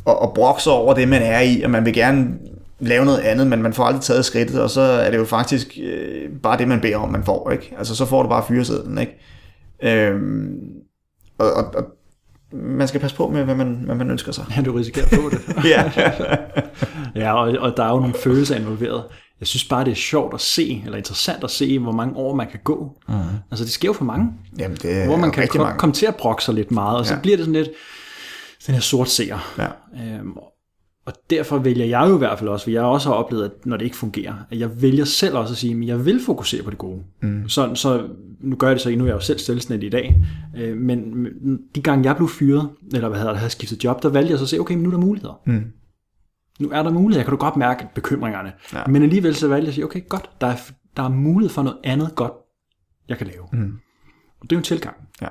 [0.06, 2.38] og, og brokse over det, man er i, og man vil gerne
[2.80, 5.78] lave noget andet, men man får aldrig taget skridtet, og så er det jo faktisk
[5.84, 7.52] øh, bare det, man beder om, man får.
[7.52, 7.76] Ikke?
[7.78, 8.98] Altså, så får du bare fyresedlen.
[8.98, 9.18] Ikke?
[9.84, 10.58] Øhm,
[11.38, 11.84] og, og, og
[12.52, 14.46] man skal passe på med, hvad man, hvad man ønsker sig.
[14.58, 15.40] Ja, du risikerer at få det.
[15.74, 15.92] ja.
[17.24, 19.04] ja, og, og der er jo nogle følelser involveret.
[19.40, 22.36] Jeg synes bare, det er sjovt at se, eller interessant at se, hvor mange år
[22.36, 22.98] man kan gå.
[23.10, 23.16] Mm.
[23.52, 24.34] Altså, det sker jo for mange.
[24.60, 27.06] Jamen, det er hvor man kan komme kom til at brokke sig lidt meget, og
[27.06, 27.20] så ja.
[27.20, 27.70] bliver det sådan lidt,
[28.68, 29.54] den her sort seer.
[29.58, 29.68] Ja.
[30.04, 30.34] Øhm,
[31.06, 33.52] og derfor vælger jeg jo i hvert fald også, for jeg også har oplevet, at
[33.66, 36.64] når det ikke fungerer, at jeg vælger selv også at sige, at jeg vil fokusere
[36.64, 37.00] på det gode.
[37.22, 37.50] Mm.
[37.50, 38.08] Så, så
[38.40, 40.22] nu gør jeg det så nu er jeg jo selv selvstændig i dag,
[40.58, 41.28] øh, men
[41.76, 44.40] de gange jeg blev fyret, eller hvad hedder det, havde skiftet job, der valgte jeg
[44.40, 45.42] så at sige, okay, men nu er der muligheder.
[45.46, 45.64] Mm.
[46.60, 48.54] Nu er der muligheder, kan du godt mærke bekymringerne.
[48.74, 48.84] Ja.
[48.88, 50.58] Men alligevel så valgte jeg at sige, okay, godt, der er,
[50.98, 52.34] der er mulighed for noget andet godt,
[53.10, 53.48] jeg kan lave.
[53.54, 53.80] Mm.
[54.40, 55.28] Og det er jo en tilgang, ja.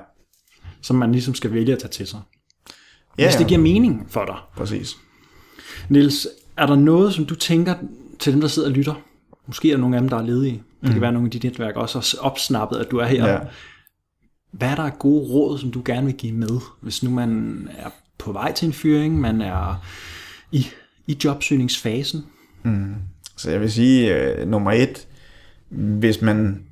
[0.81, 2.19] som man ligesom skal vælge at tage til sig.
[3.17, 4.35] Ja, Hvis det giver mening for dig.
[4.55, 4.97] Præcis.
[5.89, 6.27] Nils,
[6.57, 7.75] er der noget, som du tænker
[8.19, 8.93] til dem, der sidder og lytter?
[9.47, 10.53] Måske er der nogle af dem, der er ledige.
[10.53, 10.91] Det mm.
[10.91, 13.27] kan være, nogle af de netværk også har opsnappet, at du er her.
[13.27, 13.39] Ja.
[14.51, 17.89] Hvad er der gode råd, som du gerne vil give med, hvis nu man er
[18.17, 19.85] på vej til en fyring, man er
[20.51, 20.67] i,
[21.07, 22.23] i jobsøgningsfasen?
[22.63, 22.95] Mm.
[23.37, 25.07] Så jeg vil sige, uh, nummer et,
[25.69, 26.63] hvis man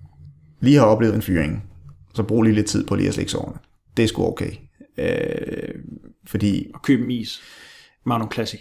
[0.59, 1.63] lige har oplevet en fyring,
[2.13, 3.57] så brug lige lidt tid på lige at slække sårene.
[3.97, 4.51] Det er sgu okay.
[4.97, 5.75] Øh,
[6.25, 7.41] fordi, Og køb en is.
[8.05, 8.59] Magnum Classic.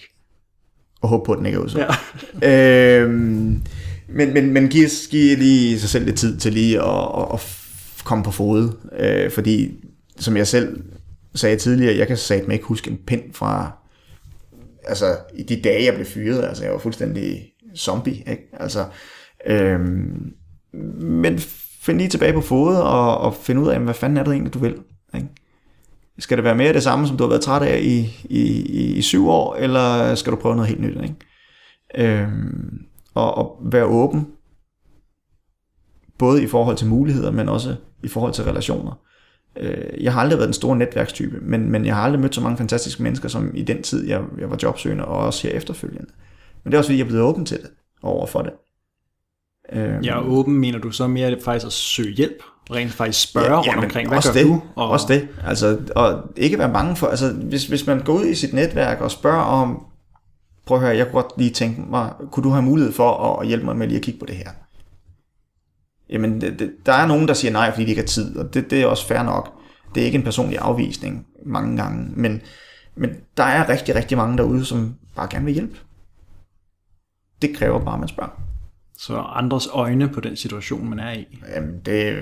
[1.01, 1.87] og håbe på, at den ikke er udsat.
[2.43, 3.01] Ja.
[3.03, 3.63] øhm,
[4.09, 7.41] men, men, men giv, giv lige sig selv lidt tid til lige at, at, at
[8.05, 8.73] komme på fod.
[8.99, 9.71] Øh, fordi,
[10.19, 10.83] som jeg selv
[11.35, 13.73] sagde tidligere, jeg kan satme ikke huske en pind fra,
[14.86, 18.48] altså i de dage, jeg blev fyret, altså jeg var fuldstændig zombie, ikke?
[18.52, 18.85] Altså,
[19.47, 20.32] øhm,
[21.01, 21.39] men
[21.82, 24.55] find lige tilbage på fodet og, og find ud af, hvad fanden er det egentlig,
[24.55, 24.77] du vil,
[25.15, 25.28] ikke?
[26.19, 28.94] Skal det være mere det samme, som du har været træt af i, i, i,
[28.94, 31.15] i syv år, eller skal du prøve noget helt nyt, ikke?
[31.94, 32.78] Øhm,
[33.15, 34.27] og, og være åben,
[36.19, 39.01] både i forhold til muligheder, men også i forhold til relationer.
[39.57, 42.41] Øh, jeg har aldrig været den store netværkstype, men, men jeg har aldrig mødt så
[42.41, 46.11] mange fantastiske mennesker, som i den tid, jeg, jeg var jobsøgende, og også her efterfølgende.
[46.65, 47.71] Men det er også fordi, jeg er blevet åben til det,
[48.03, 48.53] over for det.
[49.73, 52.43] Øhm, Jeg er åben, mener du så mere faktisk at søge hjælp?
[52.71, 54.63] Rent faktisk spørge ja, rundt men omkring, hvad også gør det, du?
[54.77, 54.91] Og...
[54.91, 55.29] Også det.
[55.47, 59.01] Altså, og ikke være bange for, altså hvis, hvis man går ud i sit netværk
[59.01, 59.87] og spørger om,
[60.67, 63.47] prøv at høre, jeg kunne godt lige tænke mig, kunne du have mulighed for at
[63.47, 64.51] hjælpe mig med lige at kigge på det her?
[66.11, 68.55] Jamen, det, det, der er nogen, der siger nej, fordi de ikke har tid, og
[68.55, 69.61] det, det er også fair nok.
[69.95, 72.43] Det er ikke en personlig afvisning mange gange, men,
[72.97, 75.77] men der er rigtig, rigtig mange derude, som bare gerne vil hjælpe.
[77.43, 78.41] Det kræver bare, at man spørger.
[78.99, 81.39] Så andres øjne på den situation, man er i.
[81.55, 82.15] Jamen, det er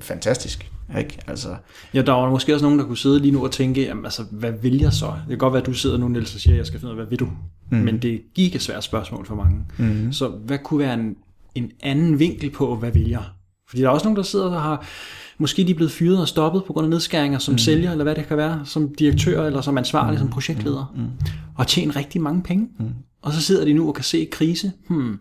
[0.00, 1.18] fantastisk, ikke?
[1.26, 1.56] Altså,
[1.94, 4.22] Ja, der var måske også nogen, der kunne sidde lige nu og tænke, jamen, altså,
[4.30, 5.06] hvad vil jeg så?
[5.06, 6.94] Det kan godt være, at du sidder nu, Niels, og siger, at jeg skal finde
[6.94, 7.28] ud af, hvad vil du?
[7.70, 7.78] Mm.
[7.78, 9.64] Men det er et gigasvært spørgsmål for mange.
[9.78, 10.12] Mm.
[10.12, 11.16] Så hvad kunne være en,
[11.54, 13.24] en anden vinkel på, hvad vil jeg?
[13.68, 14.86] Fordi der er også nogen, der sidder og har,
[15.38, 17.58] måske de er blevet fyret og stoppet på grund af nedskæringer som mm.
[17.58, 20.18] sælger, eller hvad det kan være, som direktør eller som ansvarlig, mm.
[20.18, 21.10] som projektleder, mm.
[21.56, 22.68] og tjene rigtig mange penge.
[22.78, 22.90] Mm.
[23.22, 24.72] Og så sidder de nu og kan se krise.
[24.88, 25.18] Hmm,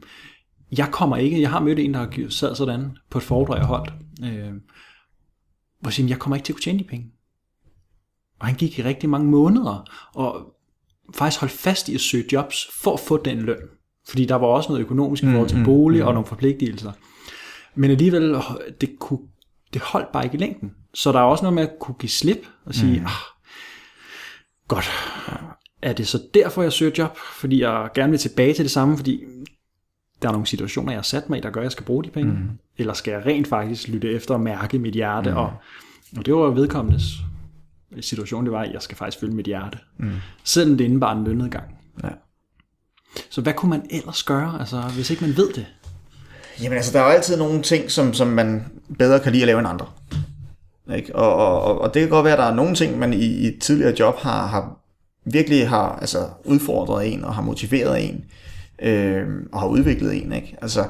[0.77, 3.65] jeg kommer ikke, jeg har mødt en, der har sad sådan på et foredrag, jeg
[3.65, 3.93] holdt,
[4.23, 4.53] øh,
[5.81, 7.11] hvor siger, jeg kommer ikke til at kunne tjene de penge.
[8.39, 10.53] Og han gik i rigtig mange måneder, og
[11.15, 13.57] faktisk holdt fast i at søge jobs, for at få den løn.
[14.07, 16.91] Fordi der var også noget økonomisk i forhold til bolig og nogle forpligtelser.
[17.75, 18.35] Men alligevel,
[18.81, 19.19] det, kunne,
[19.73, 20.71] det holdt bare ikke i længden.
[20.93, 23.05] Så der er også noget med at kunne give slip og sige, mm.
[23.05, 23.11] ah,
[24.67, 24.89] godt,
[25.81, 27.17] er det så derfor, jeg søger job?
[27.17, 29.23] Fordi jeg gerne vil tilbage til det samme, fordi
[30.21, 32.03] der er nogle situationer, jeg har sat mig i, der gør, at jeg skal bruge
[32.03, 32.31] de penge.
[32.31, 32.49] Mm.
[32.77, 35.31] Eller skal jeg rent faktisk lytte efter og mærke mit hjerte?
[35.31, 35.37] Mm.
[35.37, 35.53] Og,
[36.17, 37.03] og det var vedkommendes
[38.01, 39.77] situation, det var, at jeg skal faktisk følge mit hjerte.
[39.97, 40.11] Mm.
[40.43, 41.77] Selvom det indebar en lønnedgang.
[43.29, 45.65] Så hvad kunne man ellers gøre, altså, hvis ikke man ved det?
[46.61, 48.65] Jamen altså, der er jo altid nogle ting, som, som man
[48.99, 49.85] bedre kan lide at lave end andre.
[50.95, 51.15] Ikke?
[51.15, 53.25] Og, og, og, og det kan godt være, at der er nogle ting, man i,
[53.25, 54.77] i et tidligere job har, har
[55.25, 58.25] virkelig har altså, udfordret en og har motiveret en
[58.81, 60.33] øh, og har udviklet en.
[60.33, 60.57] Ikke?
[60.61, 60.87] Altså,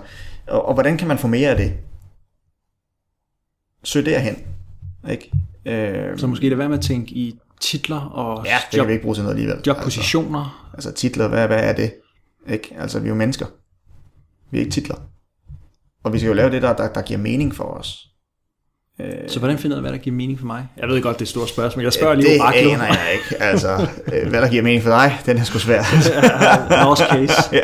[0.48, 1.74] og, og hvordan kan man få mere af det?
[3.84, 4.38] Søg derhen.
[5.10, 5.32] Ikke?
[5.66, 8.88] Øh, Så måske det være med at tænke i titler og ja, det job, kan
[8.88, 9.62] vi ikke bruge til noget alligevel.
[9.68, 10.70] jobpositioner.
[10.74, 11.94] Altså, altså titler, hvad, hvad er det?
[12.50, 12.76] Ikke?
[12.80, 13.46] Altså, vi er jo mennesker.
[14.52, 14.96] Vi er ikke titler.
[16.04, 18.08] Og vi skal jo lave det, der, der, der giver mening for os.
[19.28, 20.68] Så hvordan finder jeg, hvad der giver mening for mig?
[20.78, 21.84] Jeg ved godt, det er et stort spørgsmål.
[21.84, 22.72] Jeg spørger lige det oraklet.
[22.72, 23.44] aner jeg ikke.
[23.44, 25.82] Altså, øh, hvad der giver mening for dig, den er sgu svær.
[26.84, 27.50] Norsk case.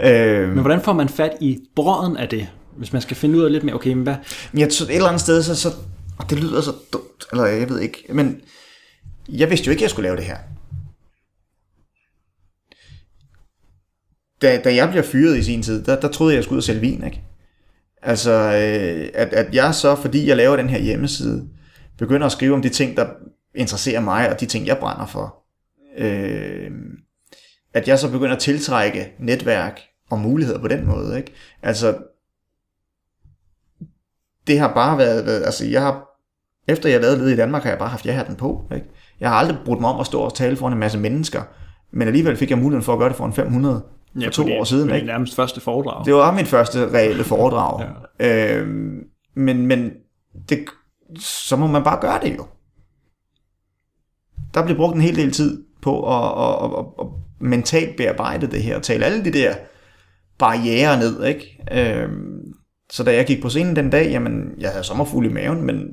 [0.00, 0.42] ja.
[0.42, 2.48] øh, Men hvordan får man fat i brøden af det?
[2.76, 4.14] Hvis man skal finde ud af lidt mere, okay, men hvad?
[4.54, 5.68] jeg tror, et eller andet sted, så, så
[6.18, 8.40] og det lyder så dumt, eller jeg ved ikke, men
[9.28, 10.36] jeg vidste jo ikke, at jeg skulle lave det her.
[14.42, 16.60] Da, da jeg bliver fyret i sin tid, der, der troede jeg, jeg skulle ud
[16.60, 17.22] og sælge vin, ikke?
[18.02, 21.48] Altså, øh, at, at jeg så, fordi jeg laver den her hjemmeside,
[21.98, 23.06] begynder at skrive om de ting, der
[23.54, 25.44] interesserer mig, og de ting, jeg brænder for.
[25.98, 26.70] Øh,
[27.74, 31.16] at jeg så begynder at tiltrække netværk og muligheder på den måde.
[31.16, 31.32] Ikke?
[31.62, 31.98] Altså,
[34.46, 36.08] det har bare været, altså jeg har,
[36.68, 38.68] efter jeg lavede led i Danmark, har jeg bare haft ja-hatten på.
[38.74, 38.86] Ikke?
[39.20, 41.42] Jeg har aldrig brugt mig om at stå og tale foran en masse mennesker,
[41.92, 43.82] men alligevel fik jeg muligheden for at gøre det foran 500
[44.24, 44.88] for to fordi år siden.
[44.88, 45.06] Det Ikke?
[45.06, 46.04] nærmest første foredrag.
[46.04, 47.88] Det var mit første reelle foredrag.
[48.20, 48.56] ja.
[48.56, 49.00] øhm,
[49.34, 49.90] men men
[50.48, 50.64] det,
[51.18, 52.46] så må man bare gøre det jo.
[54.54, 57.06] Der bliver brugt en hel del tid på at, at, at, at
[57.40, 59.54] mentalt bearbejde det her, og tale alle de der
[60.38, 61.58] barriere ned, ikke?
[61.72, 62.52] Øhm,
[62.90, 65.90] så da jeg gik på scenen den dag, jamen, jeg havde sommerfugle i maven, men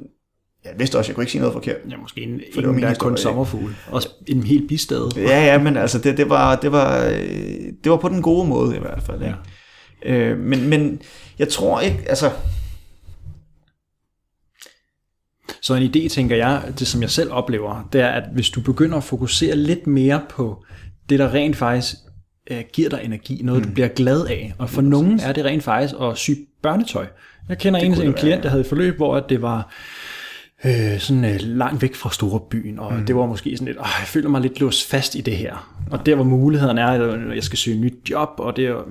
[0.65, 1.77] jeg vidste også, jeg kunne ikke sige noget forkert.
[1.89, 3.75] Ja, måske en, det var en der er kun sommerfugl.
[3.87, 5.11] Også en helt bistad.
[5.15, 7.21] Ja, ja, men altså, det, det, var, det, var, øh,
[7.83, 9.21] det var på den gode måde i hvert fald.
[9.21, 9.35] Ikke?
[10.05, 10.13] Ja.
[10.13, 11.01] Øh, men, men
[11.39, 12.31] jeg tror ikke, altså,
[15.61, 18.61] Så en idé, tænker jeg, det som jeg selv oplever, det er, at hvis du
[18.61, 20.63] begynder at fokusere lidt mere på
[21.09, 21.95] det, der rent faktisk
[22.51, 24.53] øh, giver dig energi, noget du bliver glad af.
[24.57, 26.31] Og for nogen er det rent faktisk at sy
[26.63, 27.07] børnetøj.
[27.49, 29.73] Jeg kender en, kunne en det klient, der havde et forløb, hvor det var
[30.65, 33.05] øh, sådan øh, langt væk fra store byen, og mm.
[33.05, 35.75] det var måske sådan lidt, åh, jeg føler mig lidt låst fast i det her.
[35.91, 38.83] Og der hvor mulighederne er, at jeg skal søge nyt job, og det er,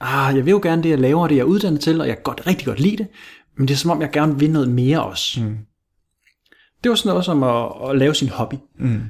[0.00, 2.16] ah, jeg vil jo gerne det, jeg laver, det jeg er uddannet til, og jeg
[2.16, 3.06] kan godt, rigtig godt lide det,
[3.56, 5.42] men det er som om, jeg gerne vil noget mere også.
[5.42, 5.56] Mm.
[6.84, 8.54] Det var sådan noget som at, at lave sin hobby.
[8.78, 9.00] Mm.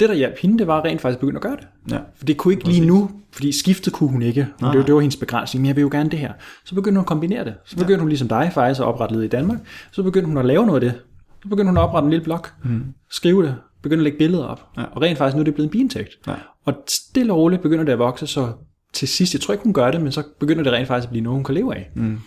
[0.00, 1.92] Det, der hjalp hende, det var rent faktisk at begynde at gøre det.
[1.92, 1.98] Ja.
[2.16, 4.40] For det kunne ikke lige nu, fordi skiftet kunne hun ikke.
[4.40, 6.32] Det, var- det var hendes begrænsning, men jeg vil jo gerne det her.
[6.64, 7.54] Så begyndte hun at kombinere det.
[7.66, 9.58] Så begyndte hun ligesom dig faktisk at oprette led i Danmark.
[9.92, 11.00] Så begyndte hun at lave noget af det.
[11.42, 12.84] Så begyndte hun at oprette en lille blog, mm.
[13.10, 14.66] skrive det, begyndte at lægge billeder op.
[14.76, 14.82] Ja.
[14.82, 16.10] Og rent faktisk nu er det blevet en biindtægt.
[16.26, 16.34] Ja.
[16.64, 18.52] Og stille og roligt begynder det at vokse, så
[18.92, 21.10] til sidst, jeg tror ikke hun gør det, men så begynder det rent faktisk at
[21.10, 21.90] blive noget, hun kan leve af.
[21.94, 22.18] Mm.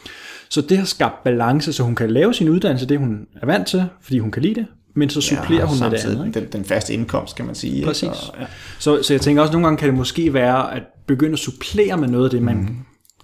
[0.50, 3.68] Så det har skabt balance, så hun kan lave sin uddannelse, det hun er vant
[3.68, 4.66] til, fordi hun kan lide det,
[4.98, 6.28] men så supplerer og hun med det andet.
[6.28, 6.40] Ikke?
[6.40, 7.76] Den, den faste indkomst, kan man sige.
[7.76, 7.88] ikke?
[7.88, 8.08] Præcis.
[8.08, 8.46] Og, ja.
[8.80, 11.40] Så, så jeg tænker også, at nogle gange kan det måske være at begynde at
[11.40, 12.76] supplere med noget af det, man mm.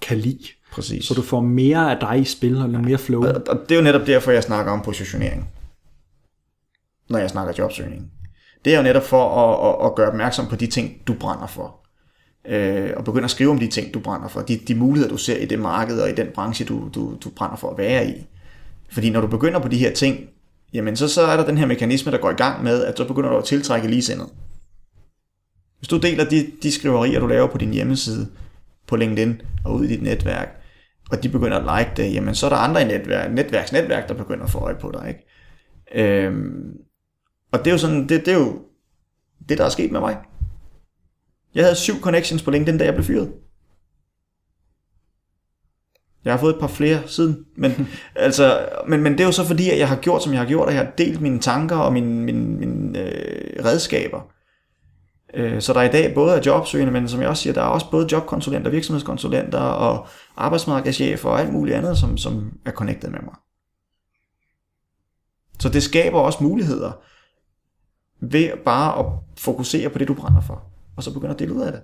[0.02, 0.48] kan lide.
[0.72, 1.06] Præcis.
[1.06, 3.24] Så du får mere af dig i spil, og noget mere flow.
[3.24, 5.50] Og og det er jo netop derfor, jeg snakker om positionering,
[7.10, 8.12] når jeg snakker jobsøgning.
[8.66, 11.48] Det er jo netop for at, at, at gøre opmærksom på de ting, du brænder
[11.48, 11.80] for.
[12.48, 14.42] Øh, og begynde at skrive om de ting, du brænder for.
[14.42, 17.30] De, de muligheder, du ser i det marked og i den branche, du, du, du
[17.30, 18.28] brænder for at være i.
[18.92, 20.30] Fordi når du begynder på de her ting,
[20.74, 23.08] jamen så, så er der den her mekanisme, der går i gang med, at så
[23.08, 24.30] begynder du at tiltrække ligesindet.
[25.78, 28.28] Hvis du deler de, de skriverier, du laver på din hjemmeside,
[28.88, 30.62] på LinkedIn og ud i dit netværk,
[31.12, 34.14] og de begynder at like det, jamen så er der andre i netværk, netværksnetværk, der
[34.14, 35.08] begynder at få øje på dig.
[35.08, 36.24] Ikke?
[36.26, 36.78] Øhm,
[37.52, 38.62] og det er jo sådan, det, det er jo
[39.50, 40.18] det, der er sket med mig.
[41.56, 43.32] Jeg havde syv connections på LinkedIn, da jeg blev fyret.
[46.26, 49.46] Jeg har fået et par flere siden, men, altså, men, men det er jo så
[49.46, 51.76] fordi, at jeg har gjort, som jeg har gjort, og jeg har delt mine tanker
[51.76, 54.22] og mine, mine, mine øh, redskaber.
[55.34, 57.62] Øh, så der er i dag både er jobsøgende, men som jeg også siger, der
[57.62, 63.10] er også både jobkonsulenter, virksomhedskonsulenter og arbejdsmarkedschefer og alt muligt andet, som, som er connected
[63.10, 63.36] med mig.
[65.60, 66.92] Så det skaber også muligheder
[68.22, 69.06] ved bare at
[69.38, 70.64] fokusere på det, du brænder for,
[70.98, 71.82] og så begynde at dele ud af det.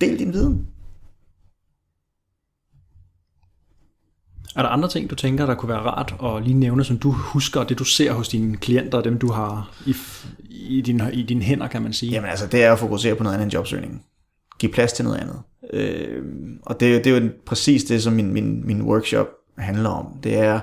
[0.00, 0.66] Del din viden.
[4.58, 7.10] Er der andre ting, du tænker, der kunne være rart at lige nævne, som du
[7.10, 9.94] husker, det du ser hos dine klienter, dem du har i,
[10.50, 12.12] i, din, i dine hænder, kan man sige?
[12.12, 14.04] Jamen altså, det er at fokusere på noget andet end jobsøgning.
[14.58, 15.36] Giv plads til noget andet.
[15.72, 16.22] Øh,
[16.62, 19.28] og det, er det er jo præcis det, som min, min, min workshop
[19.58, 20.06] handler om.
[20.22, 20.60] Det er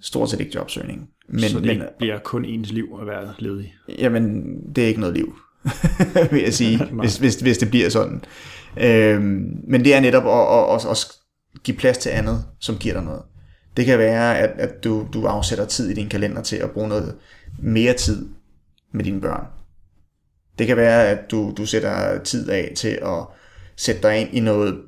[0.00, 1.08] stort set ikke jobsøgning.
[1.28, 3.74] Men, så det men, bliver kun ens liv at være ledig.
[3.98, 5.34] Jamen, det er ikke noget liv,
[6.32, 8.24] vil jeg sige, hvis, hvis, hvis det bliver sådan.
[8.80, 11.19] Øhm, men det er netop at, at, at, at
[11.64, 13.22] give plads til andet, som giver dig noget.
[13.76, 16.88] Det kan være, at, at du, du afsætter tid i din kalender til at bruge
[16.88, 17.16] noget
[17.58, 18.28] mere tid
[18.92, 19.46] med dine børn.
[20.58, 23.26] Det kan være, at du, du sætter tid af til at
[23.76, 24.80] sætte dig ind i noget,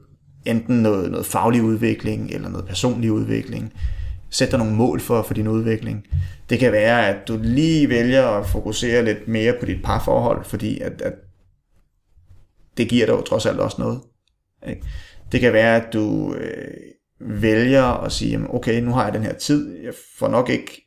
[0.45, 3.73] enten noget, noget faglig udvikling, eller noget personlig udvikling.
[4.31, 6.07] Sæt dig nogle mål for, for din udvikling.
[6.51, 10.81] Det kan være, at du lige vælger at fokusere lidt mere på dit parforhold, fordi
[10.81, 11.13] at, at
[12.77, 14.01] det giver dig jo trods alt også noget.
[14.69, 14.83] Ikke?
[15.33, 16.75] Det kan være, at du øh,
[17.21, 20.87] vælger at sige, jamen, okay, nu har jeg den her tid, jeg får nok ikke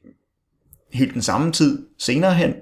[0.94, 2.54] helt den samme tid senere hen,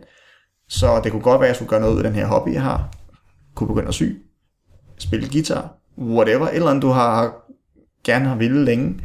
[0.67, 2.53] så det kunne godt være, at jeg skulle gøre noget ud af den her hobby,
[2.53, 2.93] jeg har.
[3.55, 4.03] Kunne begynde at sy,
[4.97, 7.43] spille guitar, whatever, eller andet du har
[8.03, 8.99] gerne har ville længe.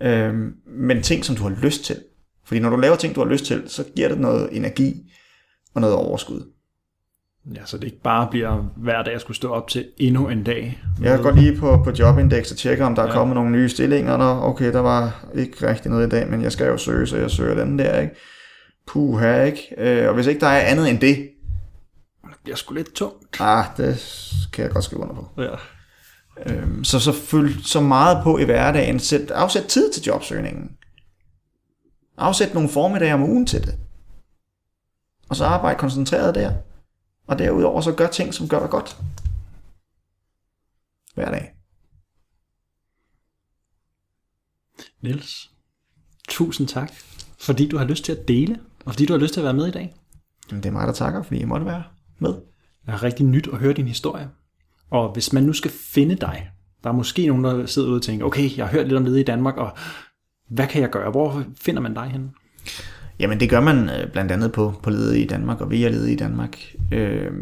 [0.00, 0.34] øh,
[0.66, 1.96] men ting, som du har lyst til.
[2.44, 5.12] Fordi når du laver ting, du har lyst til, så giver det noget energi
[5.74, 6.52] og noget overskud.
[7.54, 10.44] Ja, så det ikke bare bliver hver dag at skulle stå op til endnu en
[10.44, 10.82] dag.
[11.00, 13.12] Jeg går lige på, på Jobindex og tjekker, om der er ja.
[13.12, 14.16] kommet nogle nye stillinger.
[14.16, 17.16] Nå, okay, der var ikke rigtig noget i dag, men jeg skal jo søge, så
[17.16, 18.14] jeg søger den der, ikke?
[18.86, 19.74] Puha, ikke?
[19.78, 21.16] Øh, og hvis ikke der er andet end det,
[22.22, 23.40] Det bliver sgu lidt tungt.
[23.40, 23.96] ah, det
[24.52, 25.28] kan jeg godt skrive under på.
[25.38, 25.54] Ja.
[26.46, 28.98] Øhm, så, så følg så meget på i hverdagen.
[28.98, 30.70] Sæt, afsæt tid til jobsøgningen.
[32.18, 33.74] Afsæt nogle formiddag om ugen til det.
[35.28, 36.52] Og så arbejde koncentreret der.
[37.30, 38.96] Og derudover så gør ting, som gør dig godt.
[41.14, 41.54] Hver dag.
[45.02, 45.50] Niels,
[46.28, 46.92] tusind tak,
[47.38, 49.54] fordi du har lyst til at dele, og fordi du har lyst til at være
[49.54, 49.94] med i dag.
[50.50, 51.84] Jamen, det er mig, der takker, fordi I måtte være
[52.18, 52.32] med.
[52.86, 54.30] Det er rigtig nyt at høre din historie.
[54.90, 56.50] Og hvis man nu skal finde dig,
[56.84, 59.04] der er måske nogen, der sidder ude og tænker, okay, jeg har hørt lidt om
[59.04, 59.78] det i Danmark, og
[60.48, 61.10] hvad kan jeg gøre?
[61.10, 62.30] Hvor finder man dig henne?
[63.20, 66.10] Jamen det gør man øh, blandt andet på, på ledet i Danmark og via ledet
[66.10, 66.58] i Danmark.
[66.92, 67.32] Øh,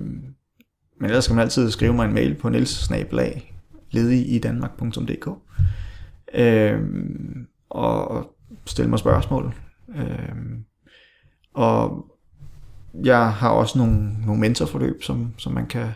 [1.01, 3.55] men ellers skal man altid skrive mig en mail på nielssnabelag
[3.91, 5.29] ledigidanmark.dk
[6.35, 6.81] øh,
[7.71, 8.31] og
[8.67, 9.55] stille mig spørgsmål.
[9.97, 10.37] Øh,
[11.55, 12.07] og
[13.05, 15.89] jeg har også nogle, nogle mentorforløb, som, som man kan,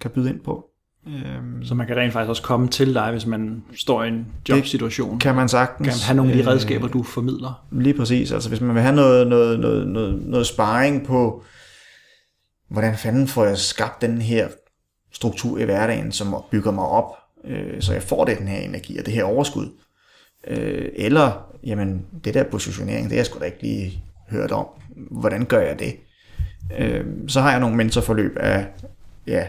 [0.00, 0.73] kan byde ind på.
[1.06, 4.26] Øhm, Så man kan rent faktisk også komme til dig, hvis man står i en
[4.48, 5.18] jobsituation.
[5.18, 5.88] kan man sagtens.
[5.88, 7.66] kan have nogle af de øh, redskaber, du formidler.
[7.72, 8.32] Lige præcis.
[8.32, 11.44] Altså hvis man vil have noget, noget, noget, noget, noget sparring på,
[12.70, 14.48] hvordan fanden får jeg skabt den her
[15.12, 17.06] struktur i hverdagen, som bygger mig op,
[17.44, 19.68] øh, så jeg får det, den her energi og det her overskud.
[20.46, 24.66] Øh, eller, jamen, det der positionering, det har jeg sgu da ikke lige hørt om.
[25.10, 25.96] Hvordan gør jeg det?
[26.78, 28.66] Øh, så har jeg nogle mentorforløb af,
[29.26, 29.46] ja,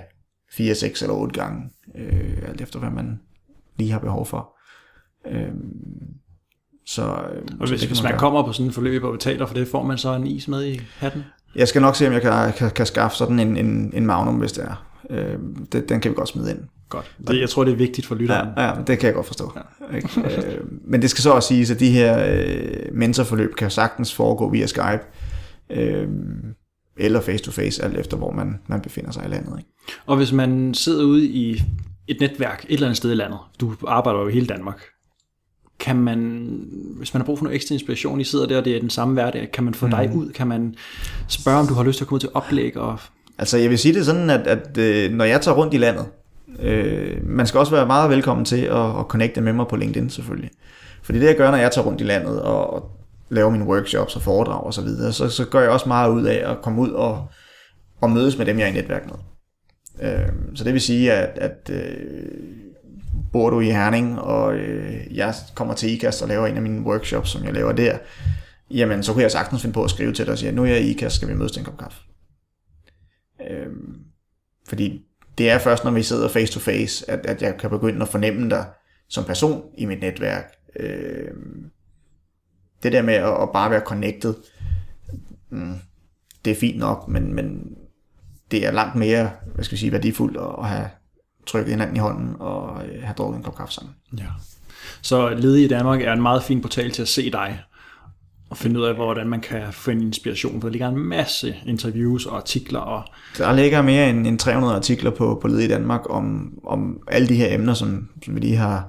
[0.57, 3.19] 4, 6 eller 8 gange, øh, alt efter hvad man
[3.77, 4.57] lige har behov for.
[5.27, 5.47] Øh,
[6.85, 8.19] så, øh, Og så hvis, kan hvis man gøre.
[8.19, 10.65] kommer på sådan en forløb og betaler for det, får man så en is med
[10.65, 11.23] i hatten?
[11.55, 14.35] Jeg skal nok se, om jeg kan, kan, kan skaffe sådan en, en, en magnum,
[14.35, 14.85] hvis det er.
[15.09, 15.39] Øh,
[15.71, 16.59] det, den kan vi godt smide ind.
[16.89, 17.15] Godt.
[17.27, 18.49] Det, jeg tror, det er vigtigt for lytteren.
[18.57, 19.51] Ja, ja det kan jeg godt forstå.
[19.91, 19.95] Ja.
[19.95, 20.09] Ikke?
[20.21, 24.49] øh, men det skal så også siges, at de her øh, mentorforløb kan sagtens foregå
[24.49, 25.01] via Skype,
[25.69, 26.07] øh,
[26.97, 29.53] eller face-to-face, alt efter hvor man, man befinder sig i landet.
[29.57, 29.69] Ikke?
[30.05, 31.63] Og hvis man sidder ude i
[32.07, 34.81] et netværk et eller andet sted i landet, du arbejder jo i hele Danmark,
[35.79, 36.59] kan man,
[36.97, 38.89] hvis man har brug for noget ekstra inspiration, I sidder der, og det er den
[38.89, 39.91] samme hverdag, kan man få mm.
[39.91, 40.31] dig ud?
[40.31, 40.75] Kan man
[41.27, 42.77] spørge, om du har lyst til at komme ud til oplæg?
[42.77, 42.99] Og...
[43.37, 46.05] Altså jeg vil sige det sådan, at, at øh, når jeg tager rundt i landet,
[46.59, 50.09] øh, man skal også være meget velkommen til at, at connecte med mig på LinkedIn
[50.09, 50.49] selvfølgelig.
[51.03, 52.91] Fordi det jeg gør, når jeg tager rundt i landet og, og
[53.29, 56.23] laver mine workshops og foredrag og så videre, så, så gør jeg også meget ud
[56.23, 57.27] af at komme ud og,
[58.01, 59.15] og mødes med dem, jeg er i netværk med.
[60.01, 62.25] Øh, så det vil sige, at, at øh,
[63.31, 66.81] bor du i Herning, og øh, jeg kommer til IKAST og laver en af mine
[66.81, 67.97] workshops, som jeg laver der,
[68.71, 70.67] jamen så kunne jeg sagtens finde på at skrive til dig og sige, nu er
[70.67, 71.97] jeg i IKAST, skal vi mødes til en kop kaffe?
[73.49, 73.67] Øh,
[74.67, 75.01] fordi
[75.37, 78.07] det er først, når vi sidder face to face, at, at jeg kan begynde at
[78.07, 78.65] fornemme dig
[79.09, 80.51] som person i mit netværk.
[80.79, 81.31] Øh,
[82.83, 84.33] det der med at, at bare være connected,
[85.49, 85.75] mm,
[86.45, 87.75] det er fint nok, men, men
[88.51, 90.89] det er langt mere hvad skal jeg sige, værdifuldt at, at have
[91.45, 93.95] trykket hinanden i hånden og øh, have drukket en kop kaffe sammen.
[94.17, 94.25] Ja.
[95.01, 97.59] Så Ledig i Danmark er en meget fin portal til at se dig,
[98.49, 100.61] og finde ud af, hvordan man kan en inspiration.
[100.61, 102.79] For der ligger en masse interviews og artikler.
[102.79, 103.03] Og,
[103.37, 107.27] Der ligger mere end, end 300 artikler på, på Led i Danmark om, om alle
[107.27, 108.87] de her emner, som, som vi lige har,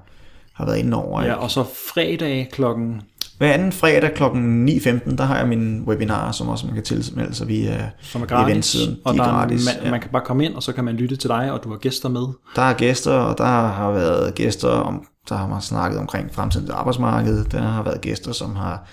[0.52, 1.22] har været inde over.
[1.22, 3.02] ja, og så fredag klokken
[3.38, 4.22] Hver anden fredag kl.
[4.22, 8.26] 9.15, der har jeg min webinar, som også man kan tilmelde sig via som er
[8.26, 8.96] gratis, eventsiden.
[9.04, 9.66] og De der er er, gratis.
[9.66, 9.90] man, ja.
[9.90, 11.76] man kan bare komme ind, og så kan man lytte til dig, og du har
[11.76, 12.26] gæster med.
[12.56, 16.70] Der er gæster, og der har været gæster, om, der har man snakket omkring fremtidens
[16.70, 17.44] arbejdsmarked.
[17.44, 18.88] Der har været gæster, som har...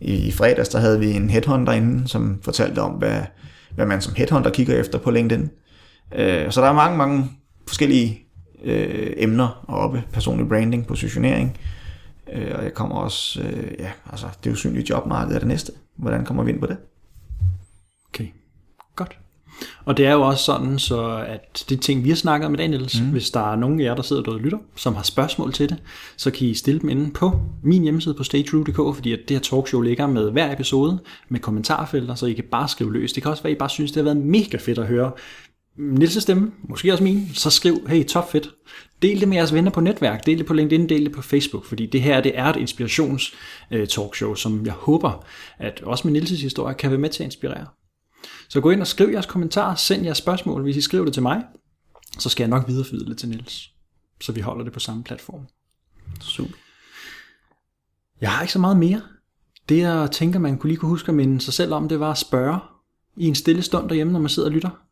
[0.00, 3.20] I, I fredags, der havde vi en headhunter inde, som fortalte om, hvad,
[3.74, 5.50] hvad man som headhunter kigger efter på LinkedIn.
[6.16, 7.30] Øh, så der er mange, mange
[7.68, 8.18] forskellige
[8.64, 10.02] øh, emner oppe.
[10.12, 11.56] Personlig branding, positionering.
[12.32, 13.40] Øh, og jeg kommer også...
[13.40, 15.72] Øh, ja, altså, det usynlige jobmarked er det næste.
[15.96, 16.76] Hvordan kommer vi ind på det?
[18.08, 18.26] Okay,
[18.96, 19.18] godt.
[19.84, 22.56] Og det er jo også sådan, så at de ting, vi har snakket om i
[22.56, 23.06] dag, Niels, mm.
[23.06, 25.68] hvis der er nogen af jer, der sidder derude og lytter, som har spørgsmål til
[25.68, 25.76] det,
[26.16, 29.42] så kan I stille dem inde på min hjemmeside på staytrue.dk, fordi at det her
[29.42, 30.98] talkshow ligger med hver episode
[31.28, 33.12] med kommentarfelter, så I kan bare skrive løs.
[33.12, 35.12] Det kan også være, at I bare synes, det har været mega fedt at høre
[35.78, 38.50] Nils' stemme, måske også min, så skriv, hey, top fedt.
[39.02, 41.64] Del det med jeres venner på netværk, del det på LinkedIn, del det på Facebook,
[41.64, 43.34] fordi det her det er et inspirations
[43.70, 43.88] øh,
[44.36, 45.24] som jeg håber,
[45.58, 47.66] at også med Nils' historie kan være med til at inspirere.
[48.48, 50.62] Så gå ind og skriv jeres kommentarer, send jeres spørgsmål.
[50.62, 51.44] Hvis I skriver det til mig,
[52.18, 53.70] så skal jeg nok videreformidle det til Niels,
[54.20, 55.46] så vi holder det på samme platform.
[56.20, 56.54] Super.
[58.20, 59.02] Jeg har ikke så meget mere.
[59.68, 62.10] Det jeg tænker, man kunne lige kunne huske at minde sig selv om, det var
[62.10, 62.58] at spørge
[63.16, 64.85] i en stille stund derhjemme, når man sidder og lytter.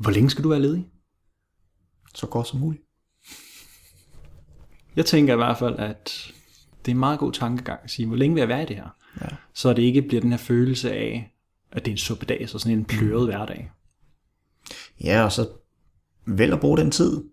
[0.00, 0.86] Hvor længe skal du være ledig?
[2.14, 2.82] Så godt som muligt.
[4.96, 6.32] Jeg tænker i hvert fald, at
[6.84, 8.76] det er en meget god tankegang at sige, hvor længe vil jeg være i det
[8.76, 8.96] her?
[9.20, 9.26] Ja.
[9.54, 11.34] Så det ikke bliver den her følelse af,
[11.72, 13.70] at det er en suppedag, så sådan en pløret hverdag.
[15.04, 15.48] Ja, og så
[16.26, 17.24] vælg at bruge den tid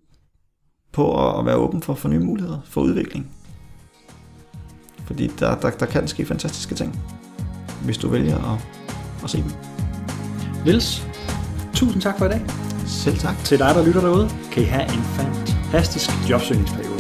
[0.91, 3.31] på at være åben for, for nye muligheder, for udvikling.
[5.06, 6.99] Fordi der, der, der kan ske fantastiske ting,
[7.85, 8.68] hvis du vælger at,
[9.23, 9.52] at se dem.
[10.65, 11.07] Niels,
[11.78, 12.41] tusind tak for i dag.
[12.86, 13.36] Selv tak.
[13.44, 16.97] Til dig, der lytter derude, kan I have en fantastisk jobsøgningsperiode.